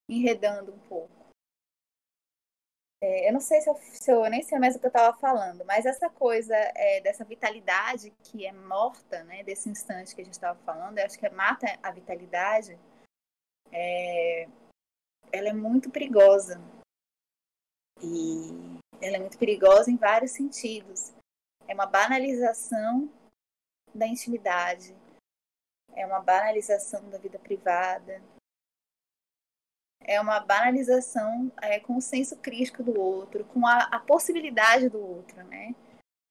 [0.09, 1.25] enredando um pouco.
[3.01, 5.15] É, eu não sei se eu, se eu, nem sei mais o que eu estava
[5.17, 10.23] falando, mas essa coisa é, dessa vitalidade que é morta, né, desse instante que a
[10.23, 12.79] gente estava falando, eu acho que mata a vitalidade.
[13.71, 14.47] É,
[15.31, 16.59] ela é muito perigosa.
[18.01, 21.13] E ela é muito perigosa em vários sentidos.
[21.67, 23.11] É uma banalização
[23.93, 24.95] da intimidade,
[25.93, 28.21] é uma banalização da vida privada,
[30.05, 34.99] é uma banalização é, com o senso crítico do outro, com a, a, possibilidade do
[34.99, 35.75] outro, né?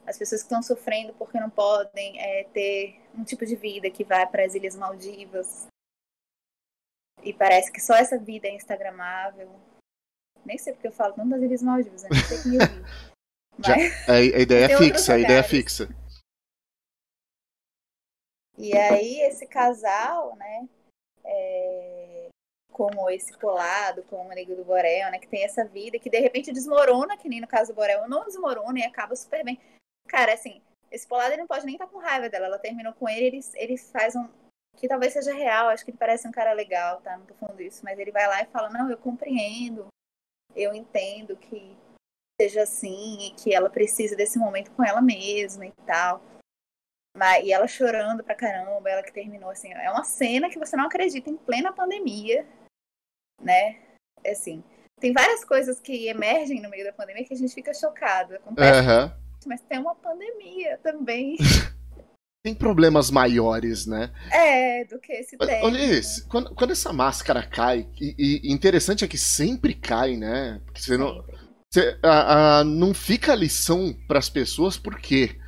[0.07, 4.05] As pessoas que estão sofrendo porque não podem é, ter um tipo de vida que
[4.05, 5.67] vai para as Ilhas Maldivas,
[7.25, 9.51] e parece que só essa vida é instagramável.
[10.45, 12.11] Nem sei porque eu falo tanto das Ilhas Maldivas, né?
[12.13, 13.15] não sei quem eu vi.
[13.57, 13.67] Mas...
[13.67, 15.89] Já, a, ideia é fixa, a ideia é fixa.
[18.59, 20.69] E aí esse casal, né,
[21.25, 22.04] é,
[22.75, 26.19] como esse colado, como o Nego do Borel, né, que tem essa vida que de
[26.19, 29.61] repente desmorona, que nem no caso do Borel, não desmorona e acaba super bem.
[30.09, 30.61] Cara, assim,
[30.91, 33.27] esse polado ele não pode nem estar tá com raiva dela, ela terminou com ele,
[33.27, 34.29] ele, ele faz um,
[34.77, 37.17] que talvez seja real, acho que ele parece um cara legal, tá?
[37.17, 39.87] Não tô falando isso, mas ele vai lá e fala: Não, eu compreendo,
[40.55, 41.77] eu entendo que
[42.41, 46.21] seja assim e que ela precisa desse momento com ela mesma e tal.
[47.17, 49.73] Mas, e ela chorando pra caramba, ela que terminou assim.
[49.73, 52.45] É uma cena que você não acredita em plena pandemia,
[53.41, 53.79] né?
[54.23, 54.63] É assim,
[55.01, 58.35] tem várias coisas que emergem no meio da pandemia que a gente fica chocado.
[58.35, 59.13] Acontece, uhum.
[59.47, 61.37] mas tem uma pandemia também.
[62.45, 64.13] tem problemas maiores, né?
[64.31, 65.67] É, do que esse tema.
[65.67, 70.61] Olha isso, quando, quando, essa máscara cai, e, e, interessante é que sempre cai, né?
[70.65, 71.25] Porque você não,
[71.73, 75.41] você, a, a, não fica lição para as pessoas, por quê?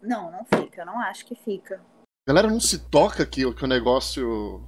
[0.00, 1.82] Não, não fica, eu não acho que fica.
[2.28, 4.66] A galera não se toca que, que o negócio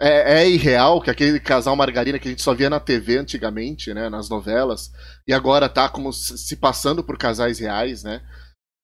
[0.00, 3.92] é, é, irreal, que aquele casal margarina que a gente só via na TV antigamente,
[3.92, 4.90] né, nas novelas,
[5.26, 8.22] e agora tá como se passando por casais reais, né?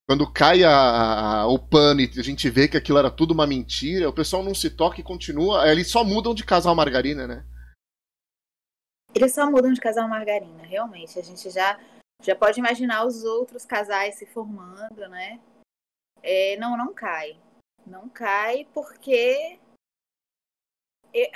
[0.07, 3.47] quando cai a, a, o pano e a gente vê que aquilo era tudo uma
[3.47, 5.69] mentira, o pessoal não se toca e continua.
[5.69, 7.45] Eles só mudam de casal margarina, né?
[9.13, 11.19] Eles só mudam de casal margarina, realmente.
[11.19, 11.79] A gente já,
[12.23, 15.41] já pode imaginar os outros casais se formando, né?
[16.23, 17.37] É, não, não cai.
[17.85, 19.59] Não cai porque.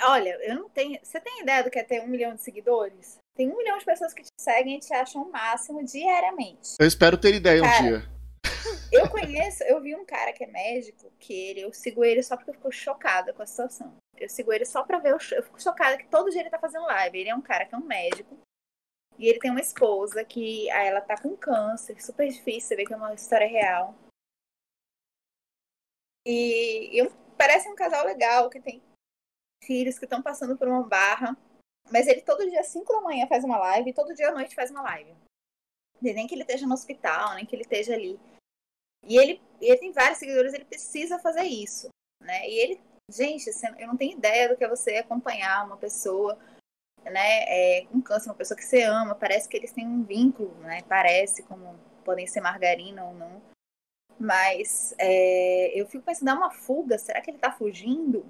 [0.03, 0.99] Olha, eu não tenho.
[1.01, 3.17] Você tem ideia do que é ter um milhão de seguidores?
[3.35, 6.75] Tem um milhão de pessoas que te seguem e te acham o máximo diariamente.
[6.79, 8.11] Eu espero ter ideia Cara, um dia.
[8.91, 12.35] Eu conheço, eu vi um cara que é médico, que ele, eu sigo ele só
[12.35, 13.95] porque eu fico chocada com a situação.
[14.17, 16.59] Eu sigo ele só pra ver, eu, eu fico chocada que todo dia ele tá
[16.59, 17.17] fazendo live.
[17.17, 18.37] Ele é um cara que é um médico,
[19.17, 22.85] e ele tem uma esposa que ah, ela tá com câncer, super difícil, você vê
[22.85, 23.95] que é uma história real.
[26.25, 28.81] E, e parece um casal legal, que tem
[29.63, 31.37] filhos que estão passando por uma barra.
[31.91, 34.31] Mas ele todo dia, às 5 da manhã, faz uma live e todo dia à
[34.31, 35.13] noite faz uma live.
[36.01, 38.19] Nem que ele esteja no hospital, nem que ele esteja ali.
[39.03, 41.89] E ele, ele tem vários seguidores, ele precisa fazer isso.
[42.21, 42.47] Né?
[42.47, 43.49] E ele, gente,
[43.79, 46.37] eu não tenho ideia do que é você acompanhar uma pessoa
[47.03, 50.53] né, é, com câncer, uma pessoa que você ama, parece que eles têm um vínculo,
[50.59, 50.83] né?
[50.83, 53.41] Parece como podem ser margarina ou não.
[54.19, 56.99] Mas é, eu fico pensando, dá uma fuga?
[56.99, 58.23] Será que ele tá fugindo?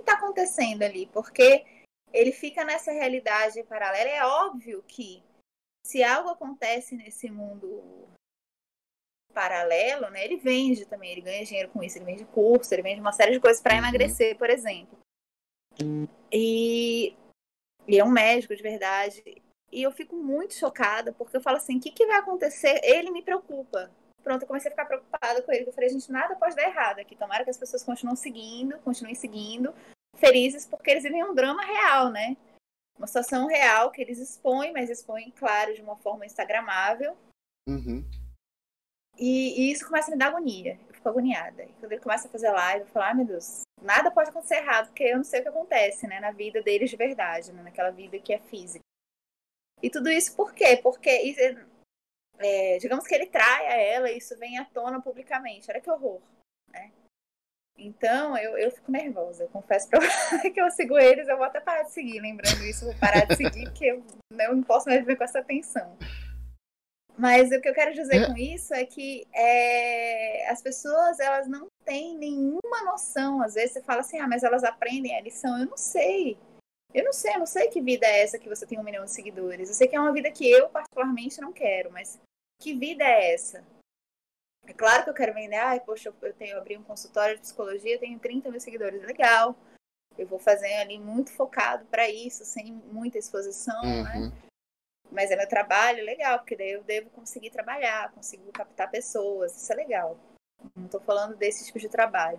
[0.00, 1.06] O que tá acontecendo ali?
[1.06, 1.64] Porque
[2.10, 4.08] ele fica nessa realidade paralela.
[4.08, 5.22] É óbvio que
[5.84, 8.08] se algo acontece nesse mundo
[9.34, 13.00] paralelo, né, ele vende também, ele ganha dinheiro com isso, ele vende curso, ele vende
[13.00, 13.78] uma série de coisas para uhum.
[13.78, 14.98] emagrecer, por exemplo.
[16.32, 17.14] E
[17.86, 19.22] ele é um médico de verdade.
[19.70, 22.80] E eu fico muito chocada, porque eu falo assim: o que, que vai acontecer?
[22.82, 23.90] Ele me preocupa.
[24.22, 25.68] Pronto, eu comecei a ficar preocupada com ele.
[25.68, 27.16] Eu falei: gente, nada pode dar errado aqui.
[27.16, 29.74] Tomara que as pessoas continuem seguindo, continuem seguindo,
[30.16, 32.36] felizes, porque eles vivem um drama real, né?
[32.98, 37.16] Uma situação real que eles expõem, mas expõem, claro, de uma forma instagramável.
[37.68, 38.04] Uhum.
[39.16, 40.78] E, e, isso começa a me dar agonia.
[40.88, 41.64] Eu fico agoniada.
[41.64, 44.56] E quando ele começa a fazer live, eu falo, ai meu Deus, nada pode acontecer
[44.56, 47.62] errado, porque eu não sei o que acontece, né, na vida deles de verdade, né,
[47.62, 48.84] naquela vida que é física.
[49.82, 50.78] E tudo isso por quê?
[50.82, 51.10] Porque,
[52.40, 55.70] é, digamos que ele traia ela e isso vem à tona publicamente.
[55.70, 56.20] Olha que horror,
[56.72, 56.90] né?
[57.76, 59.44] Então, eu, eu fico nervosa.
[59.44, 60.00] Eu confesso pra
[60.52, 62.20] que eu sigo eles, eu vou até parar de seguir.
[62.20, 64.04] Lembrando isso, vou parar de seguir, porque eu,
[64.38, 65.96] eu não posso mais viver com essa tensão.
[67.16, 68.26] Mas o que eu quero dizer é.
[68.26, 73.42] com isso é que é, as pessoas elas não têm nenhuma noção.
[73.42, 75.58] Às vezes você fala assim, ah, mas elas aprendem a lição.
[75.58, 76.38] Eu não sei.
[76.92, 79.04] Eu não sei, eu não sei que vida é essa que você tem um milhão
[79.04, 79.68] de seguidores.
[79.68, 82.18] Eu sei que é uma vida que eu particularmente não quero, mas
[82.60, 83.64] que vida é essa?
[84.66, 87.98] É claro que eu quero vender, ah, poxa, eu tenho abri um consultório de psicologia,
[87.98, 89.56] tenho 30 mil seguidores, legal.
[90.16, 94.12] Eu vou fazer ali muito focado para isso, sem muita exposição, né?
[94.14, 94.30] uhum.
[94.30, 94.32] né?
[95.10, 99.72] Mas é meu trabalho, legal, porque daí eu devo conseguir trabalhar, consigo captar pessoas, isso
[99.72, 100.16] é legal.
[100.76, 102.38] Não estou falando desse tipo de trabalho.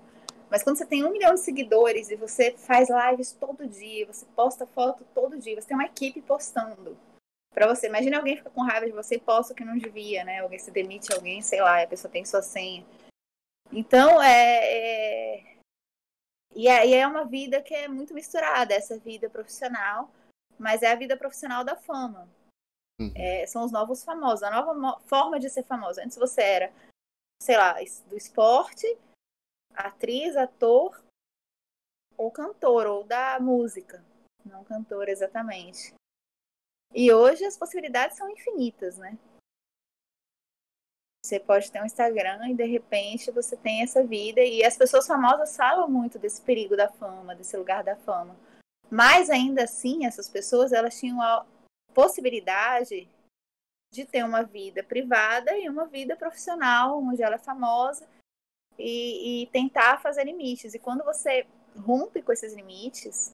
[0.50, 4.26] Mas quando você tem um milhão de seguidores e você faz lives todo dia, você
[4.36, 6.98] posta foto todo dia, você tem uma equipe postando
[7.54, 7.88] para você.
[7.88, 10.40] Imagina alguém fica com raiva de você e posta que não devia, né?
[10.40, 12.86] Alguém se demite alguém, sei lá, a pessoa tem sua senha.
[13.72, 15.58] Então, é, é...
[16.54, 20.10] E aí é uma vida que é muito misturada, essa vida profissional,
[20.60, 22.28] mas é a vida profissional da fama.
[23.00, 23.14] Uhum.
[23.16, 26.02] É, são os novos famosos, a nova forma de ser famoso.
[26.02, 26.74] Antes você era,
[27.42, 27.76] sei lá,
[28.08, 28.86] do esporte,
[29.74, 31.02] atriz, ator
[32.18, 34.04] ou cantor, ou da música.
[34.46, 35.94] Não cantor exatamente.
[36.94, 39.18] E hoje as possibilidades são infinitas, né?
[41.24, 45.06] Você pode ter um Instagram e de repente você tem essa vida e as pessoas
[45.06, 48.36] famosas falam muito desse perigo da fama, desse lugar da fama.
[48.90, 51.46] Mas ainda assim, essas pessoas elas tinham a
[51.94, 53.08] possibilidade
[53.94, 58.08] de ter uma vida privada e uma vida profissional, onde ela é famosa
[58.80, 60.74] e, e tentar fazer limites.
[60.74, 61.46] E quando você
[61.78, 63.32] rompe com esses limites,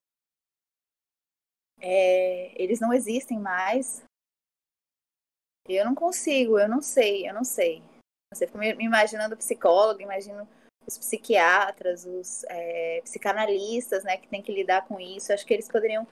[1.79, 4.03] é, eles não existem mais.
[5.67, 7.83] Eu não consigo, eu não sei, eu não sei.
[8.33, 10.47] Você fica me imaginando psicólogo, imagino
[10.85, 15.33] os psiquiatras, os é, psicanalistas, né, que tem que lidar com isso.
[15.33, 16.07] Acho que eles poderiam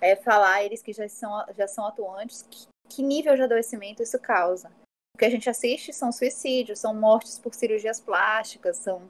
[0.00, 4.18] é, falar, eles que já são, já são atuantes, que, que nível de adoecimento isso
[4.18, 4.70] causa.
[5.14, 9.08] O que a gente assiste são suicídios, são mortes por cirurgias plásticas, são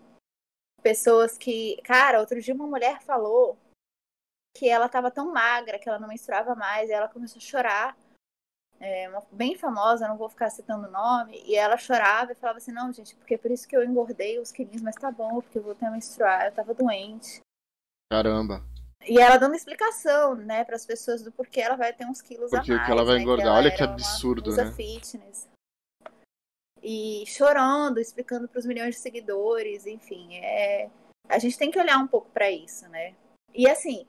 [0.83, 1.81] pessoas que.
[1.83, 3.57] Cara, outro dia uma mulher falou
[4.57, 7.96] que ela estava tão magra que ela não menstruava mais, e ela começou a chorar.
[8.78, 12.59] É, uma, bem famosa, não vou ficar citando o nome, e ela chorava e falava
[12.59, 15.42] assim: Não, gente, porque é por isso que eu engordei os quilinhos, mas tá bom,
[15.42, 17.40] porque eu voltei a menstruar, eu tava doente.
[18.11, 18.64] Caramba.
[19.07, 22.51] E ela dando explicação, né, para as pessoas do porquê ela vai ter uns quilos
[22.51, 22.80] porque a mais.
[22.80, 23.46] Porque ela vai né, engordar.
[23.46, 24.72] Que Olha que absurdo, né?
[24.72, 25.48] fitness.
[26.82, 30.90] E chorando, explicando para os milhões de seguidores, enfim, é
[31.30, 33.14] a gente tem que olhar um pouco para isso, né?
[33.55, 34.07] E assim,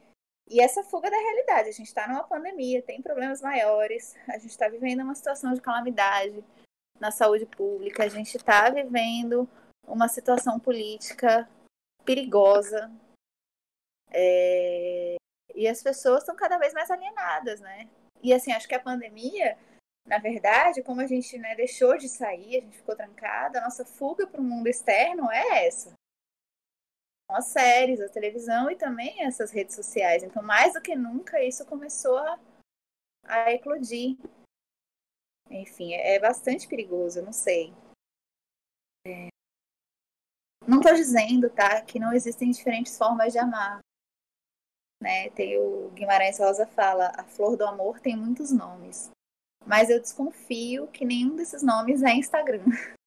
[0.51, 1.69] e essa fuga da realidade.
[1.69, 5.61] A gente está numa pandemia, tem problemas maiores, a gente está vivendo uma situação de
[5.61, 6.43] calamidade
[6.99, 9.49] na saúde pública, a gente está vivendo
[9.87, 11.49] uma situação política
[12.03, 12.91] perigosa.
[14.11, 15.15] É...
[15.55, 17.89] E as pessoas estão cada vez mais alienadas, né?
[18.21, 19.57] E assim, acho que a pandemia
[20.05, 23.85] na verdade, como a gente né, deixou de sair, a gente ficou trancada, a nossa
[23.85, 25.93] fuga para o mundo externo é essa.
[27.33, 30.23] As séries, a televisão e também essas redes sociais.
[30.23, 32.39] Então, mais do que nunca, isso começou a,
[33.23, 34.17] a eclodir.
[35.49, 37.73] Enfim, é, é bastante perigoso, não sei.
[39.05, 39.27] É...
[40.67, 43.79] Não estou dizendo, tá, que não existem diferentes formas de amar.
[45.01, 45.29] Né?
[45.31, 49.09] Tem o Guimarães Rosa fala, a flor do amor tem muitos nomes.
[49.65, 52.63] Mas eu desconfio que nenhum desses nomes é Instagram.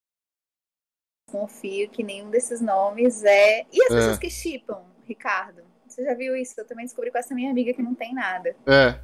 [1.26, 3.66] Desconfio que nenhum desses nomes é.
[3.72, 3.94] E as é.
[3.96, 5.64] pessoas que chipam, Ricardo?
[5.86, 6.54] Você já viu isso?
[6.58, 8.56] Eu também descobri com essa minha amiga que não tem nada.
[8.66, 9.00] É.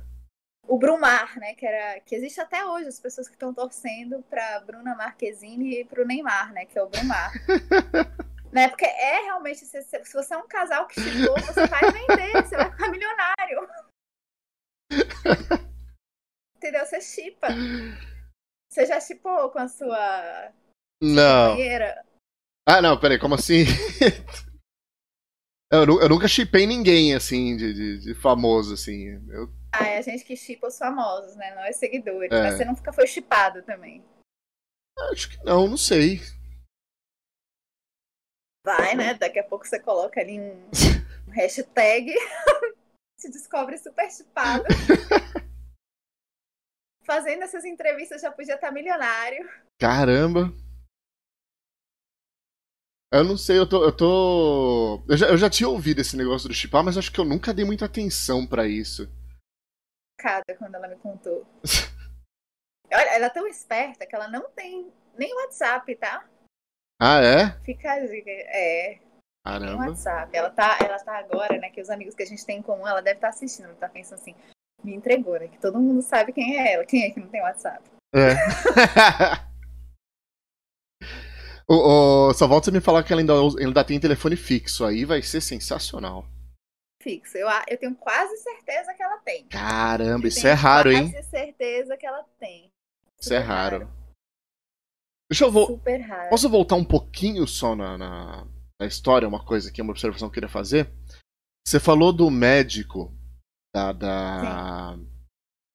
[0.67, 1.55] O Brumar, né?
[1.55, 5.85] Que, era, que existe até hoje, as pessoas que estão torcendo pra Bruna Marquezine e
[5.85, 6.67] pro Neymar, né?
[6.67, 7.33] Que é o Brumar.
[8.53, 8.69] né?
[8.69, 12.57] Porque é realmente, se, se você é um casal que chipou, você vai vender, você
[12.57, 13.69] vai ficar milionário.
[16.57, 16.85] Entendeu?
[16.85, 17.49] Você chipa.
[18.71, 20.53] Você já chipou com a sua
[21.01, 21.51] não.
[21.51, 22.05] companheira?
[22.67, 23.65] Ah, não, peraí, como assim?
[25.73, 29.07] eu, eu, nunca chipei ninguém, assim, de, de, de, famoso, assim.
[29.29, 29.53] Eu...
[29.73, 31.55] Ah, é a gente que chipa os famosos, né?
[31.55, 32.31] Não é seguidores.
[32.31, 32.43] É.
[32.43, 34.05] Mas você nunca foi chipado também.
[35.11, 36.21] Acho que não, não sei.
[38.65, 39.15] Vai, né?
[39.15, 40.71] Daqui a pouco você coloca ali um,
[41.29, 42.15] um hashtag.
[43.19, 44.65] se descobre super chipado.
[47.05, 49.49] fazendo essas entrevistas já podia estar milionário.
[49.81, 50.53] Caramba!
[53.13, 53.85] Eu não sei, eu tô.
[53.85, 55.03] Eu, tô...
[55.09, 57.53] Eu, já, eu já tinha ouvido esse negócio do chipar, mas acho que eu nunca
[57.53, 59.09] dei muita atenção para isso.
[60.17, 61.45] Cada quando ela me contou.
[62.93, 66.25] Olha, ela é tão esperta que ela não tem nem WhatsApp, tá?
[67.01, 67.51] Ah, é?
[67.65, 68.31] Fica a dica.
[68.31, 69.01] É.
[69.45, 69.83] Caramba.
[69.83, 70.37] Tem WhatsApp.
[70.37, 71.71] Ela tá, ela tá agora, né?
[71.71, 73.67] Que os amigos que a gente tem em comum, ela deve estar tá assistindo.
[73.67, 74.37] Ela tá pensando assim:
[74.85, 75.49] me entregou, né?
[75.49, 76.85] Que todo mundo sabe quem é ela.
[76.85, 77.83] Quem é que não tem WhatsApp?
[78.15, 78.35] É.
[81.77, 84.85] o, só volta a me falar que ela ainda, ainda tem telefone fixo.
[84.85, 86.27] Aí vai ser sensacional.
[87.01, 87.39] Fixo.
[87.39, 89.47] Eu, eu tenho quase certeza que ela tem.
[89.47, 91.11] Caramba, isso é raro, hein?
[91.13, 92.73] Quase certeza que ela tem.
[93.21, 93.79] Isso é raro.
[93.79, 94.01] raro.
[95.31, 96.31] Deixa eu raro.
[96.31, 98.47] Posso voltar um pouquinho só na, na,
[98.81, 99.29] na história?
[99.29, 100.91] Uma coisa aqui, uma observação que eu queria fazer.
[101.65, 103.15] Você falou do médico
[103.73, 104.99] da, da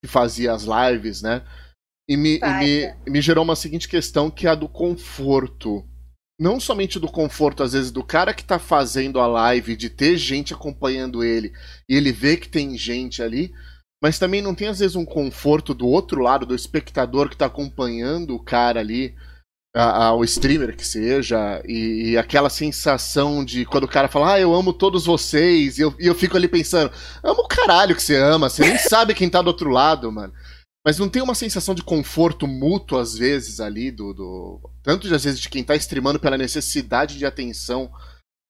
[0.04, 1.42] que fazia as lives, né?
[2.08, 5.84] E me, e me, me gerou uma seguinte questão que é a do conforto.
[6.40, 10.18] Não somente do conforto, às vezes, do cara que tá fazendo a live, de ter
[10.18, 11.54] gente acompanhando ele,
[11.90, 13.54] e ele vê que tem gente ali,
[14.04, 17.46] mas também não tem, às vezes, um conforto do outro lado, do espectador que tá
[17.46, 19.16] acompanhando o cara ali,
[19.74, 24.54] ao streamer que seja, e, e, aquela sensação de quando o cara fala, ah, eu
[24.56, 26.92] amo todos vocês, e eu, e eu fico ali pensando,
[27.22, 30.34] amo o caralho que você ama, você nem sabe quem tá do outro lado, mano.
[30.86, 34.14] Mas não tem uma sensação de conforto mútuo, às vezes, ali, do.
[34.14, 37.92] do tanto às vezes de quem tá streamando pela necessidade de atenção,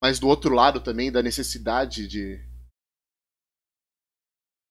[0.03, 2.45] mas do outro lado também da necessidade de.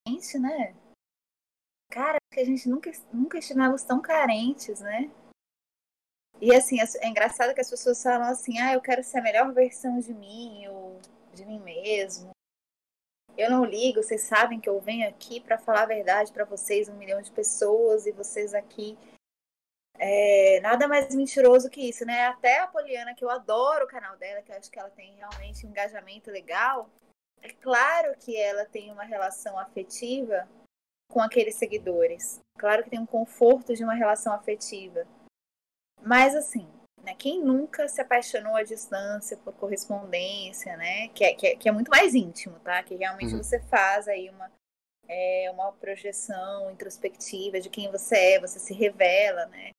[0.07, 0.77] Gente, né?
[1.91, 5.11] Cara, que a gente nunca, nunca estivemos tão carentes, né?
[6.43, 9.55] E assim, é engraçado que as pessoas falam assim, ah, eu quero ser a melhor
[9.55, 11.01] versão de mim, ou
[11.33, 12.34] de mim mesmo.
[13.37, 16.89] Eu não ligo, vocês sabem que eu venho aqui para falar a verdade para vocês,
[16.89, 18.97] um milhão de pessoas, e vocês aqui.
[19.99, 22.26] É, nada mais mentiroso que isso, né?
[22.26, 25.14] Até a Poliana, que eu adoro o canal dela, que eu acho que ela tem
[25.16, 26.89] realmente um engajamento legal.
[27.43, 30.49] É claro que ela tem uma relação afetiva
[31.11, 32.41] com aqueles seguidores.
[32.59, 35.07] Claro que tem um conforto de uma relação afetiva.
[36.03, 36.68] Mas assim,
[37.05, 41.09] né, quem nunca se apaixonou à distância por correspondência, né?
[41.09, 42.83] Que é, que é, que é muito mais íntimo, tá?
[42.83, 43.43] Que realmente uhum.
[43.43, 44.51] você faz aí uma,
[45.07, 49.71] é, uma projeção introspectiva de quem você é, você se revela, né?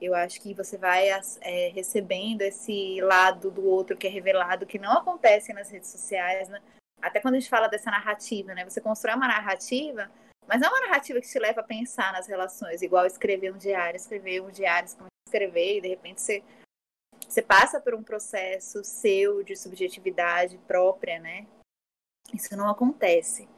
[0.00, 4.78] Eu acho que você vai é, recebendo esse lado do outro que é revelado, que
[4.78, 6.62] não acontece nas redes sociais, né?
[7.02, 8.64] Até quando a gente fala dessa narrativa, né?
[8.64, 10.08] Você constrói uma narrativa,
[10.46, 13.58] mas não é uma narrativa que te leva a pensar nas relações, igual escrever um
[13.58, 14.88] diário, escrever um diário,
[15.26, 16.42] escrever e de repente você,
[17.28, 21.46] você passa por um processo seu de subjetividade própria, né?
[22.32, 23.48] Isso não acontece.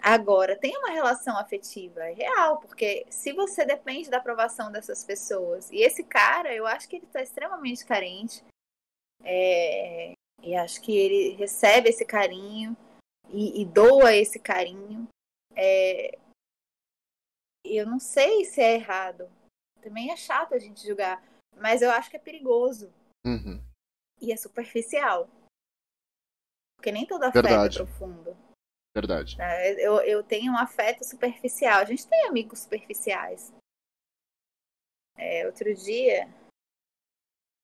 [0.00, 5.70] Agora, tem uma relação afetiva é real, porque se você depende da aprovação dessas pessoas,
[5.72, 8.44] e esse cara, eu acho que ele está extremamente carente,
[9.24, 12.76] é, e acho que ele recebe esse carinho
[13.28, 15.08] e, e doa esse carinho.
[15.56, 16.16] É,
[17.64, 19.28] eu não sei se é errado,
[19.80, 21.22] também é chato a gente julgar.
[21.56, 22.92] Mas eu acho que é perigoso.
[23.26, 23.62] Uhum.
[24.20, 25.28] E é superficial.
[26.76, 27.80] Porque nem todo afeto é Verdade.
[27.80, 28.36] é profundo.
[28.94, 29.36] Verdade.
[29.78, 31.80] Eu, eu tenho um afeto superficial.
[31.80, 33.52] A gente tem amigos superficiais.
[35.16, 36.32] É, outro dia,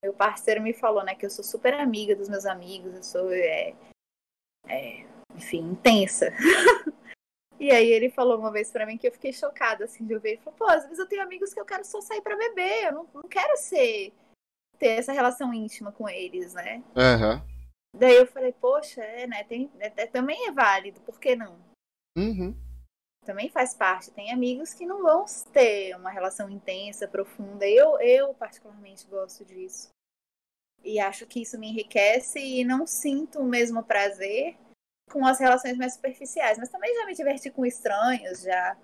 [0.03, 3.31] meu parceiro me falou, né, que eu sou super amiga dos meus amigos, eu sou,
[3.31, 3.73] é,
[4.67, 6.31] é, enfim, intensa.
[7.57, 10.29] e aí ele falou uma vez para mim que eu fiquei chocada, assim, de ouvir.
[10.31, 12.87] Ele falou, pô, às vezes eu tenho amigos que eu quero só sair para beber,
[12.87, 14.13] eu não, não quero ser,
[14.75, 16.83] ter essa relação íntima com eles, né?
[16.95, 17.55] Uhum.
[17.97, 21.57] Daí eu falei, poxa, é, né, tem, é, é, também é válido, por que não?
[22.17, 22.55] Uhum.
[23.25, 24.11] Também faz parte.
[24.11, 27.67] Tem amigos que não vão ter uma relação intensa, profunda.
[27.67, 29.89] Eu, eu particularmente gosto disso.
[30.83, 34.55] E acho que isso me enriquece e não sinto o mesmo prazer
[35.09, 36.57] com as relações mais superficiais.
[36.59, 38.77] Mas também já me diverti com estranhos, já,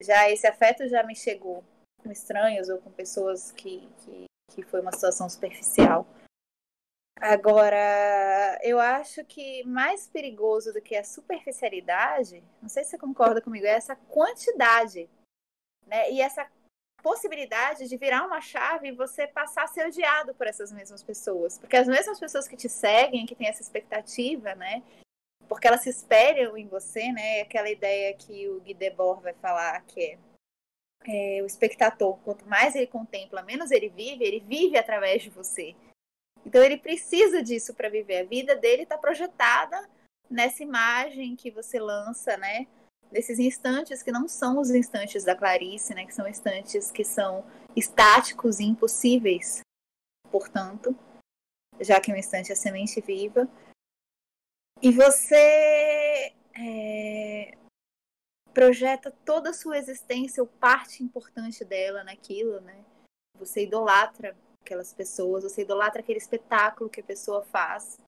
[0.00, 1.62] já esse afeto já me chegou
[2.02, 4.24] com estranhos ou com pessoas que, que,
[4.54, 6.06] que foi uma situação superficial.
[7.20, 13.40] Agora, eu acho que mais perigoso do que a superficialidade, não sei se você concorda
[13.40, 15.08] comigo, é essa quantidade,
[15.86, 16.10] né?
[16.10, 16.50] E essa
[17.02, 21.58] possibilidade de virar uma chave e você passar a ser odiado por essas mesmas pessoas.
[21.58, 24.82] Porque as mesmas pessoas que te seguem, que têm essa expectativa, né?
[25.48, 25.90] Porque elas se
[26.56, 27.42] em você, né?
[27.42, 30.18] Aquela ideia que o Guy Debord vai falar, que é,
[31.06, 35.74] é o espectador, quanto mais ele contempla, menos ele vive, ele vive através de você.
[36.44, 38.18] Então ele precisa disso para viver.
[38.18, 39.88] A vida dele está projetada
[40.28, 42.66] nessa imagem que você lança, né?
[43.10, 46.06] Nesses instantes que não são os instantes da Clarice, né?
[46.06, 47.44] Que são instantes que são
[47.76, 49.60] estáticos e impossíveis,
[50.30, 50.96] portanto,
[51.80, 53.48] já que um instante é semente viva.
[54.80, 57.56] E você é,
[58.52, 62.84] projeta toda a sua existência, ou parte importante dela naquilo, né?
[63.38, 67.98] Você idolatra aquelas pessoas, você idolatra aquele espetáculo que a pessoa faz.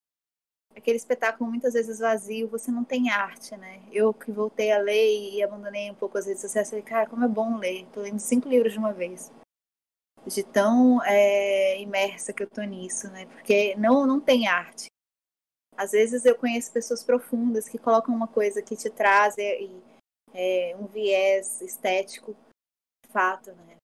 [0.76, 3.82] Aquele espetáculo muitas vezes vazio, você não tem arte, né?
[3.92, 7.24] Eu que voltei a ler e abandonei um pouco as redes sociais, falei, cara, como
[7.24, 7.86] é bom ler.
[7.92, 9.32] Tô lendo cinco livros de uma vez.
[10.26, 13.26] De tão é, imersa que eu tô nisso, né?
[13.26, 14.86] Porque não, não tem arte.
[15.76, 19.93] Às vezes eu conheço pessoas profundas que colocam uma coisa que te traz e, e
[20.34, 22.36] é, um viés estético,
[23.08, 23.76] fato, né?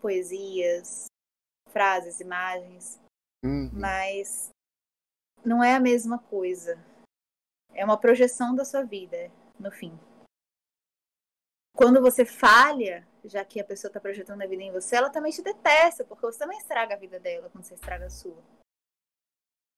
[0.00, 1.06] Poesias,
[1.68, 2.98] frases, imagens,
[3.44, 3.70] uhum.
[3.72, 4.50] mas
[5.44, 6.76] não é a mesma coisa.
[7.74, 9.30] É uma projeção da sua vida,
[9.60, 9.92] no fim.
[11.74, 15.32] Quando você falha, já que a pessoa está projetando a vida em você, ela também
[15.32, 18.42] te detesta, porque você também estraga a vida dela quando você estraga a sua.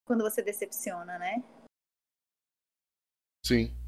[0.06, 1.42] Quando você decepciona, né?
[3.44, 3.83] Sim.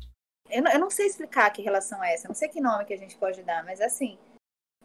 [0.48, 2.94] Eu não, eu não sei explicar que relação é essa, não sei que nome que
[2.94, 4.18] a gente pode dar, mas assim,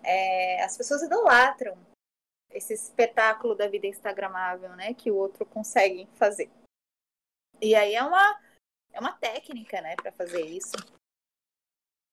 [0.04, 1.78] é, as pessoas idolatram
[2.50, 6.50] esse espetáculo da vida instagramável, né, que o outro consegue fazer.
[7.62, 8.40] E aí é uma
[8.94, 10.76] é uma técnica, né, para fazer isso.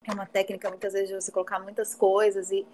[0.07, 2.65] É uma técnica muitas vezes de você colocar muitas coisas e,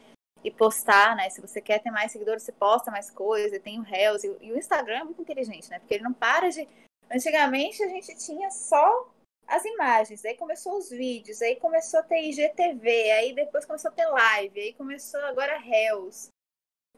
[0.44, 1.28] e postar, né?
[1.32, 4.28] Se você quer ter mais seguidores, você posta mais coisas, e tem o Reels e,
[4.42, 5.80] e o Instagram é muito inteligente, né?
[5.80, 6.68] Porque ele não para de
[7.10, 9.08] Antigamente a gente tinha só
[9.48, 13.94] as imagens, aí começou os vídeos, aí começou a ter IGTV, aí depois começou a
[13.94, 16.30] ter live, aí começou agora Reels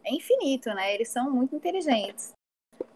[0.07, 0.93] é infinito, né?
[0.93, 2.33] Eles são muito inteligentes.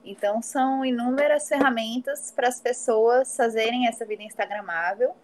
[0.04, 5.16] Então, são inúmeras ferramentas para as pessoas fazerem essa vida instagramável,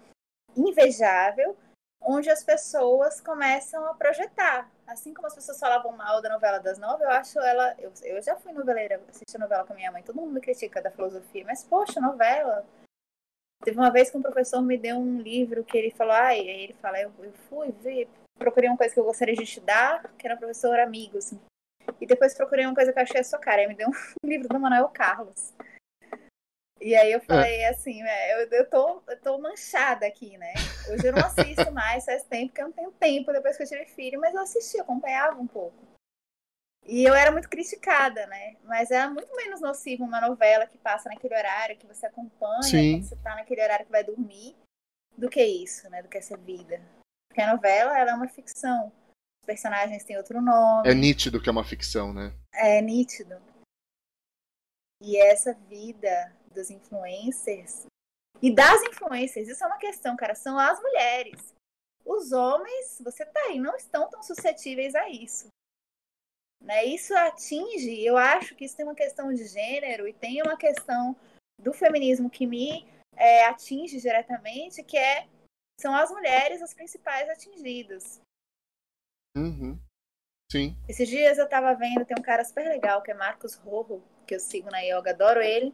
[0.56, 1.56] invejável,
[2.02, 4.70] onde as pessoas começam a projetar.
[4.86, 7.76] Assim como as pessoas falavam mal da novela das nove, eu acho ela.
[7.80, 10.92] Eu, eu já fui noveleira, assisti novela com minha mãe, todo mundo me critica da
[10.92, 12.66] filosofia, mas poxa, novela.
[13.64, 16.64] Teve uma vez que um professor me deu um livro que ele falou, ai, aí
[16.64, 20.26] ele fala, eu, eu fui ver, procurei uma coisa que eu gostaria de estudar, que
[20.26, 21.40] era um professor amigo, assim,
[22.00, 23.62] e depois procurei uma coisa que eu achei a sua cara.
[23.62, 23.90] Aí me deu
[24.24, 25.54] um livro do Manuel Carlos.
[26.80, 27.70] E aí eu falei é.
[27.70, 30.54] assim, é, eu, eu, tô, eu tô manchada aqui, né?
[30.90, 33.68] Hoje eu não assisto mais, faz tempo que eu não tenho tempo depois que eu
[33.68, 35.87] tive filho, mas eu assisti, acompanhava um pouco.
[36.88, 38.56] E eu era muito criticada, né?
[38.64, 43.02] Mas era muito menos nocivo uma novela que passa naquele horário que você acompanha, Sim.
[43.02, 44.56] você tá naquele horário que vai dormir,
[45.18, 46.02] do que isso, né?
[46.02, 46.82] Do que essa vida.
[47.28, 48.92] Porque a novela, ela é uma ficção
[49.48, 50.90] personagens têm outro nome.
[50.90, 52.34] É nítido que é uma ficção, né?
[52.54, 53.42] É nítido.
[55.02, 57.86] E essa vida dos influencers
[58.42, 61.56] e das influencers, isso é uma questão, cara, são as mulheres.
[62.06, 65.48] Os homens, você tá aí, não estão tão suscetíveis a isso.
[66.62, 66.86] Né?
[66.86, 71.16] Isso atinge, eu acho que isso tem uma questão de gênero e tem uma questão
[71.60, 72.86] do feminismo que me
[73.16, 75.28] é, atinge diretamente, que é
[75.80, 78.20] são as mulheres as principais atingidas.
[79.36, 79.80] Uhum.
[80.52, 80.76] Sim.
[80.88, 84.36] Esses dias eu tava vendo, tem um cara super legal, que é Marcos Rojo, que
[84.36, 85.74] eu sigo na yoga, adoro ele.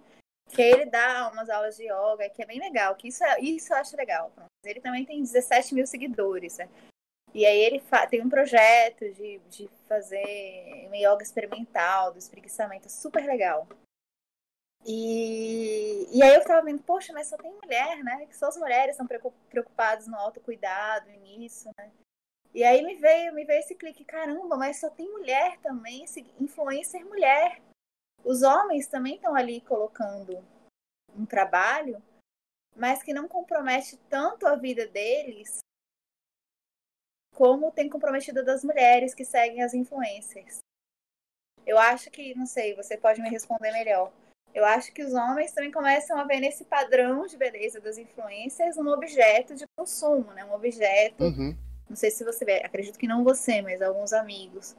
[0.49, 3.72] Que ele dá umas aulas de yoga, que é bem legal, que isso, é, isso
[3.72, 4.31] eu acho legal.
[4.64, 6.57] Ele também tem 17 mil seguidores.
[6.57, 6.69] Né?
[7.34, 13.26] E aí ele tem um projeto de, de fazer uma yoga experimental do espreguiçamento super
[13.26, 13.68] legal.
[14.85, 18.26] E, e aí eu ficava vendo, poxa, mas só tem mulher, né?
[18.27, 19.07] Que só as mulheres estão
[19.49, 21.91] preocupadas no autocuidado e nisso, né?
[22.53, 26.05] E aí me veio, me veio esse clique, caramba, mas só tem mulher também,
[26.39, 27.60] influencer mulher.
[28.23, 30.45] Os homens também estão ali colocando
[31.18, 32.01] um trabalho,
[32.76, 35.62] mas que não compromete tanto a vida deles
[37.34, 40.60] como tem comprometido das mulheres que seguem as influencers.
[41.65, 44.11] Eu acho que, não sei, você pode me responder melhor.
[44.53, 48.77] Eu acho que os homens também começam a ver nesse padrão de beleza das influências
[48.77, 50.45] um objeto de consumo, né?
[50.45, 51.23] Um objeto.
[51.23, 51.57] Uhum.
[51.89, 54.76] Não sei se você vê, acredito que não você, mas alguns amigos.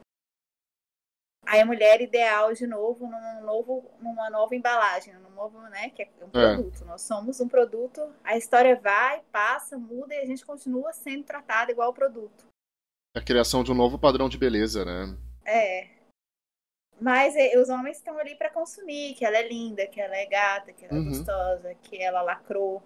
[1.55, 5.89] Aí a mulher ideal de novo num novo, numa nova embalagem, num novo, né?
[5.89, 6.55] Que é um é.
[6.55, 6.83] produto.
[6.83, 6.85] É.
[6.85, 8.13] Nós somos um produto.
[8.25, 12.45] A história vai, passa, muda e a gente continua sendo tratado igual o produto.
[13.15, 15.17] A criação de um novo padrão de beleza, né?
[15.45, 15.87] É.
[16.99, 20.25] Mas é, os homens estão ali para consumir, que ela é linda, que ela é
[20.25, 21.07] gata, que ela é uhum.
[21.07, 22.83] gostosa, que ela lacrou.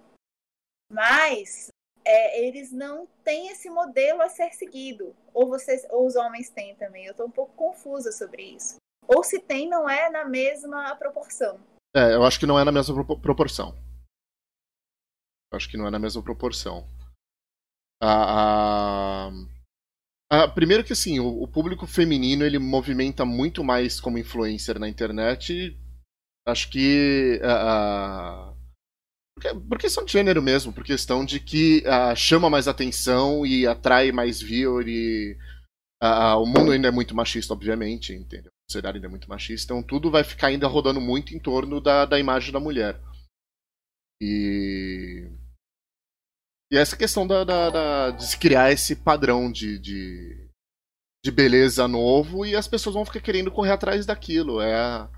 [0.91, 1.71] Mas
[2.09, 5.15] é, eles não têm esse modelo a ser seguido.
[5.31, 7.05] Ou vocês, ou os homens têm também.
[7.05, 8.77] Eu estou um pouco confusa sobre isso.
[9.07, 11.59] Ou se tem, não é na mesma proporção.
[11.95, 13.75] É, eu acho que não é na mesma proporção.
[15.51, 16.87] Eu acho que não é na mesma proporção.
[18.01, 19.31] A, a...
[20.31, 24.89] Ah, primeiro que assim, o, o, público feminino ele movimenta muito mais como influencer na
[24.89, 25.77] internet.
[26.47, 28.58] Acho que porque,
[29.67, 34.11] por questão de gênero mesmo, por questão de que uh, chama mais atenção e atrai
[34.11, 35.37] mais viewer e
[36.03, 38.51] uh, o mundo ainda é muito machista, obviamente, entendeu?
[38.51, 41.79] A sociedade ainda é muito machista, então tudo vai ficar ainda rodando muito em torno
[41.81, 42.99] da, da imagem da mulher.
[44.21, 45.27] E
[46.71, 50.49] e essa questão da, da, da, de se criar esse padrão de, de,
[51.25, 54.61] de, beleza novo e as pessoas vão ficar querendo correr atrás daquilo.
[54.61, 55.09] É a,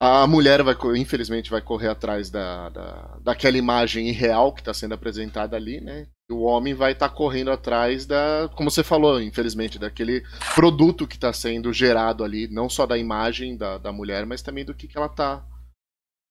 [0.00, 4.94] a mulher vai, infelizmente, vai correr atrás da, da, daquela imagem irreal que está sendo
[4.94, 6.06] apresentada ali, né?
[6.30, 10.22] E o homem vai estar tá correndo atrás da, como você falou, infelizmente, daquele
[10.54, 14.64] produto que está sendo gerado ali, não só da imagem da, da mulher, mas também
[14.64, 15.44] do que, que ela está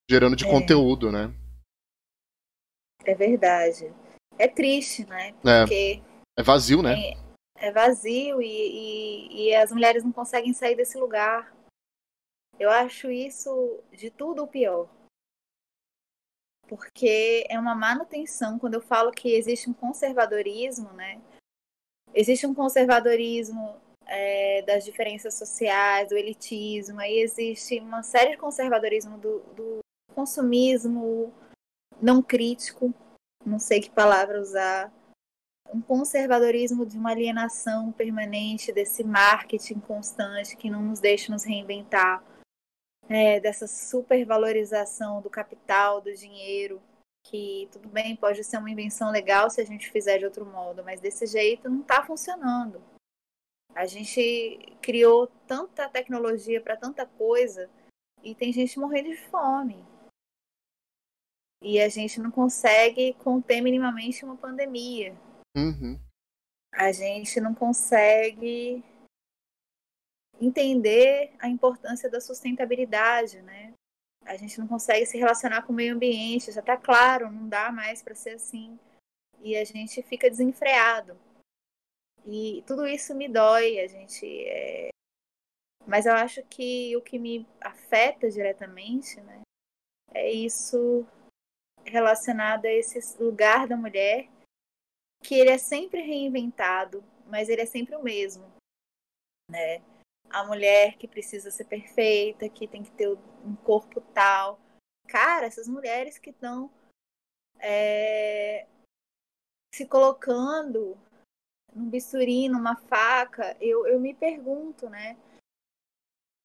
[0.09, 0.49] gerando de é.
[0.49, 1.33] conteúdo, né?
[3.05, 3.91] É verdade
[4.37, 5.33] é triste, né?
[5.45, 5.61] É.
[5.61, 6.01] Porque
[6.37, 6.95] é, é vazio, né?
[6.97, 11.51] É, é vazio e, e, e, as mulheres não conseguem sair desse lugar.
[12.59, 14.89] Eu acho isso de tudo o pior.
[16.67, 18.59] Porque é uma manutenção.
[18.59, 21.21] Quando eu falo que existe um conservadorismo, né?
[22.13, 29.17] Existe um conservadorismo é, das diferenças sociais, do elitismo, aí existe uma série de conservadorismo
[29.17, 29.79] do, do
[30.15, 31.33] consumismo
[32.01, 32.93] não crítico,
[33.45, 34.91] não sei que palavra usar,
[35.73, 42.23] um conservadorismo de uma alienação permanente, desse marketing constante que não nos deixa nos reinventar,
[43.09, 46.81] é, dessa supervalorização do capital, do dinheiro,
[47.25, 50.83] que tudo bem, pode ser uma invenção legal se a gente fizer de outro modo,
[50.83, 52.81] mas desse jeito não está funcionando.
[53.75, 57.69] A gente criou tanta tecnologia para tanta coisa
[58.23, 59.85] e tem gente morrendo de fome
[61.61, 65.15] e a gente não consegue conter minimamente uma pandemia.
[65.55, 65.99] Uhum.
[66.73, 68.83] A gente não consegue
[70.39, 73.73] entender a importância da sustentabilidade, né?
[74.25, 77.71] A gente não consegue se relacionar com o meio ambiente, já está claro, não dá
[77.71, 78.77] mais para ser assim.
[79.39, 81.17] E a gente fica desenfreado.
[82.25, 84.89] E tudo isso me dói, a gente é...
[85.85, 89.41] Mas eu acho que o que me afeta diretamente, né,
[90.13, 91.05] é isso
[91.85, 94.27] relacionado a esse lugar da mulher,
[95.23, 98.45] que ele é sempre reinventado, mas ele é sempre o mesmo,
[99.49, 99.81] né?
[100.29, 104.59] A mulher que precisa ser perfeita, que tem que ter um corpo tal.
[105.07, 106.69] Cara, essas mulheres que estão
[107.59, 108.67] é,
[109.73, 110.97] se colocando
[111.73, 115.17] num bisturi, numa faca, eu, eu me pergunto, né?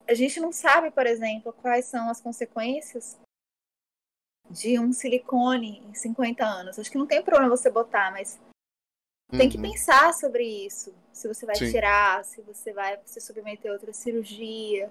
[0.06, 3.18] A gente não sabe, por exemplo, quais são as consequências
[4.50, 6.78] de um silicone em 50 anos.
[6.78, 8.38] Acho que não tem problema você botar, mas
[9.32, 9.38] uhum.
[9.38, 9.62] tem que uhum.
[9.62, 10.94] pensar sobre isso.
[11.12, 11.70] Se você vai Sim.
[11.70, 14.90] tirar, se você vai se submeter a outra cirurgia.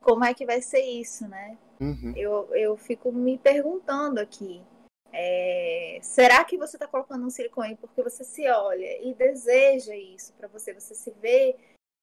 [0.00, 1.58] Como é que vai ser isso, né?
[1.80, 2.12] Uhum.
[2.16, 4.62] Eu, eu fico me perguntando aqui.
[5.12, 10.32] É, será que você está colocando um silicone porque você se olha e deseja isso
[10.34, 10.74] para você?
[10.74, 11.56] Você se vê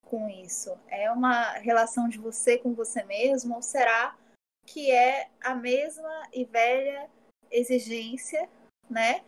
[0.06, 0.78] com isso?
[0.88, 3.56] É uma relação de você com você mesmo?
[3.56, 4.18] Ou será
[4.66, 7.10] que é a mesma e velha
[7.52, 8.50] exigência,
[8.90, 9.24] né,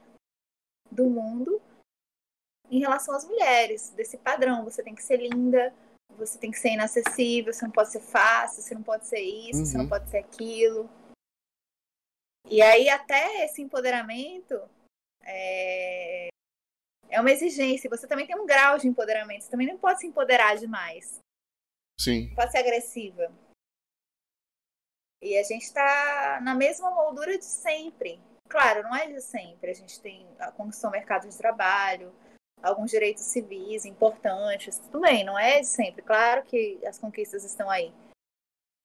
[0.92, 1.62] do mundo
[2.70, 4.64] em relação às mulheres, desse padrão.
[4.64, 5.74] Você tem que ser linda,
[6.18, 9.60] você tem que ser inacessível, você não pode ser fácil, você não pode ser isso,
[9.60, 9.66] uhum.
[9.66, 9.90] você não uhum.
[9.90, 10.90] pode ser aquilo.
[12.48, 14.62] E aí até esse empoderamento
[15.24, 16.28] é,
[17.10, 17.90] é uma exigência.
[17.90, 19.44] Você também tem um grau de empoderamento.
[19.44, 21.20] Você também não pode se empoderar demais.
[22.00, 22.34] Sim.
[22.36, 23.32] Pode ser agressiva.
[25.22, 28.22] E a gente está na mesma moldura de sempre.
[28.48, 29.72] Claro, não é de sempre.
[29.72, 32.14] A gente tem a conquistou o mercado de trabalho,
[32.62, 34.80] alguns direitos civis importantes.
[34.80, 36.02] Tudo bem, não é de sempre.
[36.02, 37.94] Claro que as conquistas estão aí.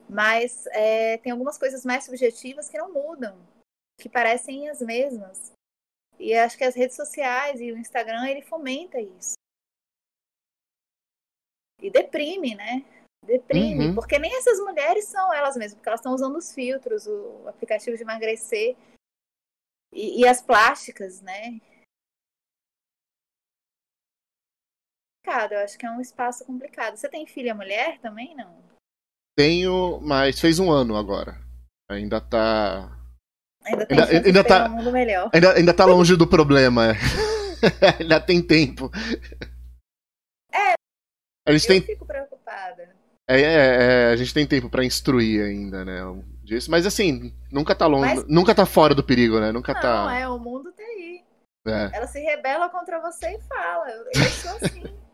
[0.09, 3.39] Mas é, tem algumas coisas mais subjetivas que não mudam,
[3.99, 5.53] que parecem as mesmas.
[6.19, 9.35] E acho que as redes sociais e o Instagram, ele fomenta isso.
[11.81, 12.85] E deprime, né?
[13.25, 13.95] Deprime, uhum.
[13.95, 17.97] porque nem essas mulheres são elas mesmas, porque elas estão usando os filtros, o aplicativo
[17.97, 18.77] de emagrecer
[19.93, 21.61] e, e as plásticas, né?
[25.31, 26.97] Eu acho que é um espaço complicado.
[26.97, 28.53] Você tem filha mulher também, não?
[29.37, 31.39] Tenho, mas fez um ano agora.
[31.89, 32.91] Ainda tá.
[33.65, 35.31] Ainda tem ainda, ainda tá, um mundo melhor.
[35.33, 36.95] Ainda, ainda tá longe do problema.
[38.01, 38.91] ainda tem tempo.
[40.53, 40.75] É.
[41.53, 41.81] Gente eu tem...
[41.81, 42.93] fico preocupada.
[43.29, 46.01] É, é, é, a gente tem tempo para instruir ainda, né?
[46.43, 46.69] Disso.
[46.69, 48.27] Mas assim, nunca tá longe, Mas...
[48.27, 49.53] nunca tá fora do perigo, né?
[49.53, 50.05] Nunca não, tá.
[50.05, 51.23] Não, é, o mundo tá aí.
[51.69, 51.97] É.
[51.97, 53.89] Ela se rebela contra você e fala.
[53.89, 55.10] Eu sou assim.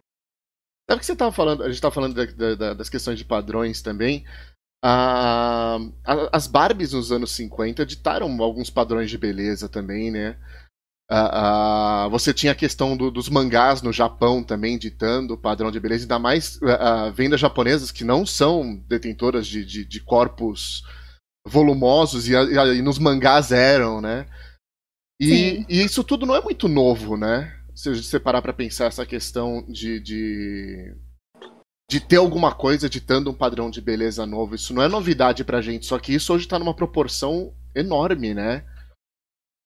[0.89, 3.83] Sabe que você tava falando, a gente tava falando da, da, das questões de padrões
[3.83, 4.25] também.
[4.85, 5.79] Ah,
[6.33, 10.39] as Barbies nos anos 50 ditaram alguns padrões de beleza também, né?
[11.11, 15.71] Uh, uh, você tinha a questão do, dos mangás no Japão também ditando o padrão
[15.71, 20.83] de beleza, ainda mais uh, vendas japonesas que não são detentoras de, de, de corpos
[21.47, 24.27] volumosos e, e, e, nos mangás eram, né?
[25.21, 27.56] E, e, isso tudo não é muito novo, né?
[27.77, 30.97] Se você parar pra pensar essa questão de, de,
[31.91, 35.61] de ter alguma coisa ditando um padrão de beleza novo, isso não é novidade pra
[35.61, 38.65] gente, só que isso hoje tá numa proporção enorme, né?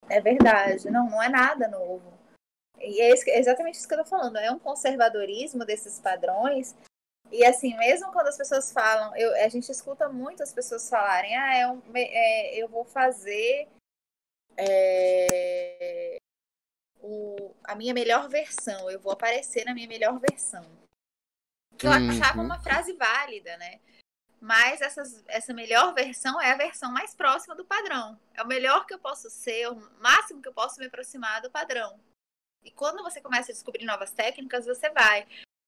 [0.08, 0.90] É verdade.
[0.90, 2.12] Não, não é nada novo.
[2.80, 4.38] E é exatamente isso que eu tô falando.
[4.38, 6.74] É um conservadorismo desses padrões.
[7.30, 11.36] E assim, mesmo quando as pessoas falam, eu, a gente escuta muito as pessoas falarem,
[11.36, 13.68] ah, é um, é, eu vou fazer
[14.56, 16.16] é,
[17.02, 20.64] o, a minha melhor versão, eu vou aparecer na minha melhor versão.
[21.82, 22.10] Eu uhum.
[22.10, 23.80] achava uma frase válida, né?
[24.40, 28.18] mas essas, essa melhor versão é a versão mais próxima do padrão.
[28.32, 31.50] É o melhor que eu posso ser, o máximo que eu posso me aproximar do
[31.50, 32.00] padrão.
[32.64, 35.26] E quando você começa a descobrir novas técnicas, você vai.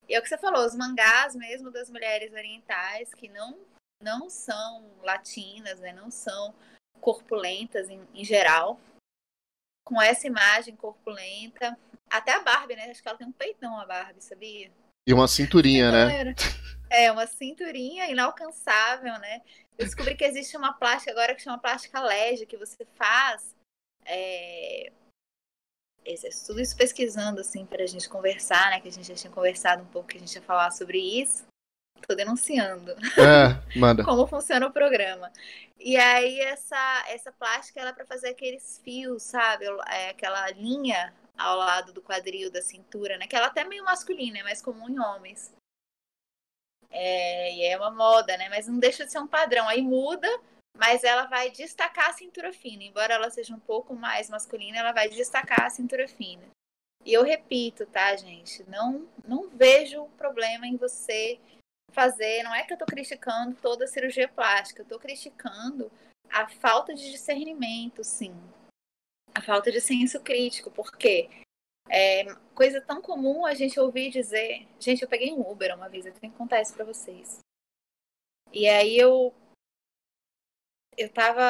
[0.09, 3.59] E é o que você falou, os mangás mesmo das mulheres orientais, que não,
[4.01, 6.53] não são latinas, né, não são
[6.99, 8.79] corpulentas em, em geral,
[9.83, 11.77] com essa imagem corpulenta.
[12.09, 12.89] Até a Barbie, né?
[12.89, 14.71] Acho que ela tem um peitão, a Barbie, sabia?
[15.05, 16.35] E uma cinturinha, né?
[16.89, 19.41] É, uma cinturinha inalcançável, né?
[19.77, 23.55] Eu descobri que existe uma plástica agora que chama plástica LED, que você faz.
[24.05, 24.91] É...
[26.45, 28.79] Tudo isso pesquisando, assim, para a gente conversar, né?
[28.79, 31.45] Que a gente já tinha conversado um pouco, que a gente ia falar sobre isso.
[32.07, 32.91] Tô denunciando.
[33.17, 34.03] É, manda.
[34.05, 35.31] Como funciona o programa.
[35.79, 39.65] E aí, essa, essa plástica, ela é para fazer aqueles fios, sabe?
[39.87, 43.27] É, aquela linha ao lado do quadril da cintura, né?
[43.27, 45.53] Que ela é até meio masculina, é mais comum em homens.
[46.89, 48.49] É, e é uma moda, né?
[48.49, 49.67] Mas não deixa de ser um padrão.
[49.67, 50.27] Aí muda,
[50.77, 52.83] mas ela vai destacar a cintura fina.
[52.83, 56.43] Embora ela seja um pouco mais masculina, ela vai destacar a cintura fina.
[57.05, 58.63] E eu repito, tá, gente?
[58.69, 61.39] Não, não vejo problema em você
[61.91, 62.43] fazer.
[62.43, 65.91] Não é que eu tô criticando toda a cirurgia plástica, eu tô criticando
[66.29, 68.33] a falta de discernimento, sim
[69.33, 71.29] a falta de senso crítico, porque
[71.89, 74.67] é coisa tão comum a gente ouvir dizer.
[74.79, 77.39] Gente, eu peguei um Uber uma vez, eu tenho que contar isso pra vocês.
[78.51, 79.33] E aí eu.
[80.95, 81.41] Eu tava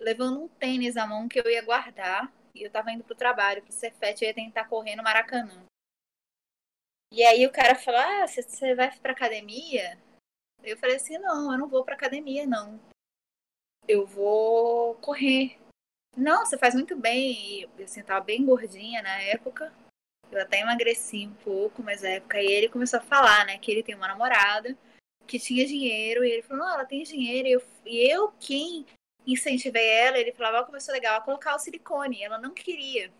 [0.00, 2.32] levando um tênis à mão que eu ia guardar.
[2.54, 5.62] E eu tava indo pro trabalho, pro Cefete, eu ia tentar correr no Maracanã.
[7.10, 9.98] E aí o cara falou: Ah, você vai pra academia?
[10.62, 12.80] Eu falei assim: Não, eu não vou pra academia, não.
[13.86, 15.58] Eu vou correr.
[16.16, 17.68] Não, você faz muito bem.
[17.78, 19.72] E assim, eu tava bem gordinha na época.
[20.30, 23.70] Eu até emagreci um pouco, mas na época e ele começou a falar, né, que
[23.70, 24.76] ele tem uma namorada
[25.26, 28.86] que tinha dinheiro, e ele falou, não, ela tem dinheiro, e eu, e eu quem
[29.26, 33.12] incentivei ela, ele falava, começou legal, a colocar o silicone, ela não queria.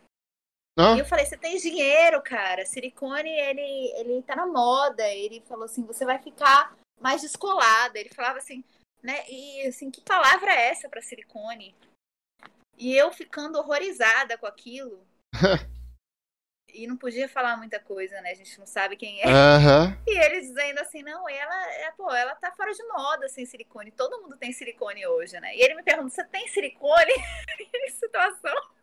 [0.78, 0.94] Ah.
[0.94, 5.64] E eu falei, você tem dinheiro, cara, silicone, ele, ele tá na moda, ele falou
[5.64, 8.62] assim, você vai ficar mais descolada, ele falava assim,
[9.02, 11.74] né, e assim, que palavra é essa para silicone?
[12.76, 15.02] E eu ficando horrorizada com aquilo.
[16.76, 18.32] e não podia falar muita coisa, né?
[18.32, 19.24] A gente não sabe quem é.
[19.26, 19.96] Aham.
[20.06, 23.90] E ele dizendo assim, não, ela, é, pô, ela tá fora de moda sem silicone.
[23.90, 25.56] Todo mundo tem silicone hoje, né?
[25.56, 27.12] E ele me pergunta, você tem silicone?
[27.72, 28.76] que situação.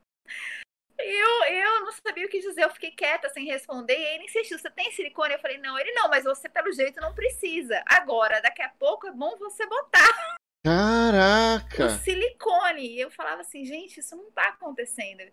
[0.98, 3.98] Eu, eu não sabia o que dizer, eu fiquei quieta sem responder.
[3.98, 5.34] E ele insistiu: Você tem silicone?
[5.34, 7.84] Eu falei: Não, ele não, mas você, pelo jeito, não precisa.
[7.86, 11.88] Agora, daqui a pouco é bom você botar Caraca!
[11.88, 12.88] o silicone.
[12.88, 15.24] E eu falava assim: Gente, isso não tá acontecendo.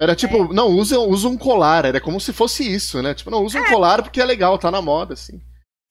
[0.00, 1.84] Era tipo, não, usa, usa um colar.
[1.84, 3.14] Era como se fosse isso, né?
[3.14, 5.38] Tipo, não, usa um colar porque é legal, tá na moda, assim.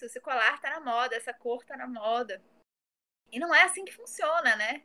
[0.02, 2.42] Esse colar tá na moda, essa cor tá na moda.
[3.32, 4.82] E não é assim que funciona, né?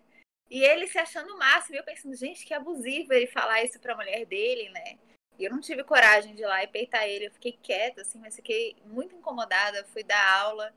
[0.51, 1.77] E ele se achando o máximo.
[1.77, 4.99] Eu pensando, gente, que abusivo ele falar isso pra mulher dele, né?
[5.39, 7.27] E eu não tive coragem de ir lá e peitar ele.
[7.27, 9.85] Eu fiquei quieta, assim, mas fiquei muito incomodada.
[9.87, 10.73] Fui dar aula.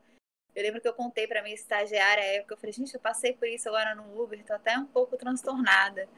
[0.54, 2.54] Eu lembro que eu contei pra minha estagiária à época.
[2.54, 6.08] Eu falei, gente, eu passei por isso agora no Uber, tô até um pouco transtornada.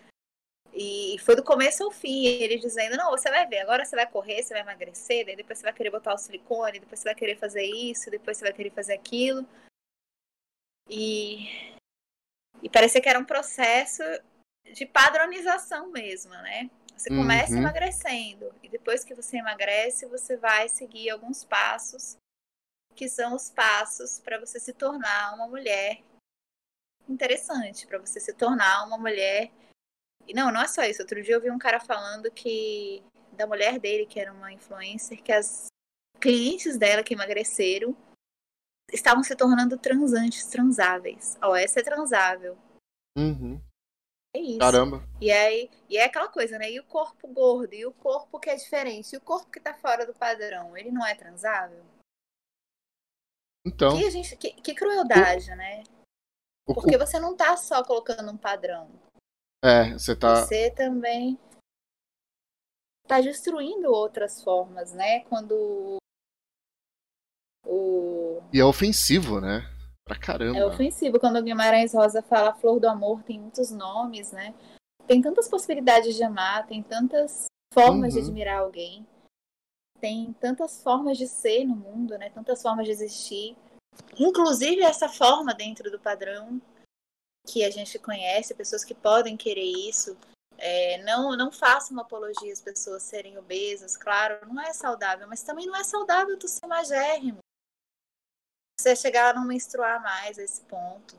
[0.72, 4.08] E foi do começo ao fim, ele dizendo, não, você vai ver, agora você vai
[4.08, 7.14] correr, você vai emagrecer, daí depois você vai querer botar o silicone, depois você vai
[7.14, 9.44] querer fazer isso, depois você vai querer fazer aquilo.
[10.88, 11.76] E,
[12.62, 14.02] e parecia que era um processo
[14.72, 16.70] de padronização mesmo, né?
[16.96, 17.60] Você começa Uhum.
[17.60, 22.16] emagrecendo, e depois que você emagrece, você vai seguir alguns passos,
[22.94, 26.02] que são os passos para você se tornar uma mulher
[27.08, 29.50] interessante, para você se tornar uma mulher
[30.26, 31.02] e não, não é só isso.
[31.02, 35.22] Outro dia eu vi um cara falando que da mulher dele, que era uma influencer,
[35.22, 35.66] que as
[36.20, 37.96] clientes dela que emagreceram
[38.92, 41.36] estavam se tornando transantes, transáveis.
[41.42, 42.56] Ó, essa é transável.
[43.16, 43.60] Uhum.
[44.34, 44.58] É isso.
[44.58, 45.02] Caramba.
[45.20, 46.70] E aí, e é aquela coisa, né?
[46.70, 49.74] E o corpo gordo, e o corpo que é diferente, e o corpo que tá
[49.74, 51.84] fora do padrão, ele não é transável?
[53.66, 55.82] Então, Que, gente, que, que crueldade, né?
[56.66, 58.88] o, Porque você não tá só colocando um padrão.
[59.64, 60.46] o- é, você tá.
[60.46, 61.38] Você também
[63.02, 65.20] está destruindo outras formas, né?
[65.24, 65.96] Quando
[67.64, 69.68] o E é ofensivo, né?
[70.04, 70.58] Pra caramba.
[70.58, 74.54] é ofensivo quando o Guimarães Rosa fala flor do amor tem muitos nomes, né?
[75.06, 78.24] Tem tantas possibilidades de amar, tem tantas formas de Uhum.
[78.26, 79.06] admirar alguém,
[80.00, 82.30] tem tantas formas de ser no mundo, né?
[82.30, 83.56] Tantas formas de existir,
[84.18, 86.60] inclusive essa forma dentro do padrão
[87.46, 90.16] que a gente conhece, pessoas que podem querer isso.
[90.58, 95.42] É, não, não faço uma apologia às pessoas serem obesas, claro, não é saudável, mas
[95.42, 97.38] também não é saudável tu ser magérrimo.
[98.80, 101.14] Você chegar a não menstruar mais a esse ponto.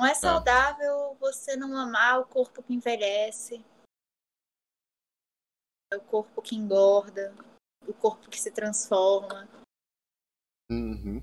[0.00, 3.62] Não é saudável você não amar o corpo que envelhece,
[5.92, 7.34] o corpo que engorda,
[7.86, 9.46] o corpo que se transforma.
[10.70, 11.22] Uhum.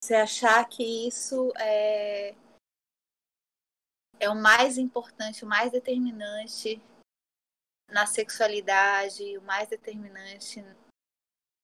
[0.00, 2.36] Você achar que isso é,
[4.20, 6.80] é o mais importante, o mais determinante
[7.88, 10.60] na sexualidade, o mais determinante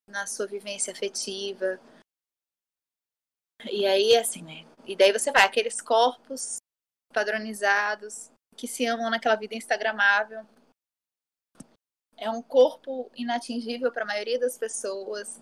[0.08, 1.78] na sua vivência afetiva.
[3.70, 4.66] E aí, assim, né?
[4.86, 6.58] E daí você vai, aqueles corpos
[7.12, 10.46] padronizados que se amam naquela vida instagramável.
[12.16, 15.40] É um corpo inatingível para a maioria das pessoas.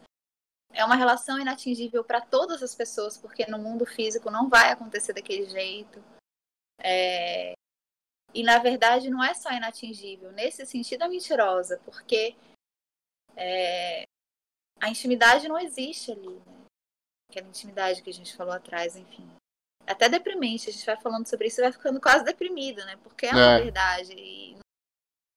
[0.72, 5.14] É uma relação inatingível para todas as pessoas, porque no mundo físico não vai acontecer
[5.14, 6.02] daquele jeito.
[6.78, 7.54] É...
[8.34, 12.36] E na verdade não é só inatingível, nesse sentido é mentirosa, porque
[13.34, 14.04] é...
[14.80, 16.56] a intimidade não existe ali, né?
[17.30, 19.28] Aquela intimidade que a gente falou atrás, enfim.
[19.86, 22.96] É Até deprimente, a gente vai falando sobre isso e vai ficando quase deprimido, né?
[23.02, 23.62] Porque é uma É.
[23.62, 24.56] verdade e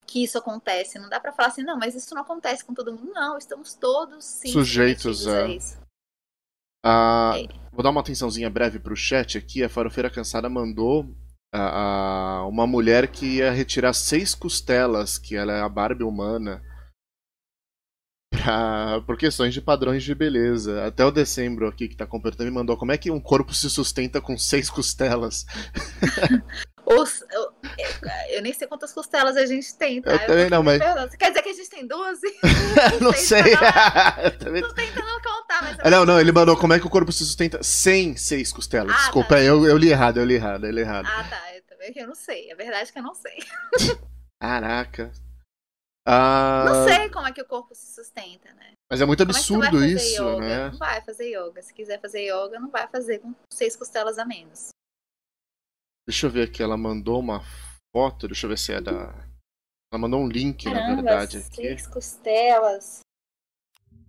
[0.08, 0.98] que isso acontece.
[0.98, 3.12] Não dá pra falar assim, não, mas isso não acontece com todo mundo.
[3.14, 5.78] Não, estamos todos sim, Sujeitos a- a isso.
[6.84, 7.48] Ah, É.
[7.72, 9.64] vou dar uma atençãozinha breve pro chat aqui.
[9.64, 11.06] A Farofeira Cansada mandou
[11.52, 16.62] ah, ah, uma mulher que ia retirar seis costelas, que ela é a Barbie humana,
[18.44, 20.86] pra, por questões de padrões de beleza.
[20.86, 23.70] Até o dezembro aqui que tá completando me mandou como é que um corpo se
[23.70, 25.46] sustenta com seis costelas.
[26.86, 27.52] Os- eu,
[28.32, 30.12] eu nem sei quantas costelas a gente tem, tá?
[30.14, 30.80] Eu também tô não, mas-.
[31.18, 32.22] Quer dizer que a gente tem 12?
[33.02, 33.42] não sei.
[34.24, 35.78] Eu também- Tô tentando contar, mas...
[35.84, 38.92] Ah, Não, não, ele mandou como é que o corpo se sustenta sem seis costelas.
[38.96, 39.42] Ah, Desculpa, tá.
[39.42, 41.06] eu, eu li errado, eu li errado, eu li errado.
[41.08, 41.40] Ah, tá.
[41.56, 42.52] Eu também eu não sei.
[42.52, 43.38] A verdade é que eu não sei.
[44.42, 45.12] Caraca.
[46.12, 48.72] Ah, Não sei como é que o corpo se sustenta, né?
[48.90, 50.40] Mas é muito é absurdo fazer isso, yoga?
[50.40, 50.70] né?
[50.72, 51.62] Não vai fazer yoga.
[51.62, 54.70] Se quiser fazer yoga, não vai fazer com seis costelas a menos.
[56.08, 57.42] Deixa eu ver aqui, ela mandou uma
[57.96, 59.14] foto, deixa eu ver se é da.
[59.92, 61.56] Ela mandou um link, na Caramba, verdade, aqui.
[61.56, 63.02] seis costelas.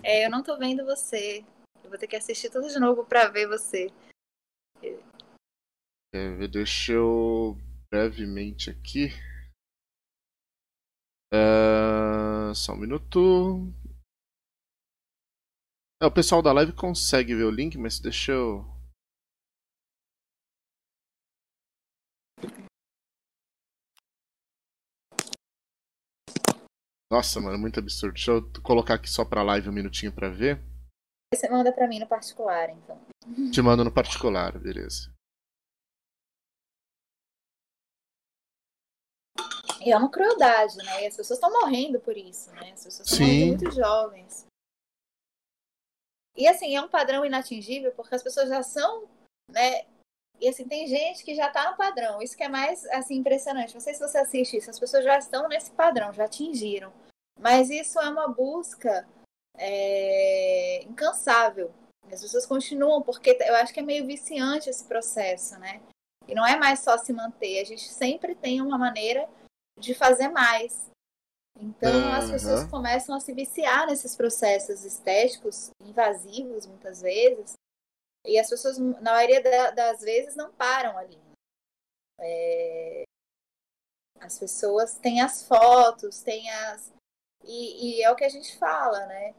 [0.02, 1.44] É, eu não tô vendo você.
[1.84, 3.90] Eu vou ter que assistir tudo de novo pra ver você.
[4.80, 6.48] Ver?
[6.48, 7.58] Deixa eu
[7.90, 9.12] brevemente aqui.
[11.32, 13.72] Uh, só um minuto.
[16.02, 18.64] É, o pessoal da live consegue ver o link, mas deixa eu.
[27.10, 28.14] Nossa, mano, muito absurdo.
[28.14, 30.60] Deixa eu colocar aqui só pra live um minutinho pra ver.
[31.34, 32.98] Você manda pra mim no particular, então.
[33.52, 35.12] Te mando no particular, beleza.
[39.80, 41.04] E é uma crueldade, né?
[41.04, 42.72] E as pessoas estão morrendo por isso, né?
[42.72, 44.46] As pessoas estão morrendo muito jovens.
[46.36, 49.08] E assim, é um padrão inatingível porque as pessoas já são,
[49.48, 49.86] né?
[50.38, 52.22] E assim, tem gente que já está no padrão.
[52.22, 53.74] Isso que é mais assim impressionante.
[53.74, 56.92] Não sei se você assiste isso, as pessoas já estão nesse padrão, já atingiram.
[57.38, 59.06] Mas isso é uma busca
[59.56, 61.72] é, incansável.
[62.10, 65.80] As pessoas continuam, porque eu acho que é meio viciante esse processo, né?
[66.26, 69.28] E não é mais só se manter, a gente sempre tem uma maneira
[69.80, 70.90] de fazer mais.
[71.58, 72.12] Então uhum.
[72.12, 77.54] as pessoas começam a se viciar nesses processos estéticos invasivos muitas vezes
[78.24, 79.42] e as pessoas na maioria
[79.72, 81.18] das vezes não param ali.
[82.20, 83.02] É...
[84.20, 86.92] As pessoas têm as fotos, têm as
[87.42, 89.34] e, e, é o que a gente fala, né?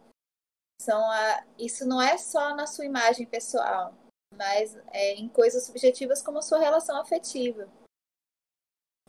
[0.82, 1.46] São a...
[1.58, 3.94] Isso não é só na sua imagem pessoal,
[4.36, 7.70] mas é em coisas subjetivas como a sua relação afetiva.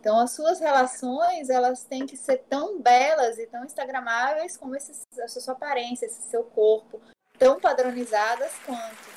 [0.02, 4.90] Então, as suas relações, elas têm que ser tão belas e tão instagramáveis como esse,
[5.22, 7.00] a sua aparência, esse seu corpo,
[7.38, 9.08] tão padronizadas quanto.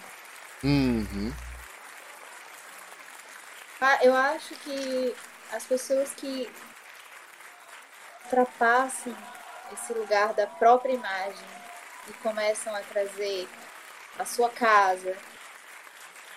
[0.63, 1.33] Uhum.
[3.81, 5.15] Ah, eu acho que
[5.51, 6.47] as pessoas que
[8.25, 9.17] ultrapassam
[9.73, 11.47] esse lugar da própria imagem
[12.07, 13.49] e começam a trazer
[14.19, 15.17] a sua casa,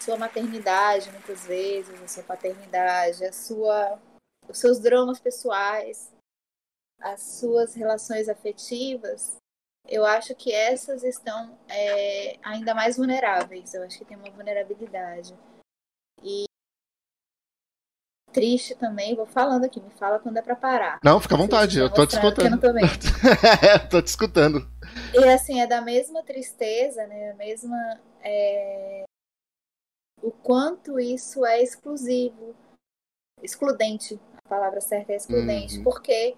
[0.00, 4.00] sua maternidade, muitas vezes, a sua paternidade, a sua
[4.48, 6.12] os seus dramas pessoais,
[7.00, 9.36] as suas relações afetivas,
[9.88, 13.72] eu acho que essas estão é, ainda mais vulneráveis.
[13.72, 15.34] Eu acho que tem uma vulnerabilidade.
[16.22, 16.44] E
[18.32, 20.98] triste também, vou falando aqui, me fala quando é pra parar.
[21.02, 22.44] Não, fica à vontade, eu tô te escutando.
[22.44, 24.70] Eu não tô, é, tô te escutando.
[25.14, 27.30] E assim, é da mesma tristeza, né?
[27.30, 28.00] A mesma.
[28.22, 29.04] É...
[30.20, 32.54] O quanto isso é exclusivo,
[33.40, 35.84] excludente palavra certa é excludente, uhum.
[35.84, 36.36] porque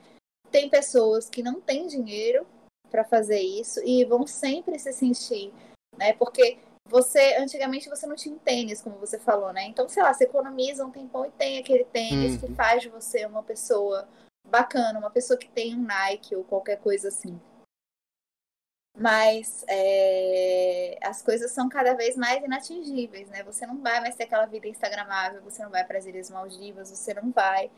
[0.51, 2.47] tem pessoas que não têm dinheiro
[2.91, 5.53] para fazer isso e vão sempre se sentir,
[5.97, 6.13] né?
[6.15, 9.65] Porque você, antigamente você não tinha tênis, como você falou, né?
[9.65, 12.49] Então, sei lá, você economiza um tempão e tem aquele tênis uhum.
[12.49, 14.09] que faz de você uma pessoa
[14.47, 17.41] bacana, uma pessoa que tem um Nike ou qualquer coisa assim.
[18.97, 23.45] Mas é, as coisas são cada vez mais inatingíveis, né?
[23.45, 26.91] Você não vai mais ter aquela vida instagramável, você não vai para as Ilhas Maldivas,
[26.91, 27.71] você não vai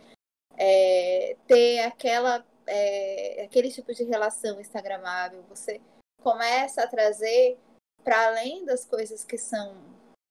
[0.57, 5.43] é, ter aquela, é, aquele tipo de relação instagramável.
[5.49, 5.81] Você
[6.23, 7.59] começa a trazer
[8.03, 9.77] para além das coisas que são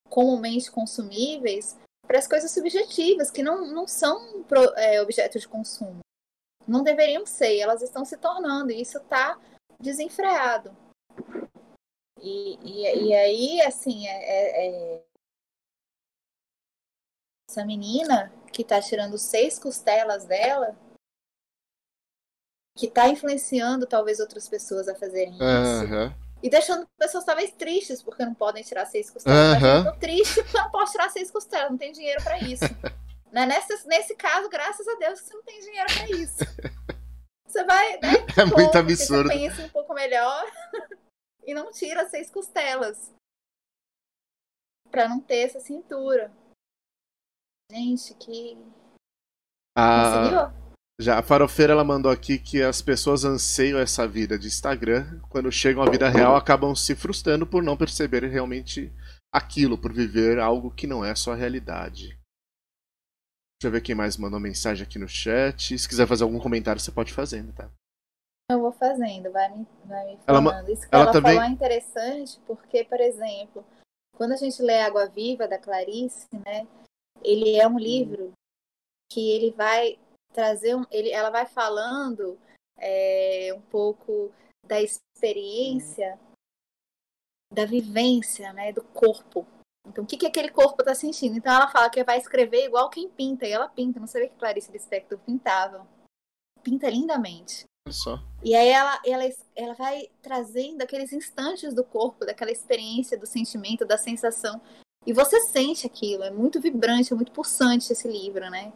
[0.09, 4.45] comumente consumíveis, para as coisas subjetivas, que não, não são
[4.75, 5.99] é, objeto de consumo.
[6.67, 9.39] Não deveriam ser, elas estão se tornando, e isso está
[9.79, 10.75] desenfreado.
[12.19, 15.03] E, e, e, aí, assim, é, é, é
[17.49, 20.75] essa menina que tá tirando seis costelas dela,
[22.75, 26.13] que tá influenciando talvez outras pessoas a fazerem isso.
[26.43, 29.61] E deixando pessoas talvez tristes porque não podem tirar seis costelas.
[29.61, 29.77] Uhum.
[29.77, 32.63] Eu tô triste porque eu não posso tirar seis costelas, não tem dinheiro para isso.
[33.31, 33.45] né?
[33.45, 36.39] nesse, nesse caso, graças a Deus, você não tem dinheiro para isso.
[37.45, 38.13] Você vai, né?
[38.37, 39.29] É muito absurdo.
[39.29, 40.43] Você pensa um pouco melhor
[41.45, 43.11] e não tira seis costelas.
[44.89, 46.31] para não ter essa cintura.
[47.71, 48.57] Gente, que.
[49.77, 50.51] A...
[50.99, 55.51] Já a farofeira ela mandou aqui que as pessoas anseiam essa vida de Instagram, quando
[55.51, 58.93] chegam à vida real acabam se frustrando por não perceber realmente
[59.33, 62.09] aquilo, por viver algo que não é sua realidade.
[62.09, 65.79] Deixa eu ver quem mais mandou mensagem aqui no chat.
[65.79, 67.69] Se quiser fazer algum comentário, você pode fazer, tá?
[68.51, 70.51] Eu vou fazendo, vai me, vai me falando.
[70.51, 71.35] Ela, Isso que ela, ela também...
[71.35, 73.65] falou é interessante, porque, por exemplo,
[74.17, 76.67] quando a gente lê Água Viva, da Clarice, né?
[77.23, 78.31] Ele é um livro
[79.11, 79.99] que ele vai
[80.33, 82.39] trazer um, ele, ela vai falando
[82.77, 84.31] é, um pouco
[84.65, 86.19] da experiência
[87.53, 89.45] da vivência né do corpo
[89.87, 92.89] então o que, que aquele corpo está sentindo então ela fala que vai escrever igual
[92.89, 95.85] quem pinta e ela pinta não sabia que Clarice Lispector pintava
[96.63, 98.19] pinta lindamente só.
[98.43, 99.23] E aí ela, ela,
[99.55, 104.61] ela vai trazendo aqueles instantes do corpo, daquela experiência, do sentimento, da sensação.
[105.05, 108.71] E você sente aquilo, é muito vibrante, é muito pulsante esse livro, né?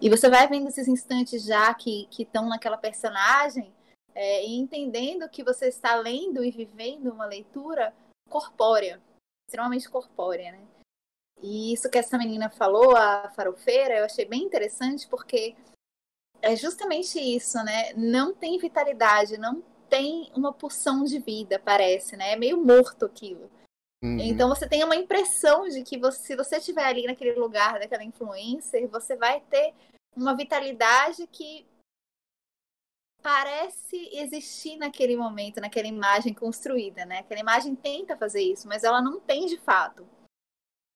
[0.00, 3.72] E você vai vendo esses instantes já que estão naquela personagem
[4.14, 7.94] é, e entendendo que você está lendo e vivendo uma leitura
[8.28, 9.00] corpórea,
[9.46, 10.66] extremamente corpórea, né?
[11.42, 15.54] E isso que essa menina falou, a farofeira, eu achei bem interessante porque
[16.40, 17.92] é justamente isso, né?
[17.94, 22.32] Não tem vitalidade, não tem uma pulsão de vida, parece, né?
[22.32, 23.50] É meio morto aquilo.
[24.06, 24.20] Uhum.
[24.20, 28.04] Então você tem uma impressão de que você, se você estiver ali naquele lugar daquela
[28.04, 29.74] influencer, você vai ter
[30.16, 31.66] uma vitalidade que
[33.20, 37.18] parece existir naquele momento, naquela imagem construída, né?
[37.18, 40.06] Aquela imagem tenta fazer isso, mas ela não tem de fato.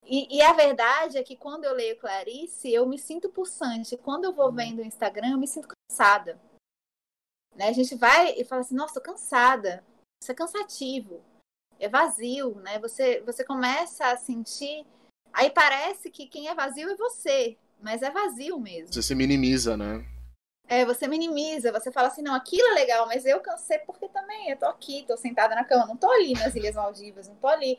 [0.05, 3.97] E, e, a verdade é que quando eu leio Clarice, eu me sinto pulsante.
[3.97, 4.55] Quando eu vou uhum.
[4.55, 6.41] vendo o Instagram, eu me sinto cansada.
[7.55, 7.69] Né?
[7.69, 9.85] A gente vai e fala assim, nossa, tô cansada.
[10.23, 11.23] Isso é cansativo.
[11.81, 12.79] É vazio, né?
[12.79, 14.87] Você, você começa a sentir...
[15.33, 18.93] Aí parece que quem é vazio é você, mas é vazio mesmo.
[18.93, 20.05] Você se minimiza, né?
[20.71, 24.51] É, você minimiza, você fala assim, não, aquilo é legal, mas eu cansei porque também
[24.51, 27.49] eu tô aqui, tô sentada na cama, não tô ali nas Ilhas Maldivas, não tô
[27.49, 27.77] ali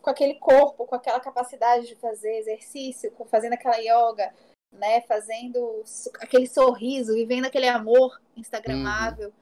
[0.00, 4.32] com aquele corpo, com aquela capacidade de fazer exercício, fazendo aquela yoga,
[4.70, 5.82] né, fazendo
[6.20, 9.28] aquele sorriso, vivendo aquele amor instagramável.
[9.28, 9.34] Uhum.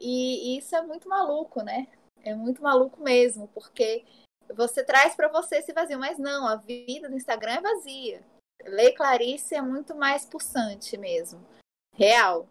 [0.00, 1.88] E, e, isso é muito maluco, né?
[2.28, 4.04] É muito maluco mesmo, porque
[4.54, 8.22] você traz para você esse vazio, mas não, a vida do Instagram é vazia.
[8.64, 11.44] Ler Clarice é muito mais pulsante mesmo,
[11.94, 12.48] real.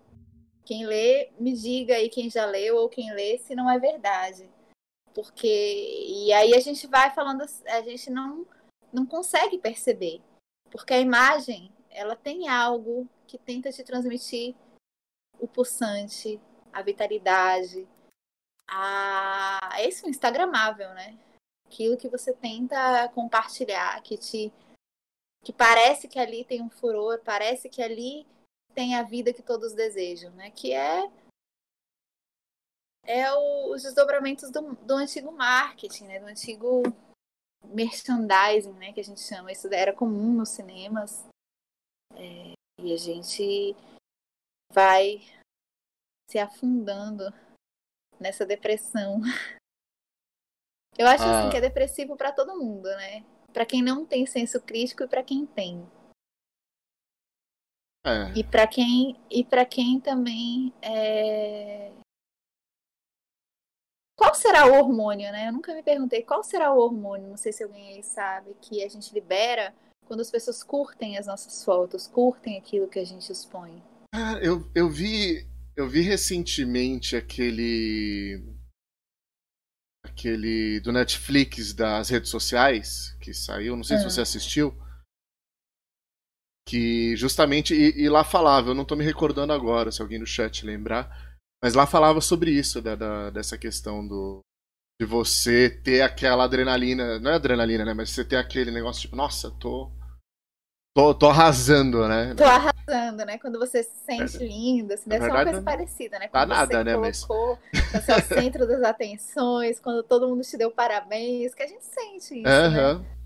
[0.66, 4.50] Quem lê, me diga aí quem já leu ou quem lê se não é verdade
[5.18, 8.46] porque e aí a gente vai falando, a gente não
[8.94, 10.22] não consegue perceber,
[10.70, 14.56] porque a imagem ela tem algo que tenta te transmitir
[15.40, 16.40] o pulsante,
[16.72, 17.88] a vitalidade,
[18.68, 21.18] a esse é instagramável, né?
[21.66, 24.52] Aquilo que você tenta compartilhar, que te
[25.44, 28.26] que parece que ali tem um furor, parece que ali
[28.74, 30.52] tem a vida que todos desejam, né?
[30.52, 31.10] Que é
[33.04, 36.20] é o, os desdobramentos do, do antigo marketing, né?
[36.20, 36.84] Do antigo
[37.64, 38.92] merchandising, né?
[38.92, 39.52] Que a gente chama.
[39.52, 41.26] Isso era comum nos cinemas.
[42.14, 43.76] É, e a gente
[44.74, 45.22] vai
[46.30, 47.24] se afundando
[48.20, 49.22] nessa depressão.
[50.98, 51.40] Eu acho ah.
[51.40, 53.24] assim que é depressivo para todo mundo, né?
[53.54, 55.88] Para quem não tem senso crítico e para quem tem.
[58.06, 58.40] É.
[58.40, 61.92] E para quem e para quem também é,
[64.18, 65.48] qual será o hormônio, né?
[65.48, 68.84] Eu nunca me perguntei qual será o hormônio, não sei se alguém aí sabe, que
[68.84, 69.74] a gente libera
[70.08, 73.84] quando as pessoas curtem as nossas fotos, curtem aquilo que a gente expõe.
[74.14, 75.46] Ah, eu, eu vi.
[75.78, 78.44] Eu vi recentemente aquele.
[80.04, 84.76] Aquele do Netflix das redes sociais que saiu, não sei se você assistiu.
[86.68, 87.74] Que justamente.
[87.74, 91.28] E, e lá falava, eu não tô me recordando agora, se alguém no chat lembrar
[91.64, 94.42] mas lá falava sobre isso, da, da, dessa questão do.
[95.00, 97.20] De você ter aquela adrenalina.
[97.20, 97.94] Não é adrenalina, né?
[97.94, 99.92] Mas você ter aquele negócio tipo, nossa, tô.
[100.96, 102.34] Tô, tô arrasando, né?
[102.36, 102.77] Tô arrasando,
[103.26, 103.38] né?
[103.38, 106.28] Quando você se sente é, linda, assim, deve ser uma coisa parecida, né?
[106.28, 106.94] Quando tá nada, né?
[106.94, 107.92] colocou mas...
[107.92, 111.84] você é o centro das atenções, quando todo mundo te deu parabéns, que a gente
[111.84, 113.00] sente isso, uhum.
[113.00, 113.18] né?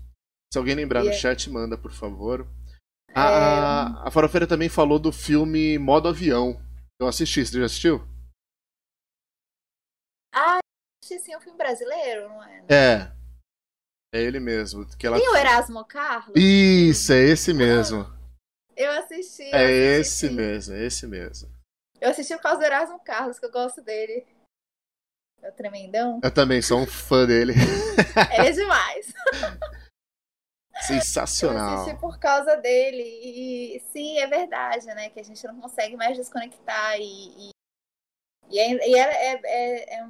[0.52, 2.46] Se alguém lembrar no é chat, manda, por favor.
[3.14, 3.24] A, é...
[3.24, 6.60] a, a Farofeira também falou do filme Modo Avião.
[7.00, 8.06] Eu assisti, você já assistiu?
[10.34, 10.58] Ah,
[11.04, 12.64] sim, é um filme brasileiro, não é?
[12.68, 13.12] É.
[14.14, 14.86] É ele mesmo.
[14.96, 15.18] Que ela...
[15.18, 16.34] Tem o Erasmo Carlos?
[16.36, 18.06] Isso, é esse mesmo.
[18.76, 19.42] Eu assisti.
[19.42, 20.34] É eu assisti, esse sim.
[20.34, 21.50] mesmo, é esse mesmo.
[22.00, 24.26] Eu assisti por causa do Erasmo Carlos, que eu gosto dele.
[25.40, 26.20] É o tremendão.
[26.22, 27.52] Eu também sou um fã dele.
[27.52, 29.12] Ele é demais.
[30.86, 31.70] Sensacional.
[31.70, 33.02] Eu assisti por causa dele.
[33.02, 35.10] E sim, é verdade, né?
[35.10, 36.96] Que a gente não consegue mais desconectar.
[36.98, 37.50] E, e,
[38.50, 40.08] e, é, e é, é, é, é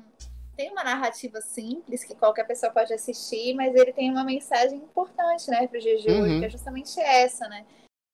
[0.57, 5.51] tem uma narrativa simples que qualquer pessoa pode assistir, mas ele tem uma mensagem importante,
[5.51, 6.41] né, pro Jeju, uhum.
[6.41, 7.65] que é justamente essa, né?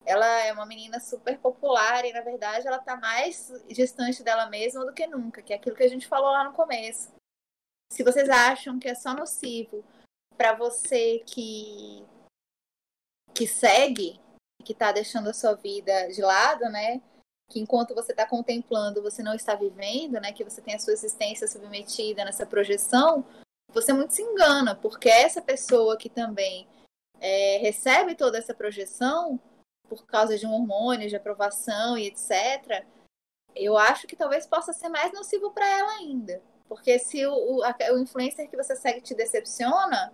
[0.08, 4.84] Ela é uma menina super popular e, na verdade, ela tá mais distante dela mesma
[4.86, 7.12] do que nunca, que é aquilo que a gente falou lá no começo.
[7.92, 9.84] Se vocês acham que é só nocivo
[10.36, 12.06] para você que
[13.34, 14.18] que segue,
[14.64, 17.00] que tá deixando a sua vida de lado, né?
[17.48, 20.32] que enquanto você está contemplando, você não está vivendo, né?
[20.32, 23.24] Que você tem a sua existência submetida nessa projeção,
[23.72, 26.68] você muito se engana, porque essa pessoa que também
[27.20, 29.40] é, recebe toda essa projeção
[29.88, 32.84] por causa de um hormônio de aprovação e etc.,
[33.54, 36.40] eu acho que talvez possa ser mais nocivo para ela ainda.
[36.68, 40.12] Porque se o, o, o influencer que você segue te decepciona,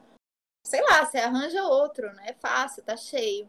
[0.64, 2.28] sei lá, você arranja outro, né?
[2.28, 3.48] É fácil, tá cheio.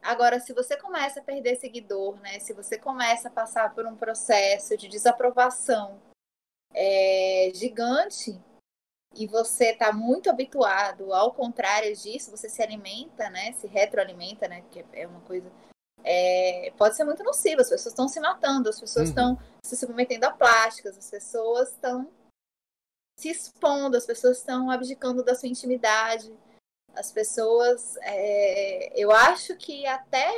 [0.00, 2.38] Agora, se você começa a perder seguidor, né?
[2.38, 6.00] Se você começa a passar por um processo de desaprovação
[6.72, 8.40] é, gigante
[9.14, 13.52] e você está muito habituado ao contrário disso, você se alimenta, né?
[13.52, 14.62] Se retroalimenta, né?
[14.70, 15.50] Que é uma coisa
[16.04, 17.60] é, pode ser muito nocivo.
[17.60, 19.38] As pessoas estão se matando, as pessoas estão uhum.
[19.62, 22.10] se submetendo a plásticas, as pessoas estão
[23.16, 26.32] se expondo, as pessoas estão abdicando da sua intimidade.
[26.94, 27.96] As pessoas.
[28.02, 30.32] É, eu acho que até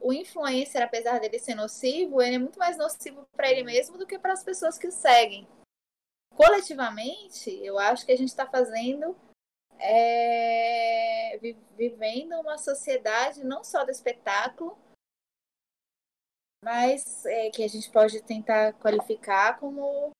[0.00, 4.06] o influencer, apesar dele ser nocivo, ele é muito mais nocivo para ele mesmo do
[4.06, 5.46] que para as pessoas que o seguem.
[6.36, 9.16] Coletivamente, eu acho que a gente está fazendo
[9.78, 11.38] é,
[11.76, 14.78] vivendo uma sociedade não só do espetáculo,
[16.62, 20.10] mas é, que a gente pode tentar qualificar como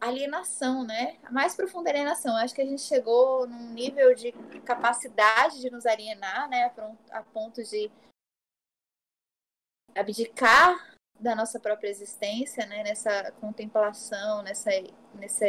[0.00, 1.18] alienação, né?
[1.22, 2.36] A mais profunda alienação.
[2.36, 4.32] acho que a gente chegou num nível de
[4.64, 6.72] capacidade de nos alienar, né?
[7.10, 7.90] A ponto de
[9.94, 10.89] abdicar
[11.20, 12.82] da nossa própria existência, né?
[12.82, 14.70] Nessa contemplação, nessa,
[15.14, 15.46] nessa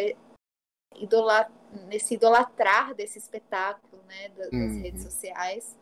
[0.95, 1.49] idolat
[1.87, 4.29] nesse idolatrar desse espetáculo, né?
[4.29, 4.81] Das, uhum.
[4.81, 5.77] redes sociais.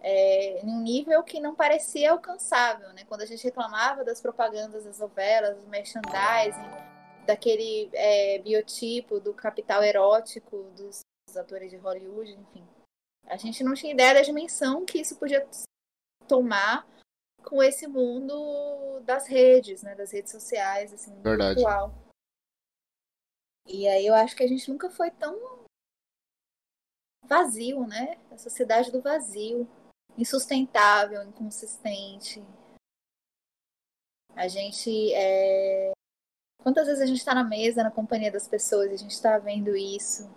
[0.00, 3.04] É, em um nível que não parecia alcançável, né?
[3.04, 6.92] Quando a gente reclamava das propagandas das novelas, do merchandising,
[7.26, 12.66] daquele é, biotipo do capital erótico dos, dos atores de Hollywood, enfim.
[13.26, 15.46] A gente não tinha ideia da dimensão que isso podia
[16.26, 16.86] tomar
[17.42, 21.56] com esse mundo das redes, né, das redes sociais, assim, Verdade.
[21.56, 21.92] virtual.
[23.66, 25.66] E aí eu acho que a gente nunca foi tão
[27.24, 28.18] vazio, né?
[28.30, 29.68] A sociedade do vazio,
[30.18, 32.42] insustentável, inconsistente.
[34.34, 35.92] A gente é...
[36.62, 39.38] Quantas vezes a gente está na mesa, na companhia das pessoas, e a gente está
[39.38, 40.30] vendo isso?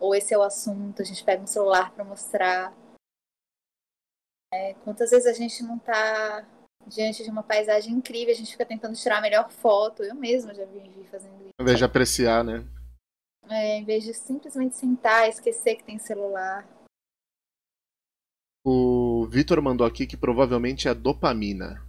[0.00, 2.74] Ou esse é o assunto, a gente pega um celular para mostrar
[4.54, 6.46] é, quantas vezes a gente não está
[6.86, 10.02] diante de uma paisagem incrível, a gente fica tentando tirar a melhor foto.
[10.04, 11.50] Eu mesma já vi fazendo isso.
[11.60, 12.64] Em vez de apreciar, né?
[13.48, 16.66] É, em vez de simplesmente sentar, esquecer que tem celular.
[18.64, 21.82] O Vitor mandou aqui que provavelmente é dopamina.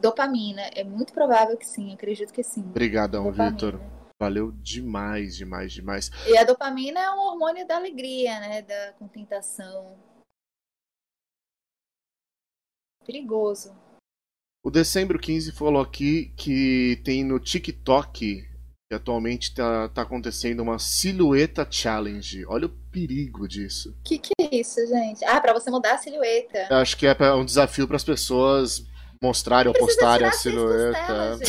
[0.00, 2.62] Dopamina, é muito provável que sim, acredito que sim.
[2.62, 3.78] Obrigadão, Vitor.
[4.20, 6.10] Valeu demais, demais, demais.
[6.26, 8.62] E a dopamina é um hormônio da alegria, né?
[8.62, 9.96] Da contentação.
[13.10, 13.74] Perigoso.
[14.64, 18.48] O Dezembro 15 falou aqui que tem no TikTok
[18.88, 22.46] que atualmente tá, tá acontecendo uma silhueta challenge.
[22.46, 23.90] Olha o perigo disso.
[23.98, 25.24] O que, que é isso, gente?
[25.24, 26.68] Ah, para você mudar a silhueta.
[26.70, 28.84] Eu acho que é um desafio para as pessoas
[29.20, 31.40] mostrarem ou postarem a silhueta.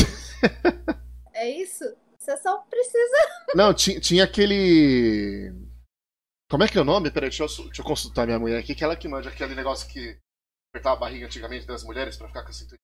[1.36, 1.84] é isso?
[2.18, 3.18] Você só precisa.
[3.54, 5.54] Não, tinha, tinha aquele.
[6.50, 7.12] Como é que é o nome?
[7.12, 9.88] Peraí, deixa eu, deixa eu consultar minha mulher aqui, que ela que manja aquele negócio
[9.88, 10.18] que
[10.72, 12.80] apertava a barriga antigamente das mulheres para ficar com a cintura.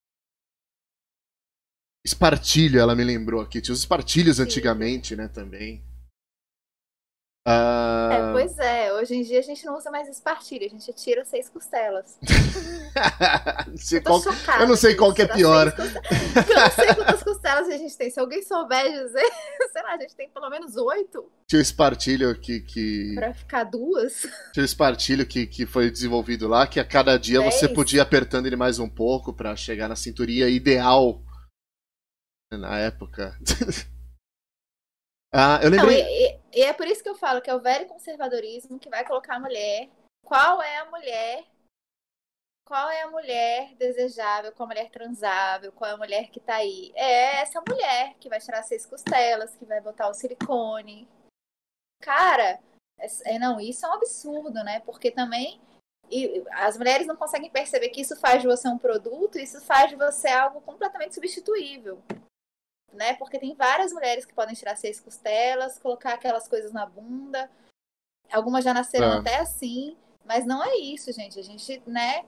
[2.05, 3.61] Espartilho, ela me lembrou aqui.
[3.61, 4.43] Tinha os espartilhos Sim.
[4.43, 5.86] antigamente, né, também.
[7.47, 8.11] Uh...
[8.11, 11.23] É, pois é, hoje em dia a gente não usa mais espartilho, a gente tira
[11.23, 12.19] seis costelas.
[13.89, 14.21] eu, qual...
[14.59, 15.73] eu, não sei qual que é pior.
[15.77, 18.09] Eu não sei quantas costelas a gente tem.
[18.09, 19.23] Se alguém souber dizer,
[19.71, 21.31] sei lá, a gente tem pelo menos oito.
[21.47, 22.59] Tinha o espartilho que.
[22.59, 23.13] que...
[23.15, 24.27] Pra ficar duas.
[24.51, 27.53] Tinha o espartilho que, que foi desenvolvido lá, que a cada dia Dez.
[27.53, 31.23] você podia ir apertando ele mais um pouco para chegar na cinturinha ideal
[32.51, 33.37] na época.
[35.39, 36.01] ah, eu lembrei.
[36.01, 38.89] Não, e, e, é por isso que eu falo que é o velho conservadorismo que
[38.89, 39.87] vai colocar a mulher.
[40.25, 41.45] Qual é a mulher?
[42.65, 44.51] Qual é a mulher desejável?
[44.51, 45.71] Qual a mulher transável?
[45.71, 46.91] Qual é a mulher que tá aí?
[46.95, 51.07] É essa mulher que vai tirar seis costelas, que vai botar o silicone.
[52.01, 52.59] Cara,
[52.99, 54.79] é, é não, isso é um absurdo, né?
[54.79, 55.61] Porque também
[56.09, 59.89] e as mulheres não conseguem perceber que isso faz de você um produto, isso faz
[59.89, 62.01] de você algo completamente substituível
[62.93, 63.13] né?
[63.15, 67.49] Porque tem várias mulheres que podem tirar seis costelas, colocar aquelas coisas na bunda.
[68.31, 69.17] Algumas já nasceram é.
[69.17, 69.95] até assim,
[70.25, 71.39] mas não é isso, gente.
[71.39, 72.25] A gente, né?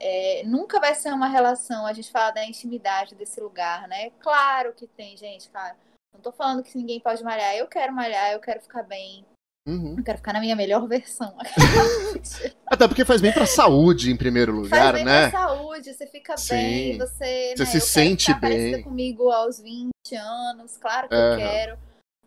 [0.00, 4.10] É, nunca vai ser uma relação, a gente fala da intimidade desse lugar, né?
[4.18, 5.76] Claro que tem, gente, cara.
[6.12, 7.54] Não tô falando que ninguém pode malhar.
[7.54, 9.24] Eu quero malhar, eu quero ficar bem.
[9.66, 9.94] Uhum.
[9.96, 11.36] Eu quero ficar na minha melhor versão.
[12.66, 15.30] Até porque faz bem pra saúde, em primeiro lugar, faz bem né?
[15.30, 16.54] Pra saúde, você fica Sim.
[16.54, 18.82] bem, você, você né, se sente bem.
[18.82, 21.78] comigo aos 20 anos, claro que eu quero.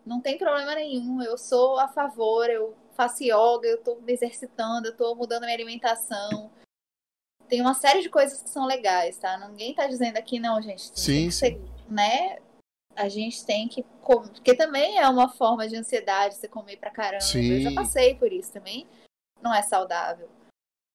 [0.05, 4.87] Não tem problema nenhum, eu sou a favor, eu faço yoga, eu tô me exercitando,
[4.87, 6.49] eu tô mudando minha alimentação.
[7.49, 9.37] Tem uma série de coisas que são legais, tá?
[9.49, 10.83] Ninguém tá dizendo aqui, não, gente.
[10.97, 11.31] Sim, sim.
[11.31, 12.37] Ser, né?
[12.95, 16.89] A gente tem que comer, porque também é uma forma de ansiedade você comer pra
[16.89, 17.21] caramba.
[17.21, 17.51] Sim.
[17.51, 18.87] Eu já passei por isso também.
[19.41, 20.29] Não é saudável.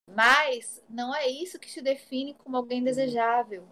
[0.09, 3.65] Mas não é isso que te define como alguém desejável.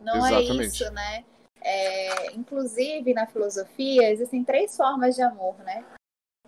[0.00, 0.60] Não Exatamente.
[0.60, 1.24] é isso, né?
[1.60, 5.84] É, inclusive, na filosofia, existem três formas de amor, né?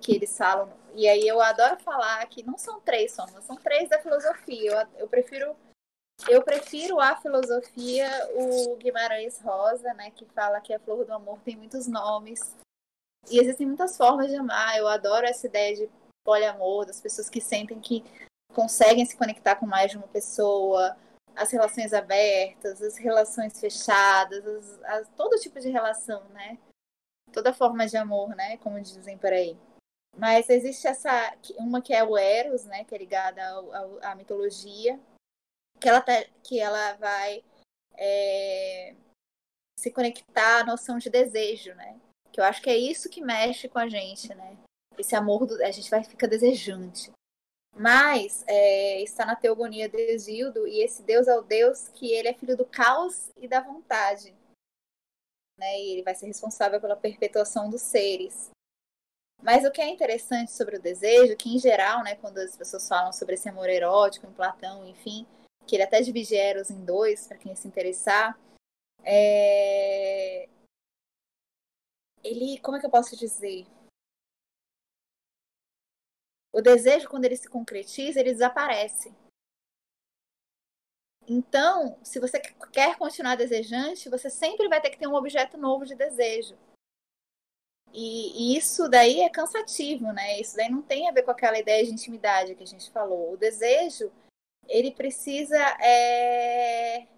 [0.00, 0.72] Que eles falam.
[0.94, 4.88] E aí eu adoro falar que não são três formas, são três da filosofia.
[4.94, 5.54] Eu, eu prefiro
[6.28, 11.38] eu prefiro a filosofia, o Guimarães Rosa, né, que fala que a flor do amor
[11.40, 12.54] tem muitos nomes.
[13.30, 14.76] E existem muitas formas de amar.
[14.76, 15.90] Eu adoro essa ideia de
[16.24, 18.04] poliamor, das pessoas que sentem que
[18.54, 20.96] conseguem se conectar com mais de uma pessoa,
[21.36, 26.58] as relações abertas, as relações fechadas, as, as, todo tipo de relação, né?
[27.32, 28.56] Toda forma de amor, né?
[28.58, 29.56] Como dizem por aí.
[30.16, 32.84] Mas existe essa uma que é o Eros, né?
[32.84, 33.40] Que é ligada
[34.02, 34.98] à mitologia,
[35.80, 37.42] que ela, tá, que ela vai
[37.96, 38.94] é,
[39.78, 41.98] se conectar à noção de desejo, né?
[42.30, 44.56] Que eu acho que é isso que mexe com a gente, né?
[44.98, 47.10] Esse amor, do, a gente vai ficar desejante.
[47.74, 52.28] Mas é, está na teogonia de Exildo, e esse Deus é o Deus que ele
[52.28, 54.34] é filho do caos e da vontade.
[55.58, 55.78] Né?
[55.78, 58.50] E ele vai ser responsável pela perpetuação dos seres.
[59.42, 62.86] Mas o que é interessante sobre o desejo, que em geral, né, quando as pessoas
[62.86, 65.26] falam sobre esse amor erótico em Platão, enfim,
[65.70, 68.36] que ele até divide Eros em dois, para quem se interessar.
[69.04, 70.48] É...
[72.24, 73.66] Ele, como é que eu posso dizer?
[76.52, 79.14] O desejo, quando ele se concretiza, ele desaparece.
[81.28, 82.40] Então, se você
[82.72, 86.58] quer continuar desejante, você sempre vai ter que ter um objeto novo de desejo.
[87.92, 90.40] E, e, isso daí é cansativo, né?
[90.40, 93.32] Isso daí não tem a ver com aquela ideia de intimidade que a gente falou.
[93.32, 94.12] O desejo,
[94.70, 97.08] ele precisa é,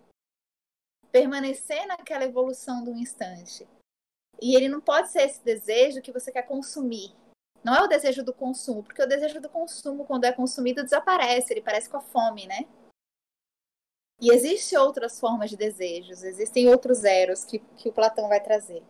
[1.12, 3.68] permanecer naquela evolução do instante.
[4.40, 7.14] E ele não pode ser esse desejo que você quer consumir.
[7.62, 11.52] Não é o desejo do consumo, porque o desejo do consumo, quando é consumido, desaparece,
[11.52, 12.66] ele parece com a fome, né?
[14.20, 18.82] E existem outras formas de desejos, existem outros eros que, que o Platão vai trazer.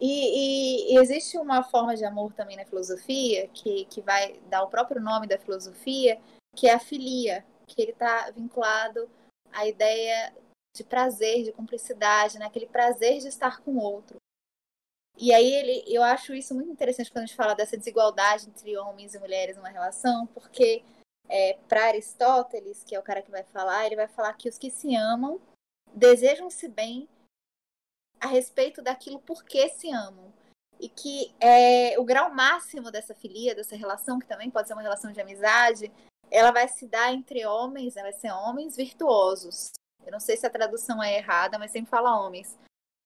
[0.00, 4.62] E, e, e, existe uma forma de amor também na filosofia, que, que vai dar
[4.62, 6.20] o próprio nome da filosofia,
[6.54, 9.08] que é a filia, que ele está vinculado
[9.52, 10.34] à ideia
[10.74, 12.46] de prazer, de cumplicidade, né?
[12.46, 14.18] aquele prazer de estar com o outro.
[15.18, 18.76] E aí ele, eu acho isso muito interessante quando a gente fala dessa desigualdade entre
[18.76, 20.84] homens e mulheres numa relação, porque
[21.28, 24.58] é, para Aristóteles, que é o cara que vai falar, ele vai falar que os
[24.58, 25.40] que se amam
[25.94, 27.08] desejam-se bem
[28.20, 30.32] a respeito daquilo por que se amam.
[30.78, 34.82] E que é, o grau máximo dessa filia, dessa relação, que também pode ser uma
[34.82, 35.90] relação de amizade,
[36.30, 39.72] ela vai se dar entre homens, né, vai ser homens virtuosos.
[40.04, 42.56] Eu não sei se a tradução é errada, mas sempre fala homens.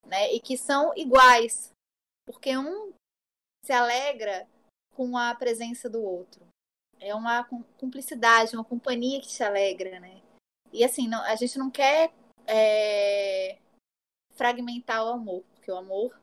[0.06, 0.32] Né?
[0.32, 1.70] E que são iguais,
[2.26, 2.92] porque um
[3.64, 4.48] se alegra
[4.94, 6.46] com a presença do outro.
[6.98, 7.44] É uma
[7.78, 10.20] cumplicidade, uma companhia que te alegra, né?
[10.72, 12.12] E assim, não, a gente não quer
[12.46, 13.58] é,
[14.32, 16.18] fragmentar o amor, porque o amor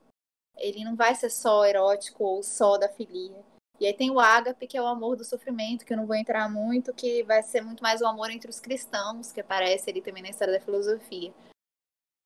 [0.57, 3.43] ele não vai ser só erótico ou só da filia.
[3.79, 6.15] E aí tem o ágape, que é o amor do sofrimento, que eu não vou
[6.15, 10.01] entrar muito, que vai ser muito mais o amor entre os cristãos, que aparece ali
[10.01, 11.33] também na história da filosofia.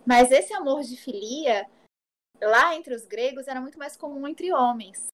[0.05, 1.69] Mas esse amor de filia,
[2.41, 5.07] lá entre os gregos, era muito mais comum entre homens.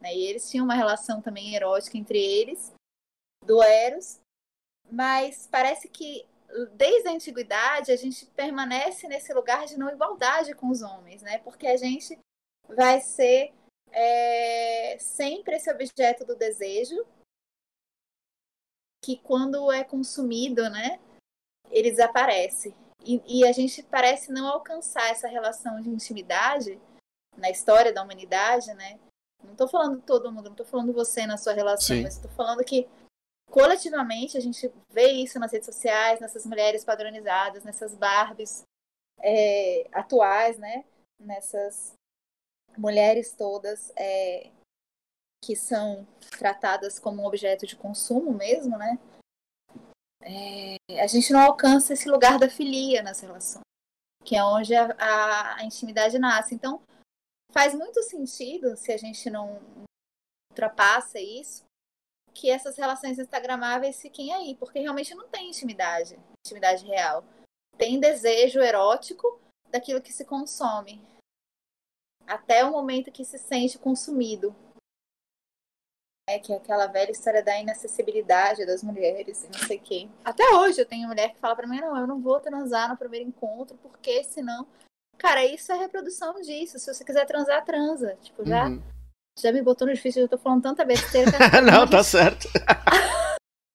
[0.00, 0.14] Né?
[0.14, 2.72] E eles tinham uma relação também erótica entre eles,
[3.44, 4.18] do Eros.
[4.90, 6.26] Mas parece que
[6.72, 11.38] desde a antiguidade a gente permanece nesse lugar de não igualdade com os homens, né?
[11.38, 12.18] Porque a gente
[12.68, 13.52] vai ser
[13.92, 17.04] é sempre esse objeto do desejo,
[19.02, 20.98] que quando é consumido, né,
[21.70, 22.74] ele desaparece.
[23.04, 26.80] E, e, a gente parece não alcançar essa relação de intimidade
[27.36, 28.98] na história da humanidade, né?
[29.44, 32.02] Não estou falando todo mundo, não estou falando você na sua relação, Sim.
[32.02, 32.88] mas estou falando que
[33.48, 38.64] coletivamente a gente vê isso nas redes sociais, nessas mulheres padronizadas, nessas Barbies
[39.20, 40.84] é, atuais, né?
[41.20, 41.94] Nessas
[42.76, 44.50] mulheres todas é,
[45.42, 46.06] que são
[46.38, 48.98] tratadas como um objeto de consumo mesmo, né?
[50.22, 53.62] É, a gente não alcança esse lugar da filia nas relações,
[54.24, 56.54] que é onde a, a, a, intimidade nasce.
[56.54, 56.82] Então,
[57.52, 59.60] faz muito sentido, se a gente não
[60.50, 61.64] ultrapassa isso,
[62.34, 67.24] que essas relações instagramáveis fiquem aí, porque realmente não tem intimidade, intimidade real.
[67.78, 69.40] Tem desejo erótico
[69.70, 71.00] daquilo que se consome
[72.26, 74.54] até o momento que se sente consumido.
[76.28, 80.08] É que é aquela velha história da inacessibilidade das mulheres e não sei o quê.
[80.24, 82.96] Até hoje eu tenho mulher que fala para mim, não, eu não vou transar no
[82.96, 84.66] primeiro encontro, porque senão
[85.18, 86.78] Cara, isso é reprodução disso.
[86.78, 88.16] Se você quiser transar, transa.
[88.22, 88.82] Tipo, já, uhum.
[89.38, 91.32] já me botou no difícil, eu tô falando tanta besteira.
[91.32, 92.48] Que não, tá certo.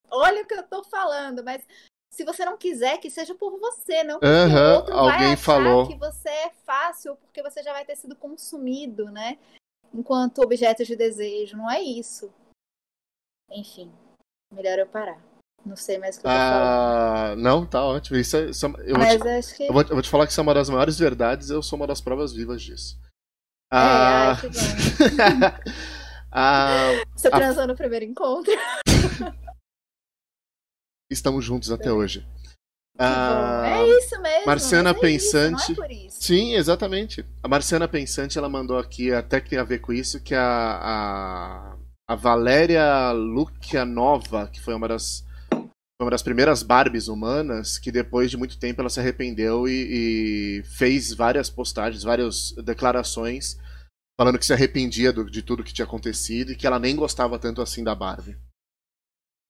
[0.09, 1.65] Olha o que eu tô falando, mas
[2.11, 5.33] se você não quiser, que seja por você, não porque uhum, o outro alguém vai
[5.33, 5.87] achar falou.
[5.87, 9.39] que você é fácil, porque você já vai ter sido consumido, né?
[9.93, 11.55] Enquanto objeto de desejo.
[11.57, 12.31] Não é isso.
[13.49, 13.91] Enfim,
[14.51, 15.21] melhor eu parar.
[15.65, 18.17] Não sei mais o que eu ah, Não, tá ótimo.
[18.17, 19.63] Isso é, isso é, eu, Mas vou te, acho que...
[19.63, 21.77] eu, vou, eu vou te falar que isso é uma das maiores verdades, eu sou
[21.77, 22.99] uma das provas vivas disso.
[23.71, 24.31] É, ah...
[24.31, 24.59] ai, que bom.
[26.31, 27.67] ah, Você transou a...
[27.67, 28.51] no primeiro encontro.
[31.11, 31.91] Estamos juntos até é.
[31.91, 32.25] hoje.
[32.97, 34.45] Ah, é isso mesmo.
[34.45, 35.71] Marciana é Pensante.
[35.71, 37.25] Isso, é Sim, exatamente.
[37.43, 40.41] A Marciana Pensante ela mandou aqui, até que tem a ver com isso, que a,
[40.41, 41.77] a,
[42.07, 45.25] a Valéria Lukianova, que foi uma das
[46.01, 50.63] uma das primeiras Barbies humanas que depois de muito tempo ela se arrependeu e, e
[50.63, 53.55] fez várias postagens, várias declarações
[54.19, 57.37] falando que se arrependia do, de tudo que tinha acontecido e que ela nem gostava
[57.37, 58.35] tanto assim da Barbie.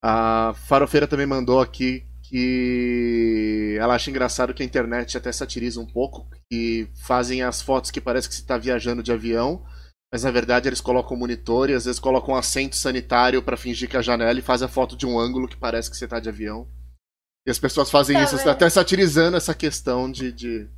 [0.03, 5.86] A Farofeira também mandou aqui que ela acha engraçado que a internet até satiriza um
[5.86, 9.65] pouco, que fazem as fotos que parece que você está viajando de avião,
[10.11, 13.90] mas na verdade eles colocam monitor e às vezes colocam um assento sanitário para fingir
[13.90, 16.07] que é a janela e fazem a foto de um ângulo que parece que você
[16.07, 16.68] tá de avião.
[17.45, 18.49] E as pessoas fazem tá isso, vendo?
[18.49, 20.32] até satirizando essa questão de.
[20.32, 20.69] de...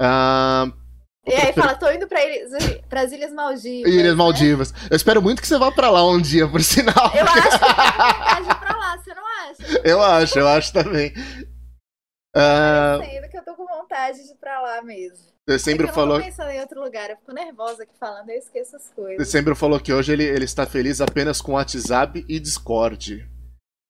[0.00, 0.81] Uh,
[1.24, 2.20] e aí fala, tô indo pra
[2.88, 3.92] para as Ilhas Maldivas.
[3.92, 4.14] Ilhas né?
[4.14, 4.74] Maldivas.
[4.90, 7.12] Eu espero muito que você vá pra lá um dia, por sinal.
[7.14, 9.80] Eu acho que eu pra lá, você não acha?
[9.84, 11.12] Eu acho, eu acho também.
[12.34, 13.02] Uh...
[13.02, 15.32] Eu que eu tô com vontade de ir pra lá mesmo.
[15.46, 16.16] Dezembro é falou.
[16.16, 19.18] Eu pensando em outro lugar, eu fico nervosa aqui falando, eu esqueço as coisas.
[19.18, 23.28] Dezembro falou que hoje ele, ele está feliz apenas com WhatsApp e Discord.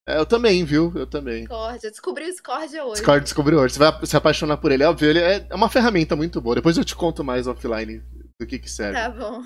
[0.08, 0.92] É, eu também, viu?
[0.96, 1.40] Eu também.
[1.40, 2.94] Discord, eu descobri o Discord hoje.
[2.94, 3.74] Discord descobriu hoje.
[3.74, 4.82] Você vai se apaixonar por ele.
[4.82, 6.56] É óbvio, ele é, é uma ferramenta muito boa.
[6.56, 8.02] Depois eu te conto mais offline
[8.40, 8.98] do que que serve.
[8.98, 9.42] Tá bom.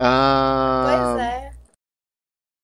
[0.00, 1.52] Ah, pois é.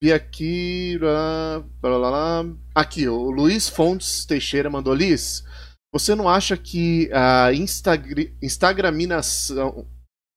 [0.02, 0.98] E aqui.
[0.98, 2.44] Blá, blá, blá,
[2.74, 4.94] aqui, o Luiz Fontes Teixeira mandou.
[4.94, 5.44] Liz,
[5.92, 9.84] você não acha que a Instagr Instagraminação.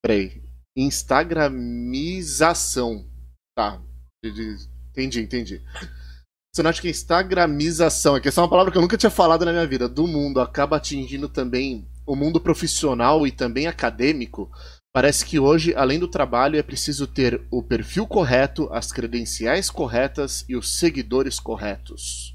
[0.02, 0.42] Peraí.
[0.76, 3.08] Instagramização.
[3.56, 3.80] Tá.
[4.24, 5.62] Entendi, entendi.
[6.54, 8.98] Você não acha que a Instagramização, é que essa é uma palavra que eu nunca
[8.98, 13.68] tinha falado na minha vida, do mundo, acaba atingindo também o mundo profissional e também
[13.68, 14.50] acadêmico?
[14.92, 20.44] Parece que hoje, além do trabalho, é preciso ter o perfil correto, as credenciais corretas
[20.50, 22.34] e os seguidores corretos.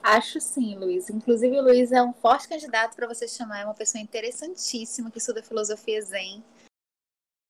[0.00, 1.08] Acho sim, Luiz.
[1.08, 3.60] Inclusive, o Luiz é um forte candidato para você chamar.
[3.60, 6.44] É uma pessoa interessantíssima que estuda filosofia zen.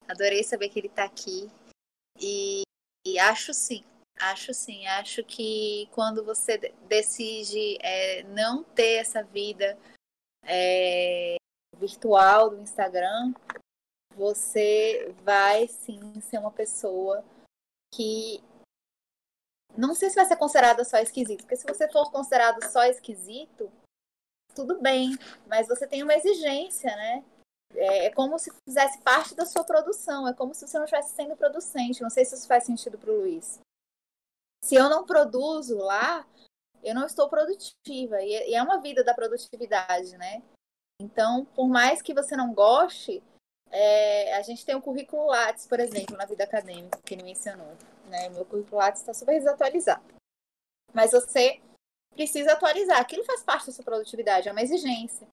[0.09, 1.51] Adorei saber que ele está aqui.
[2.18, 2.62] E,
[3.05, 3.84] e, acho sim,
[4.20, 4.86] acho sim.
[4.86, 9.78] Acho que quando você decide é, não ter essa vida
[10.43, 11.36] é,
[11.76, 13.32] virtual do Instagram,
[14.14, 17.24] você vai sim ser uma pessoa
[17.93, 18.43] que
[19.76, 23.70] não sei se vai ser considerado só esquisito, porque se você for considerado só esquisito,
[24.55, 25.16] tudo bem,
[25.47, 27.24] mas você tem uma exigência, né?
[27.74, 31.14] É, é, como se fizesse parte da sua produção, é como se você não estivesse
[31.14, 32.02] sendo producente.
[32.02, 33.60] Não sei se isso faz sentido para o Luiz.
[34.62, 36.26] Se eu não produzo lá,
[36.82, 40.42] eu não estou produtiva, e é uma vida da produtividade, né?
[41.00, 43.22] Então, por mais que você não goste,
[43.70, 47.76] é, a gente tem o currículo Lattes, por exemplo, na vida acadêmica, que ele mencionou.
[48.08, 48.28] Né?
[48.30, 50.02] Meu currículo Lattes está super desatualizado.
[50.94, 51.60] Mas você
[52.14, 53.00] precisa atualizar.
[53.00, 55.26] Aquilo faz parte da sua produtividade, é uma exigência.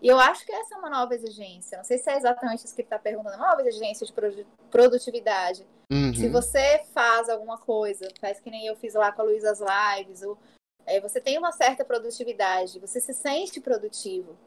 [0.00, 1.76] E eu acho que essa é uma nova exigência.
[1.76, 5.66] Não sei se é exatamente isso que ele está perguntando, uma nova exigência de produtividade.
[5.90, 6.14] Uhum.
[6.14, 9.52] Se você faz alguma coisa, faz que nem eu fiz lá com a Luísa
[9.98, 10.38] Lives, ou,
[10.86, 14.38] é, você tem uma certa produtividade, você se sente produtivo.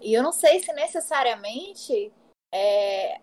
[0.00, 2.12] E eu não sei se necessariamente
[2.52, 3.20] é,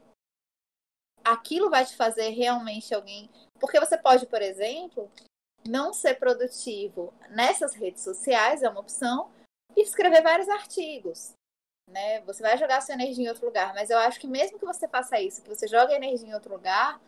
[1.23, 3.29] aquilo vai te fazer realmente alguém.
[3.59, 5.11] Porque você pode, por exemplo,
[5.67, 9.29] não ser produtivo nessas redes sociais, é uma opção,
[9.75, 11.33] e escrever vários artigos.
[11.87, 12.21] Né?
[12.21, 14.87] Você vai jogar sua energia em outro lugar, mas eu acho que mesmo que você
[14.87, 16.99] faça isso, que você jogue energia em outro lugar,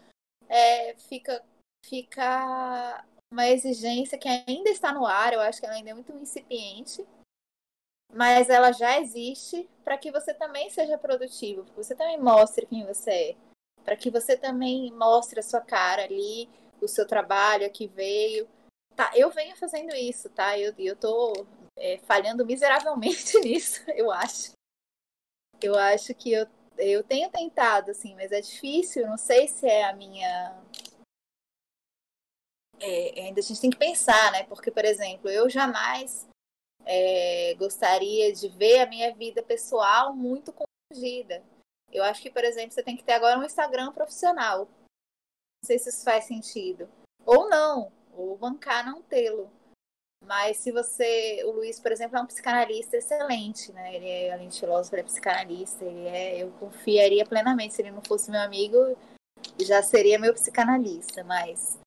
[0.48, 1.44] é, fica,
[1.86, 6.12] fica uma exigência que ainda está no ar, eu acho que ela ainda é muito
[6.14, 7.06] incipiente,
[8.12, 12.86] mas ela já existe para que você também seja produtivo, que você também mostre quem
[12.86, 13.36] você é,
[13.84, 16.50] para que você também mostre a sua cara ali,
[16.82, 18.48] o seu trabalho que veio.
[18.96, 20.58] Tá, eu venho fazendo isso, tá?
[20.58, 21.46] Eu, eu tô
[21.78, 24.52] é, falhando miseravelmente nisso, eu acho.
[25.62, 29.84] Eu acho que eu, eu tenho tentado, assim, mas é difícil, não sei se é
[29.86, 30.58] a minha.
[32.80, 34.44] É, ainda a gente tem que pensar, né?
[34.44, 36.28] Porque, por exemplo, eu jamais
[36.86, 41.44] é, gostaria de ver a minha vida pessoal muito confundida.
[41.92, 44.66] Eu acho que, por exemplo, você tem que ter agora um Instagram profissional.
[44.66, 46.90] Não sei se isso faz sentido.
[47.26, 49.52] Ou não, ou bancar não tê-lo.
[50.26, 51.44] Mas se você.
[51.46, 53.96] O Luiz, por exemplo, é um psicanalista excelente, né?
[53.96, 55.86] Ele é, além de filósofo, ele é psicanalista.
[55.86, 57.74] Ele é, eu confiaria plenamente.
[57.74, 58.78] Se ele não fosse meu amigo,
[59.60, 61.24] já seria meu psicanalista.
[61.24, 61.80] Mas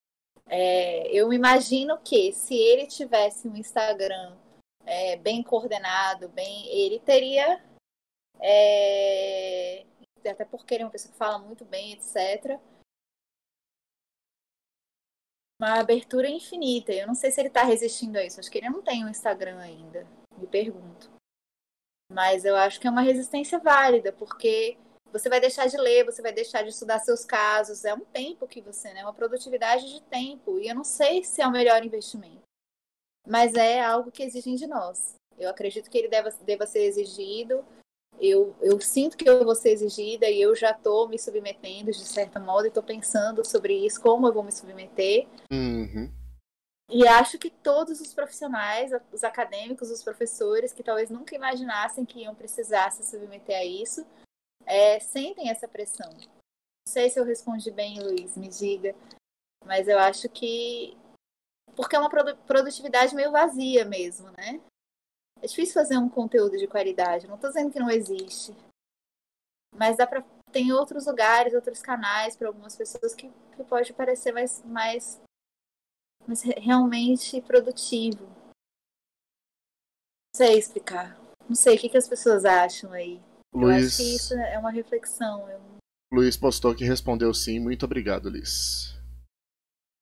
[0.49, 4.37] é, eu imagino que se ele tivesse um Instagram
[4.87, 7.63] é, bem coordenado, bem, ele teria.
[8.41, 9.85] É,
[10.27, 12.61] até porque ele é uma pessoa que fala muito bem, etc
[15.62, 16.93] uma abertura infinita.
[16.93, 18.40] Eu não sei se ele está resistindo a isso.
[18.40, 20.06] Acho que ele não tem um Instagram ainda.
[20.36, 21.09] Me pergunto.
[22.10, 24.76] Mas eu acho que é uma resistência válida, porque
[25.12, 27.84] você vai deixar de ler, você vai deixar de estudar seus casos.
[27.84, 29.02] É um tempo que você, né?
[29.05, 30.59] Uma produtividade de tempo.
[30.59, 32.43] E eu não sei se é o melhor investimento.
[33.26, 35.14] Mas é algo que exigem de nós.
[35.39, 37.64] Eu acredito que ele deva, deva ser exigido
[38.20, 42.05] eu, eu sinto que eu vou ser exigida e eu já estou me submetendo de
[42.05, 45.26] certo modo e estou pensando sobre isso, como eu vou me submeter.
[45.51, 46.10] Uhum.
[46.89, 52.20] E acho que todos os profissionais, os acadêmicos, os professores, que talvez nunca imaginassem que
[52.20, 54.06] iam precisar se submeter a isso,
[54.66, 56.10] é, sentem essa pressão.
[56.12, 58.94] Não sei se eu respondi bem, Luiz, me diga.
[59.64, 60.97] Mas eu acho que.
[61.74, 64.60] Porque é uma produtividade meio vazia mesmo, né?
[65.43, 67.27] É difícil fazer um conteúdo de qualidade.
[67.27, 68.55] Não estou dizendo que não existe.
[69.74, 74.32] Mas dá para tem outros lugares, outros canais para algumas pessoas que, que pode parecer
[74.32, 75.20] mais, mais,
[76.27, 78.24] mais realmente produtivo.
[78.24, 81.19] Não sei explicar.
[81.48, 83.20] Não sei o que, que as pessoas acham aí.
[83.55, 83.82] Luiz...
[83.82, 85.48] Eu acho que isso é uma reflexão.
[85.48, 85.60] Eu...
[86.12, 87.59] Luiz postou que respondeu sim.
[87.59, 88.94] Muito obrigado, Liz.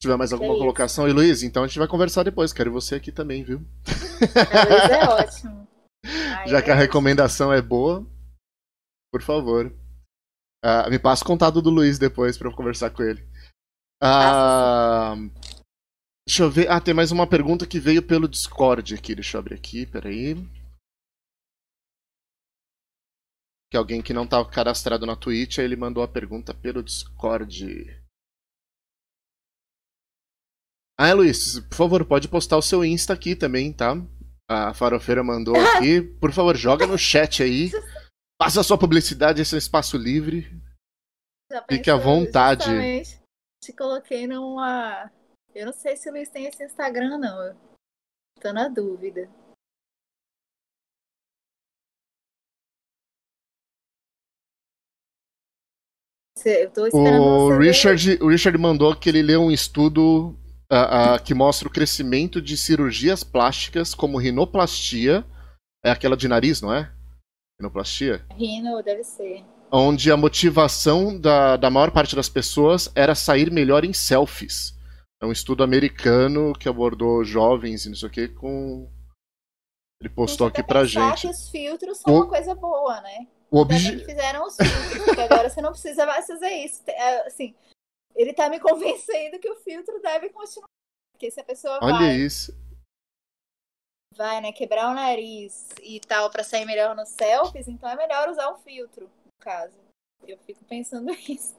[0.01, 2.55] Se tiver mais alguma é colocação, e Luiz, então a gente vai conversar depois.
[2.55, 3.59] Quero você aqui também, viu?
[3.59, 5.69] Luiz é ótimo.
[6.09, 8.07] Ai, Já é que a recomendação é boa,
[9.13, 9.67] por favor.
[10.65, 13.23] Uh, me passa o contato do Luiz depois para eu conversar com ele.
[14.03, 15.31] Uh,
[16.27, 16.71] deixa eu ver.
[16.71, 19.15] Ah, tem mais uma pergunta que veio pelo Discord aqui.
[19.15, 20.35] Deixa eu abrir aqui, peraí.
[23.71, 28.00] Que alguém que não tá cadastrado na Twitch, aí ele mandou a pergunta pelo Discord.
[31.03, 33.97] Ah, Luiz, por favor, pode postar o seu Insta aqui também, tá?
[34.47, 36.03] A farofeira mandou aqui.
[36.03, 37.71] Por favor, joga no chat aí.
[38.39, 40.47] Faça a sua publicidade, esse é um espaço livre.
[41.71, 42.67] Fique à vontade.
[43.65, 45.11] Te coloquei numa.
[45.55, 47.57] Eu não sei se o Luiz tem esse Instagram, não.
[48.39, 49.27] Tô na dúvida.
[56.45, 60.39] Eu tô esperando o Richard, o Richard mandou que ele leu um estudo
[60.73, 65.25] uh, uh, que mostra o crescimento de cirurgias plásticas como rinoplastia.
[65.85, 66.93] É aquela de nariz, não é?
[67.61, 68.25] Rinoplastia?
[68.37, 69.45] Rino, deve ser.
[69.73, 74.75] Onde a motivação da, da maior parte das pessoas era sair melhor em selfies.
[75.23, 78.89] É um estudo americano que abordou jovens e não sei o que com.
[80.01, 81.23] Ele postou aqui pra gente.
[81.23, 82.17] que os filtros são o...
[82.17, 83.27] uma coisa boa, né?
[83.51, 83.99] O obje...
[84.05, 86.83] fizeram os filtros, agora você não precisa mais fazer isso.
[86.87, 87.55] É, assim,
[88.15, 90.69] ele tá me convencendo que o filtro deve continuar.
[91.13, 92.57] Porque se a pessoa Olha vai, isso.
[94.17, 98.29] vai, né, quebrar o nariz e tal para sair melhor nos selfies, então é melhor
[98.29, 99.79] usar o filtro, no caso.
[100.27, 101.59] Eu fico pensando isso.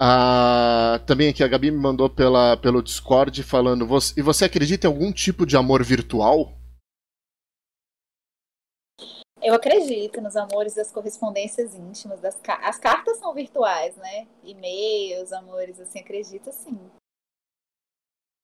[0.00, 3.84] Ah, também aqui a Gabi me mandou pela, pelo Discord falando:
[4.16, 6.57] E você acredita em algum tipo de amor virtual?
[9.40, 12.56] Eu acredito nos amores das correspondências íntimas, das ca...
[12.68, 14.26] as cartas são virtuais, né?
[14.42, 16.90] E-mails, amores, assim, acredito sim.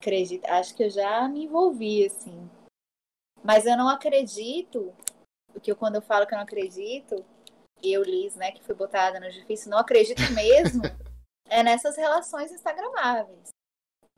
[0.00, 2.48] Acredito, acho que eu já me envolvi, assim.
[3.42, 4.94] Mas eu não acredito,
[5.48, 7.24] porque quando eu falo que eu não acredito,
[7.82, 10.82] eu, Liz, né, que fui botada no difícil, não acredito mesmo
[11.50, 13.48] é nessas relações instagramáveis.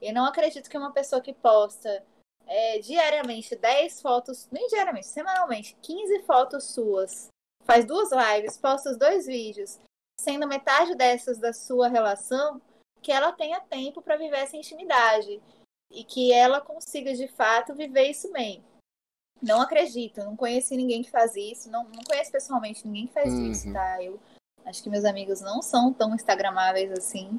[0.01, 2.05] Eu não acredito que uma pessoa que posta
[2.47, 7.29] é, diariamente 10 fotos, nem diariamente, semanalmente, 15 fotos suas,
[7.65, 9.79] faz duas lives, posta os dois vídeos,
[10.21, 12.61] sendo metade dessas da sua relação,
[13.03, 15.43] que ela tenha tempo para viver essa intimidade
[15.91, 18.65] e que ela consiga de fato viver isso bem.
[19.43, 23.33] Não acredito, não conheci ninguém que faz isso, não, não conheço pessoalmente ninguém que faz
[23.33, 23.51] uhum.
[23.51, 24.03] isso, tá?
[24.03, 24.19] Eu
[24.65, 27.39] acho que meus amigos não são tão instagramáveis assim.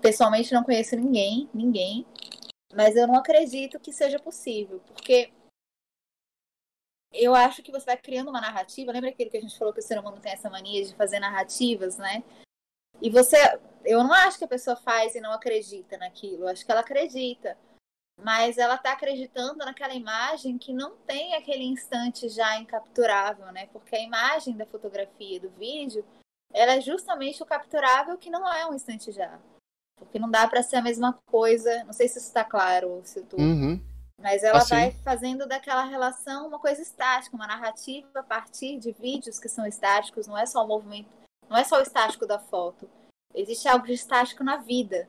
[0.00, 2.06] Pessoalmente não conheço ninguém, ninguém.
[2.74, 5.32] Mas eu não acredito que seja possível, porque
[7.12, 8.92] eu acho que você vai criando uma narrativa.
[8.92, 11.18] Lembra aquele que a gente falou que o ser humano tem essa mania de fazer
[11.18, 12.22] narrativas, né?
[13.02, 13.36] E você,
[13.84, 16.44] eu não acho que a pessoa faz e não acredita naquilo.
[16.44, 17.56] Eu acho que ela acredita.
[18.22, 23.66] mas ela está acreditando naquela imagem que não tem aquele instante já incapturável, né?
[23.72, 26.04] Porque a imagem da fotografia do vídeo,
[26.52, 29.40] ela é justamente o capturável que não é um instante já.
[30.00, 31.84] Porque não dá para ser a mesma coisa.
[31.84, 33.36] Não sei se isso está claro, se tu...
[33.36, 33.80] Uhum.
[34.18, 34.74] Mas ela Assim.
[34.74, 39.66] vai fazendo daquela relação uma coisa estática, uma narrativa a partir de vídeos que são
[39.66, 41.08] estáticos, não é só o movimento,
[41.48, 42.88] não é só o estático da foto.
[43.34, 45.08] Existe algo de estático na vida,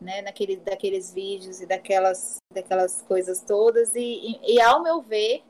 [0.00, 0.22] né?
[0.22, 3.94] Naquele, daqueles vídeos e daquelas, daquelas coisas todas.
[3.94, 5.44] E, e, e, ao meu ver,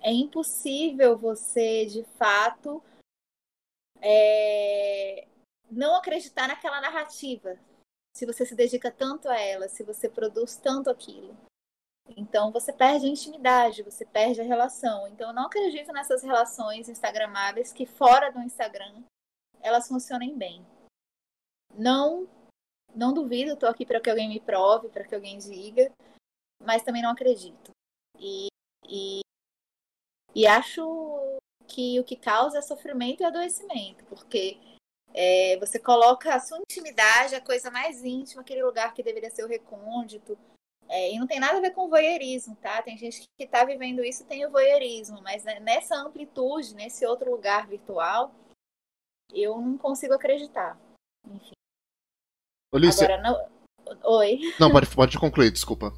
[0.00, 2.82] é impossível você, de fato,
[4.00, 5.26] é,
[5.70, 7.58] não acreditar naquela narrativa.
[8.20, 11.34] Se você se dedica tanto a ela, se você produz tanto aquilo.
[12.14, 15.08] Então você perde a intimidade, você perde a relação.
[15.08, 19.02] Então eu não acredito nessas relações instagramáveis que fora do Instagram
[19.62, 20.62] elas funcionem bem.
[21.74, 22.28] Não
[22.94, 25.90] não duvido, estou aqui para que alguém me prove, para que alguém diga,
[26.62, 27.70] mas também não acredito.
[28.18, 28.48] E,
[28.86, 29.20] e,
[30.34, 30.82] e acho
[31.66, 34.58] que o que causa é sofrimento e adoecimento, porque
[35.14, 39.44] é, você coloca a sua intimidade, a coisa mais íntima, aquele lugar que deveria ser
[39.44, 40.38] o recôndito,
[40.88, 42.82] é, e não tem nada a ver com voyeurismo, tá?
[42.82, 47.30] Tem gente que está vivendo isso e tem o voyeurismo, mas nessa amplitude, nesse outro
[47.30, 48.34] lugar virtual,
[49.32, 50.76] eu não consigo acreditar.
[51.26, 51.52] Enfim.
[52.72, 53.04] Olícia...
[53.06, 53.60] Agora, não...
[54.04, 54.40] Oi.
[54.58, 55.92] Não, pode, pode concluir, desculpa.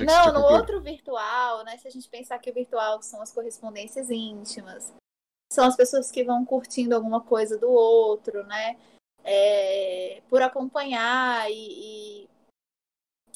[0.00, 1.76] Não, no outro virtual, né?
[1.76, 4.92] Se a gente pensar que o virtual são as correspondências íntimas,
[5.52, 8.78] são as pessoas que vão curtindo alguma coisa do outro, né?
[9.24, 12.28] É, por acompanhar e, e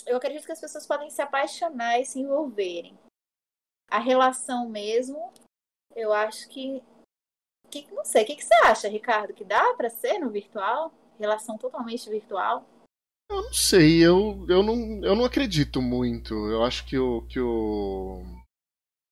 [0.06, 2.98] eu acredito que as pessoas podem se apaixonar e se envolverem.
[3.90, 5.32] A relação mesmo,
[5.94, 6.82] eu acho que.
[7.70, 9.34] que não sei, o que, que você acha, Ricardo?
[9.34, 10.92] Que dá para ser no virtual?
[11.18, 12.66] Relação totalmente virtual?
[13.30, 16.34] Eu não sei, eu, eu, não, eu não acredito muito.
[16.34, 18.22] Eu acho que o, que o,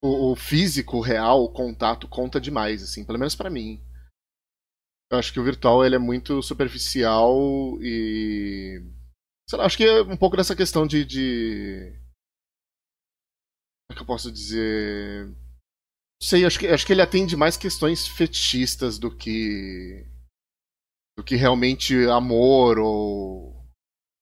[0.04, 3.82] o, o físico, real, o contato conta demais, assim, pelo menos para mim.
[5.10, 7.32] Eu acho que o virtual ele é muito superficial
[7.80, 8.82] e
[9.48, 11.92] Sei lá, acho que é um pouco dessa questão de, de.
[13.86, 15.26] Como é que eu posso dizer?
[15.26, 15.36] Não
[16.22, 20.06] sei, acho que, acho que ele atende mais questões fetichistas do que.
[21.18, 23.54] do que realmente amor ou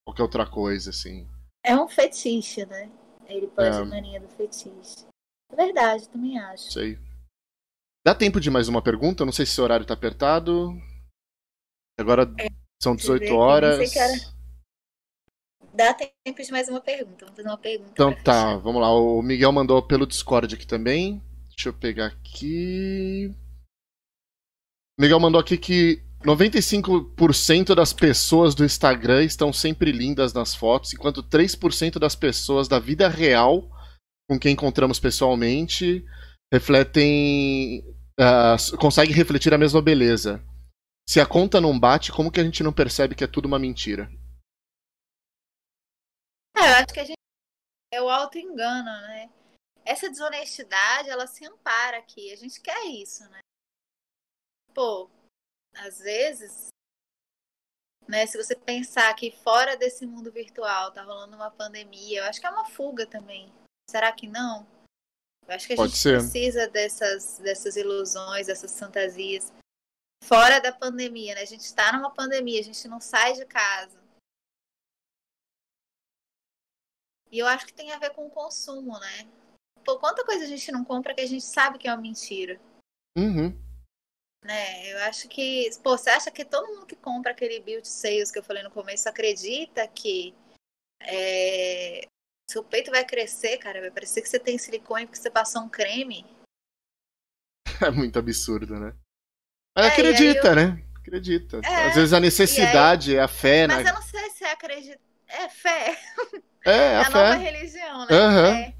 [0.04, 1.28] qualquer outra coisa, assim.
[1.64, 2.90] É um fetiche, né?
[3.26, 4.00] Ele pode é.
[4.00, 5.06] linha do fetiche.
[5.52, 6.72] É verdade, também acho.
[6.72, 6.98] Sei.
[8.04, 9.24] Dá tempo de mais uma pergunta?
[9.24, 10.72] Não sei se o horário tá apertado.
[11.98, 12.48] Agora é,
[12.82, 13.78] são 18 horas.
[13.78, 14.32] Não sei que era
[15.74, 17.24] dá tempo de mais uma pergunta.
[17.24, 17.90] Vamos fazer uma pergunta.
[17.92, 18.56] Então tá, fechar.
[18.58, 18.92] vamos lá.
[18.92, 21.22] O Miguel mandou pelo Discord aqui também.
[21.48, 23.34] Deixa eu pegar aqui.
[24.98, 30.92] O Miguel mandou aqui que 95% das pessoas do Instagram estão sempre lindas nas fotos,
[30.92, 33.68] enquanto 3% das pessoas da vida real,
[34.28, 36.04] com quem encontramos pessoalmente,
[36.52, 37.82] refletem.
[38.18, 40.44] Uh, refletir a mesma beleza.
[41.08, 43.58] Se a conta não bate, como que a gente não percebe que é tudo uma
[43.58, 44.10] mentira?
[46.56, 47.16] É, eu acho que a gente
[47.92, 49.30] é o auto-engano, né?
[49.84, 52.32] Essa desonestidade, ela se ampara aqui.
[52.32, 53.40] A gente quer isso, né?
[54.72, 55.10] Pô,
[55.74, 56.68] às vezes,
[58.08, 62.40] né, se você pensar que fora desse mundo virtual tá rolando uma pandemia, eu acho
[62.40, 63.52] que é uma fuga também.
[63.88, 64.66] Será que não?
[65.46, 66.18] Eu acho que a Pode gente ser.
[66.18, 69.52] precisa dessas, dessas ilusões, dessas fantasias.
[70.24, 71.42] Fora da pandemia, né?
[71.42, 74.00] A gente está numa pandemia, a gente não sai de casa.
[77.30, 79.28] E eu acho que tem a ver com o consumo, né?
[79.84, 82.60] Pô, quanta coisa a gente não compra que a gente sabe que é uma mentira.
[83.18, 83.50] Uhum.
[84.44, 84.92] Né?
[84.92, 85.70] Eu acho que.
[85.82, 88.70] Pô, você acha que todo mundo que compra aquele build sales que eu falei no
[88.70, 90.34] começo acredita que
[91.00, 92.06] é,
[92.52, 93.80] seu peito vai crescer, cara?
[93.80, 96.24] Vai parecer que você tem silicone porque você passou um creme.
[97.82, 98.94] É muito absurdo, né?
[99.76, 100.54] Mas é, acredita, eu...
[100.54, 100.84] né?
[100.96, 101.60] Acredita.
[101.64, 103.16] É, Às vezes a necessidade aí...
[103.16, 103.90] é a fé, Mas né?
[103.90, 105.00] eu não sei se é acredita.
[105.26, 105.98] É fé.
[106.64, 108.14] É, é a, a nova religião, né?
[108.14, 108.46] Uhum.
[108.46, 108.74] É.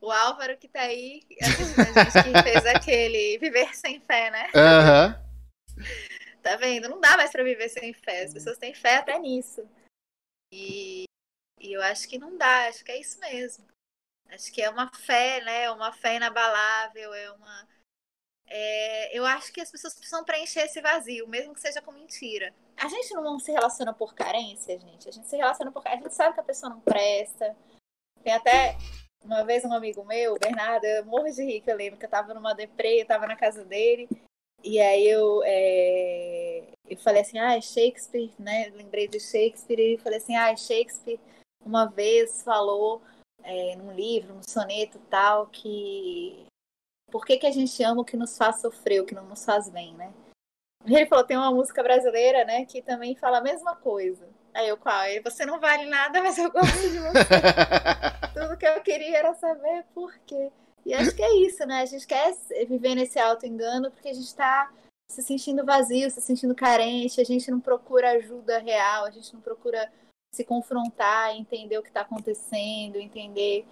[0.00, 4.48] O Álvaro que tá aí, a gente que fez aquele viver sem fé, né?
[4.54, 5.84] Uhum.
[6.42, 6.88] Tá vendo?
[6.88, 8.22] Não dá mais pra viver sem fé.
[8.22, 9.62] As pessoas têm fé até nisso.
[10.50, 11.04] E,
[11.60, 13.66] e eu acho que não dá, acho que é isso mesmo.
[14.30, 15.70] Acho que é uma fé, né?
[15.70, 17.68] Uma fé inabalável, é uma.
[18.46, 22.54] É, eu acho que as pessoas precisam preencher esse vazio, mesmo que seja com mentira.
[22.76, 25.08] A gente não se relaciona por carência, gente.
[25.08, 25.86] A gente se relaciona por.
[25.86, 27.56] A gente sabe que a pessoa não presta.
[28.22, 28.76] Tem até
[29.22, 32.32] uma vez um amigo meu, Bernardo, eu morro de rir, eu lembro que eu tava
[32.32, 34.08] numa deprê, eu tava na casa dele.
[34.62, 36.72] E aí eu, é...
[36.88, 38.70] eu falei assim, ah, Shakespeare, né?
[38.74, 41.20] Lembrei de Shakespeare e falei assim, ah, Shakespeare
[41.64, 43.02] uma vez falou
[43.42, 46.46] é, num livro, num soneto tal, que
[47.10, 49.44] por que, que a gente ama o que nos faz sofrer, o que não nos
[49.44, 50.12] faz bem, né?
[50.86, 54.26] Ele falou, tem uma música brasileira, né, que também fala a mesma coisa.
[54.54, 55.04] Aí eu, qual?
[55.04, 57.24] Ele, você não vale nada, mas eu gosto de você.
[58.34, 60.50] Tudo que eu queria era saber por quê.
[60.84, 61.82] E acho que é isso, né?
[61.82, 62.34] A gente quer
[62.66, 64.72] viver nesse auto-engano porque a gente está
[65.10, 69.40] se sentindo vazio, se sentindo carente, a gente não procura ajuda real, a gente não
[69.40, 69.90] procura
[70.32, 73.66] se confrontar, entender o que está acontecendo, entender,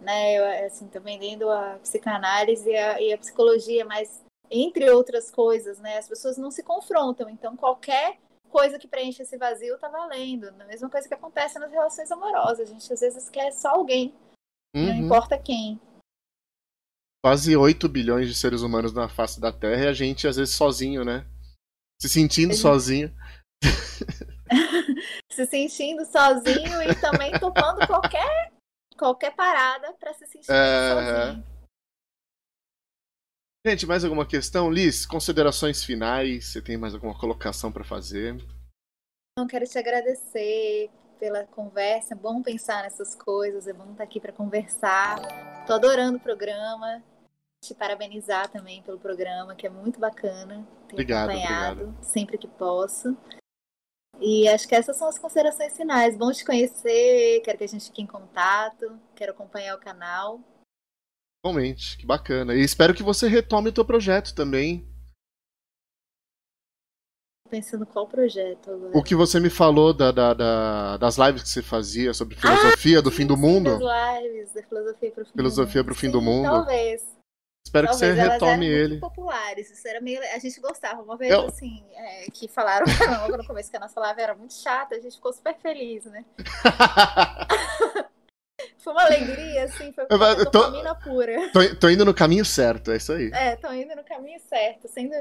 [0.00, 0.34] né?
[0.34, 5.78] Eu, assim, também lendo a psicanálise e a, e a psicologia, mas entre outras coisas,
[5.78, 5.98] né?
[5.98, 8.18] As pessoas não se confrontam, então qualquer
[8.50, 10.48] coisa que preenche esse vazio tá valendo.
[10.48, 12.68] A mesma coisa que acontece nas relações amorosas.
[12.68, 14.14] A gente às vezes quer só alguém,
[14.76, 14.86] uhum.
[14.86, 15.80] não importa quem.
[17.24, 20.54] Quase 8 bilhões de seres humanos na face da Terra e a gente às vezes
[20.54, 21.26] sozinho, né?
[22.00, 22.60] Se sentindo gente...
[22.60, 23.12] sozinho.
[25.30, 28.52] se sentindo sozinho e também topando qualquer
[28.96, 30.90] qualquer parada para se sentir é...
[30.94, 31.54] sozinho.
[33.66, 34.70] Gente, mais alguma questão?
[34.70, 36.46] Liz, considerações finais?
[36.46, 38.36] Você tem mais alguma colocação para fazer?
[39.38, 42.12] Não, quero te agradecer pela conversa.
[42.12, 45.16] É bom pensar nessas coisas, é bom estar aqui para conversar.
[45.66, 47.02] Tô adorando o programa.
[47.62, 50.56] Te parabenizar também pelo programa, que é muito bacana.
[50.86, 52.04] Tenho obrigado, acompanhado obrigado.
[52.04, 53.16] sempre que posso.
[54.20, 56.16] E acho que essas são as considerações finais.
[56.16, 60.40] Bom te conhecer, quero que a gente fique em contato, quero acompanhar o canal.
[61.44, 62.54] Realmente, que bacana.
[62.54, 64.88] E espero que você retome o teu projeto também.
[67.50, 68.96] Pensando qual projeto agora.
[68.96, 72.98] O que você me falou da, da, da das lives que você fazia sobre filosofia
[72.98, 73.78] ah, do sim, fim do mundo.
[73.78, 75.84] Das lives, da filosofia para o fim filosofia do mundo.
[75.84, 76.44] Pro fim sim, do mundo.
[76.50, 77.13] Talvez.
[77.66, 78.88] Espero Talvez, que você retome ele.
[78.90, 80.20] Muito populares, isso era meio.
[80.34, 81.02] A gente gostava.
[81.02, 81.46] Uma vez, Eu...
[81.46, 82.84] assim, é, que falaram
[83.22, 86.04] logo no começo que a nossa live era muito chata, a gente ficou super feliz,
[86.04, 86.24] né?
[88.78, 91.50] Foi uma alegria, assim, foi uma dopamina pura.
[91.52, 93.30] Tô, tô, indo no caminho certo, é isso aí.
[93.32, 95.14] É, tô indo no caminho certo, sendo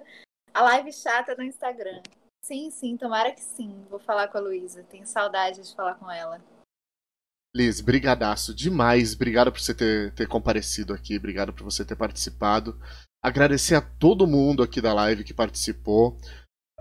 [0.53, 2.01] a live chata no Instagram.
[2.43, 3.85] Sim, sim, tomara que sim.
[3.89, 4.83] Vou falar com a Luísa.
[4.89, 6.41] Tenho saudade de falar com ela.
[7.55, 9.13] Liz, brigadaço demais.
[9.13, 11.17] Obrigado por você ter, ter comparecido aqui.
[11.17, 12.80] Obrigado por você ter participado.
[13.21, 16.17] Agradecer a todo mundo aqui da live que participou.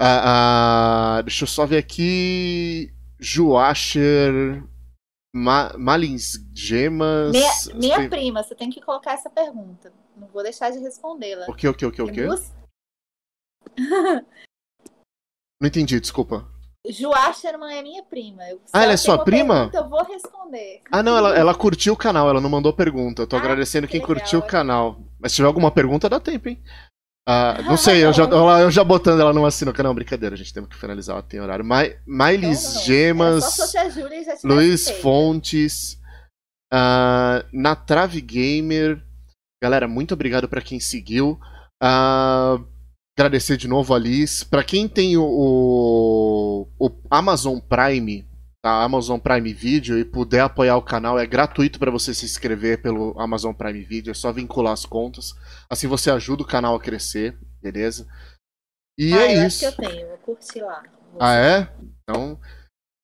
[0.01, 2.93] Uh, uh, deixa eu só ver aqui.
[3.21, 4.65] Joasher,
[5.35, 7.33] Ma Malins Gemas.
[7.33, 8.09] Minha, minha tem...
[8.09, 9.93] prima, você tem que colocar essa pergunta.
[10.17, 11.47] Não vou deixar de respondê-la.
[11.49, 12.27] O que, o que, o que, o que?
[15.61, 16.51] Não entendi, desculpa.
[16.89, 18.43] Joá Sherman é minha prima.
[18.49, 19.71] Eu, ah, ela é sua prima?
[19.71, 20.83] Pergunta, eu vou responder.
[20.91, 23.23] Ah, não, ela, ela curtiu o canal, ela não mandou pergunta.
[23.23, 25.01] Eu tô ah, agradecendo que quem legal, curtiu o canal.
[25.21, 26.61] Mas se tiver alguma pergunta, dá tempo, hein?
[27.29, 29.81] Ah, não sei, eu já, eu já botando ela numa sinuca.
[29.81, 31.65] Não, brincadeira, a gente tem que finalizar, ela tem horário.
[32.05, 33.73] Mailis Gemas,
[34.43, 36.01] Luiz Fontes,
[36.73, 39.01] uh, na Trave Gamer.
[39.63, 41.39] Galera, muito obrigado para quem seguiu.
[41.81, 42.72] Uh,
[43.17, 44.43] agradecer de novo a Liz.
[44.43, 48.27] Para quem tem o, o, o Amazon Prime,
[48.65, 52.81] a Amazon Prime Video e puder apoiar o canal, é gratuito para você se inscrever
[52.81, 55.35] pelo Amazon Prime Video, é só vincular as contas.
[55.69, 58.07] Assim você ajuda o canal a crescer, beleza?
[58.99, 59.67] E ah, é isso.
[59.67, 60.83] Acho que eu tenho, vou curtir lá.
[61.21, 61.69] Ah, é?
[62.03, 62.39] Então,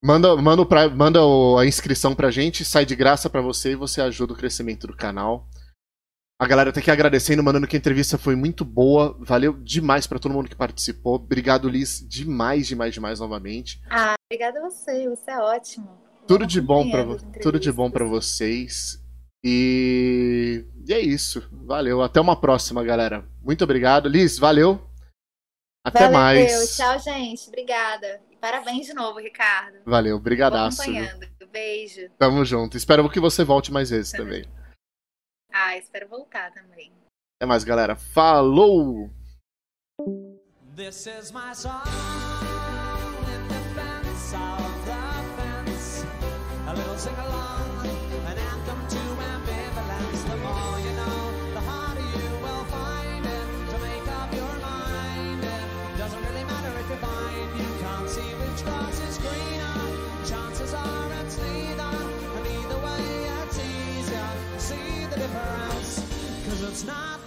[0.02, 1.20] manda, manda, pra, manda
[1.58, 4.96] a inscrição pra gente, sai de graça para você e você ajuda o crescimento do
[4.96, 5.48] canal.
[6.40, 9.16] A galera tá aqui agradecendo, mandando que a entrevista foi muito boa.
[9.18, 11.16] Valeu demais para todo mundo que participou.
[11.16, 13.82] Obrigado, Liz, demais, demais, demais novamente.
[13.90, 15.88] Ah, obrigada a você, você é ótimo.
[16.28, 17.04] Tudo de bom para
[17.42, 19.02] tudo de bom para vocês.
[19.42, 20.64] E...
[20.86, 21.48] e é isso.
[21.50, 22.02] Valeu.
[22.02, 23.24] Até uma próxima, galera.
[23.42, 24.38] Muito obrigado, Liz.
[24.38, 24.80] Valeu.
[25.84, 26.76] Até valeu, mais.
[26.76, 27.48] Tchau, gente.
[27.48, 28.20] Obrigada.
[28.40, 29.78] Parabéns de novo, Ricardo.
[29.84, 30.82] Valeu, brigadaço.
[31.50, 32.08] Beijo.
[32.18, 32.76] Tamo junto.
[32.76, 34.44] Espero que você volte mais vezes também.
[35.60, 36.92] Ah, espero voltar também.
[37.36, 37.96] Até mais, galera.
[37.96, 39.10] Falou!
[40.76, 41.82] This is my song
[43.26, 45.02] in defense of the
[45.36, 46.04] fence.
[46.68, 47.67] A little sing along,
[66.78, 67.17] it's not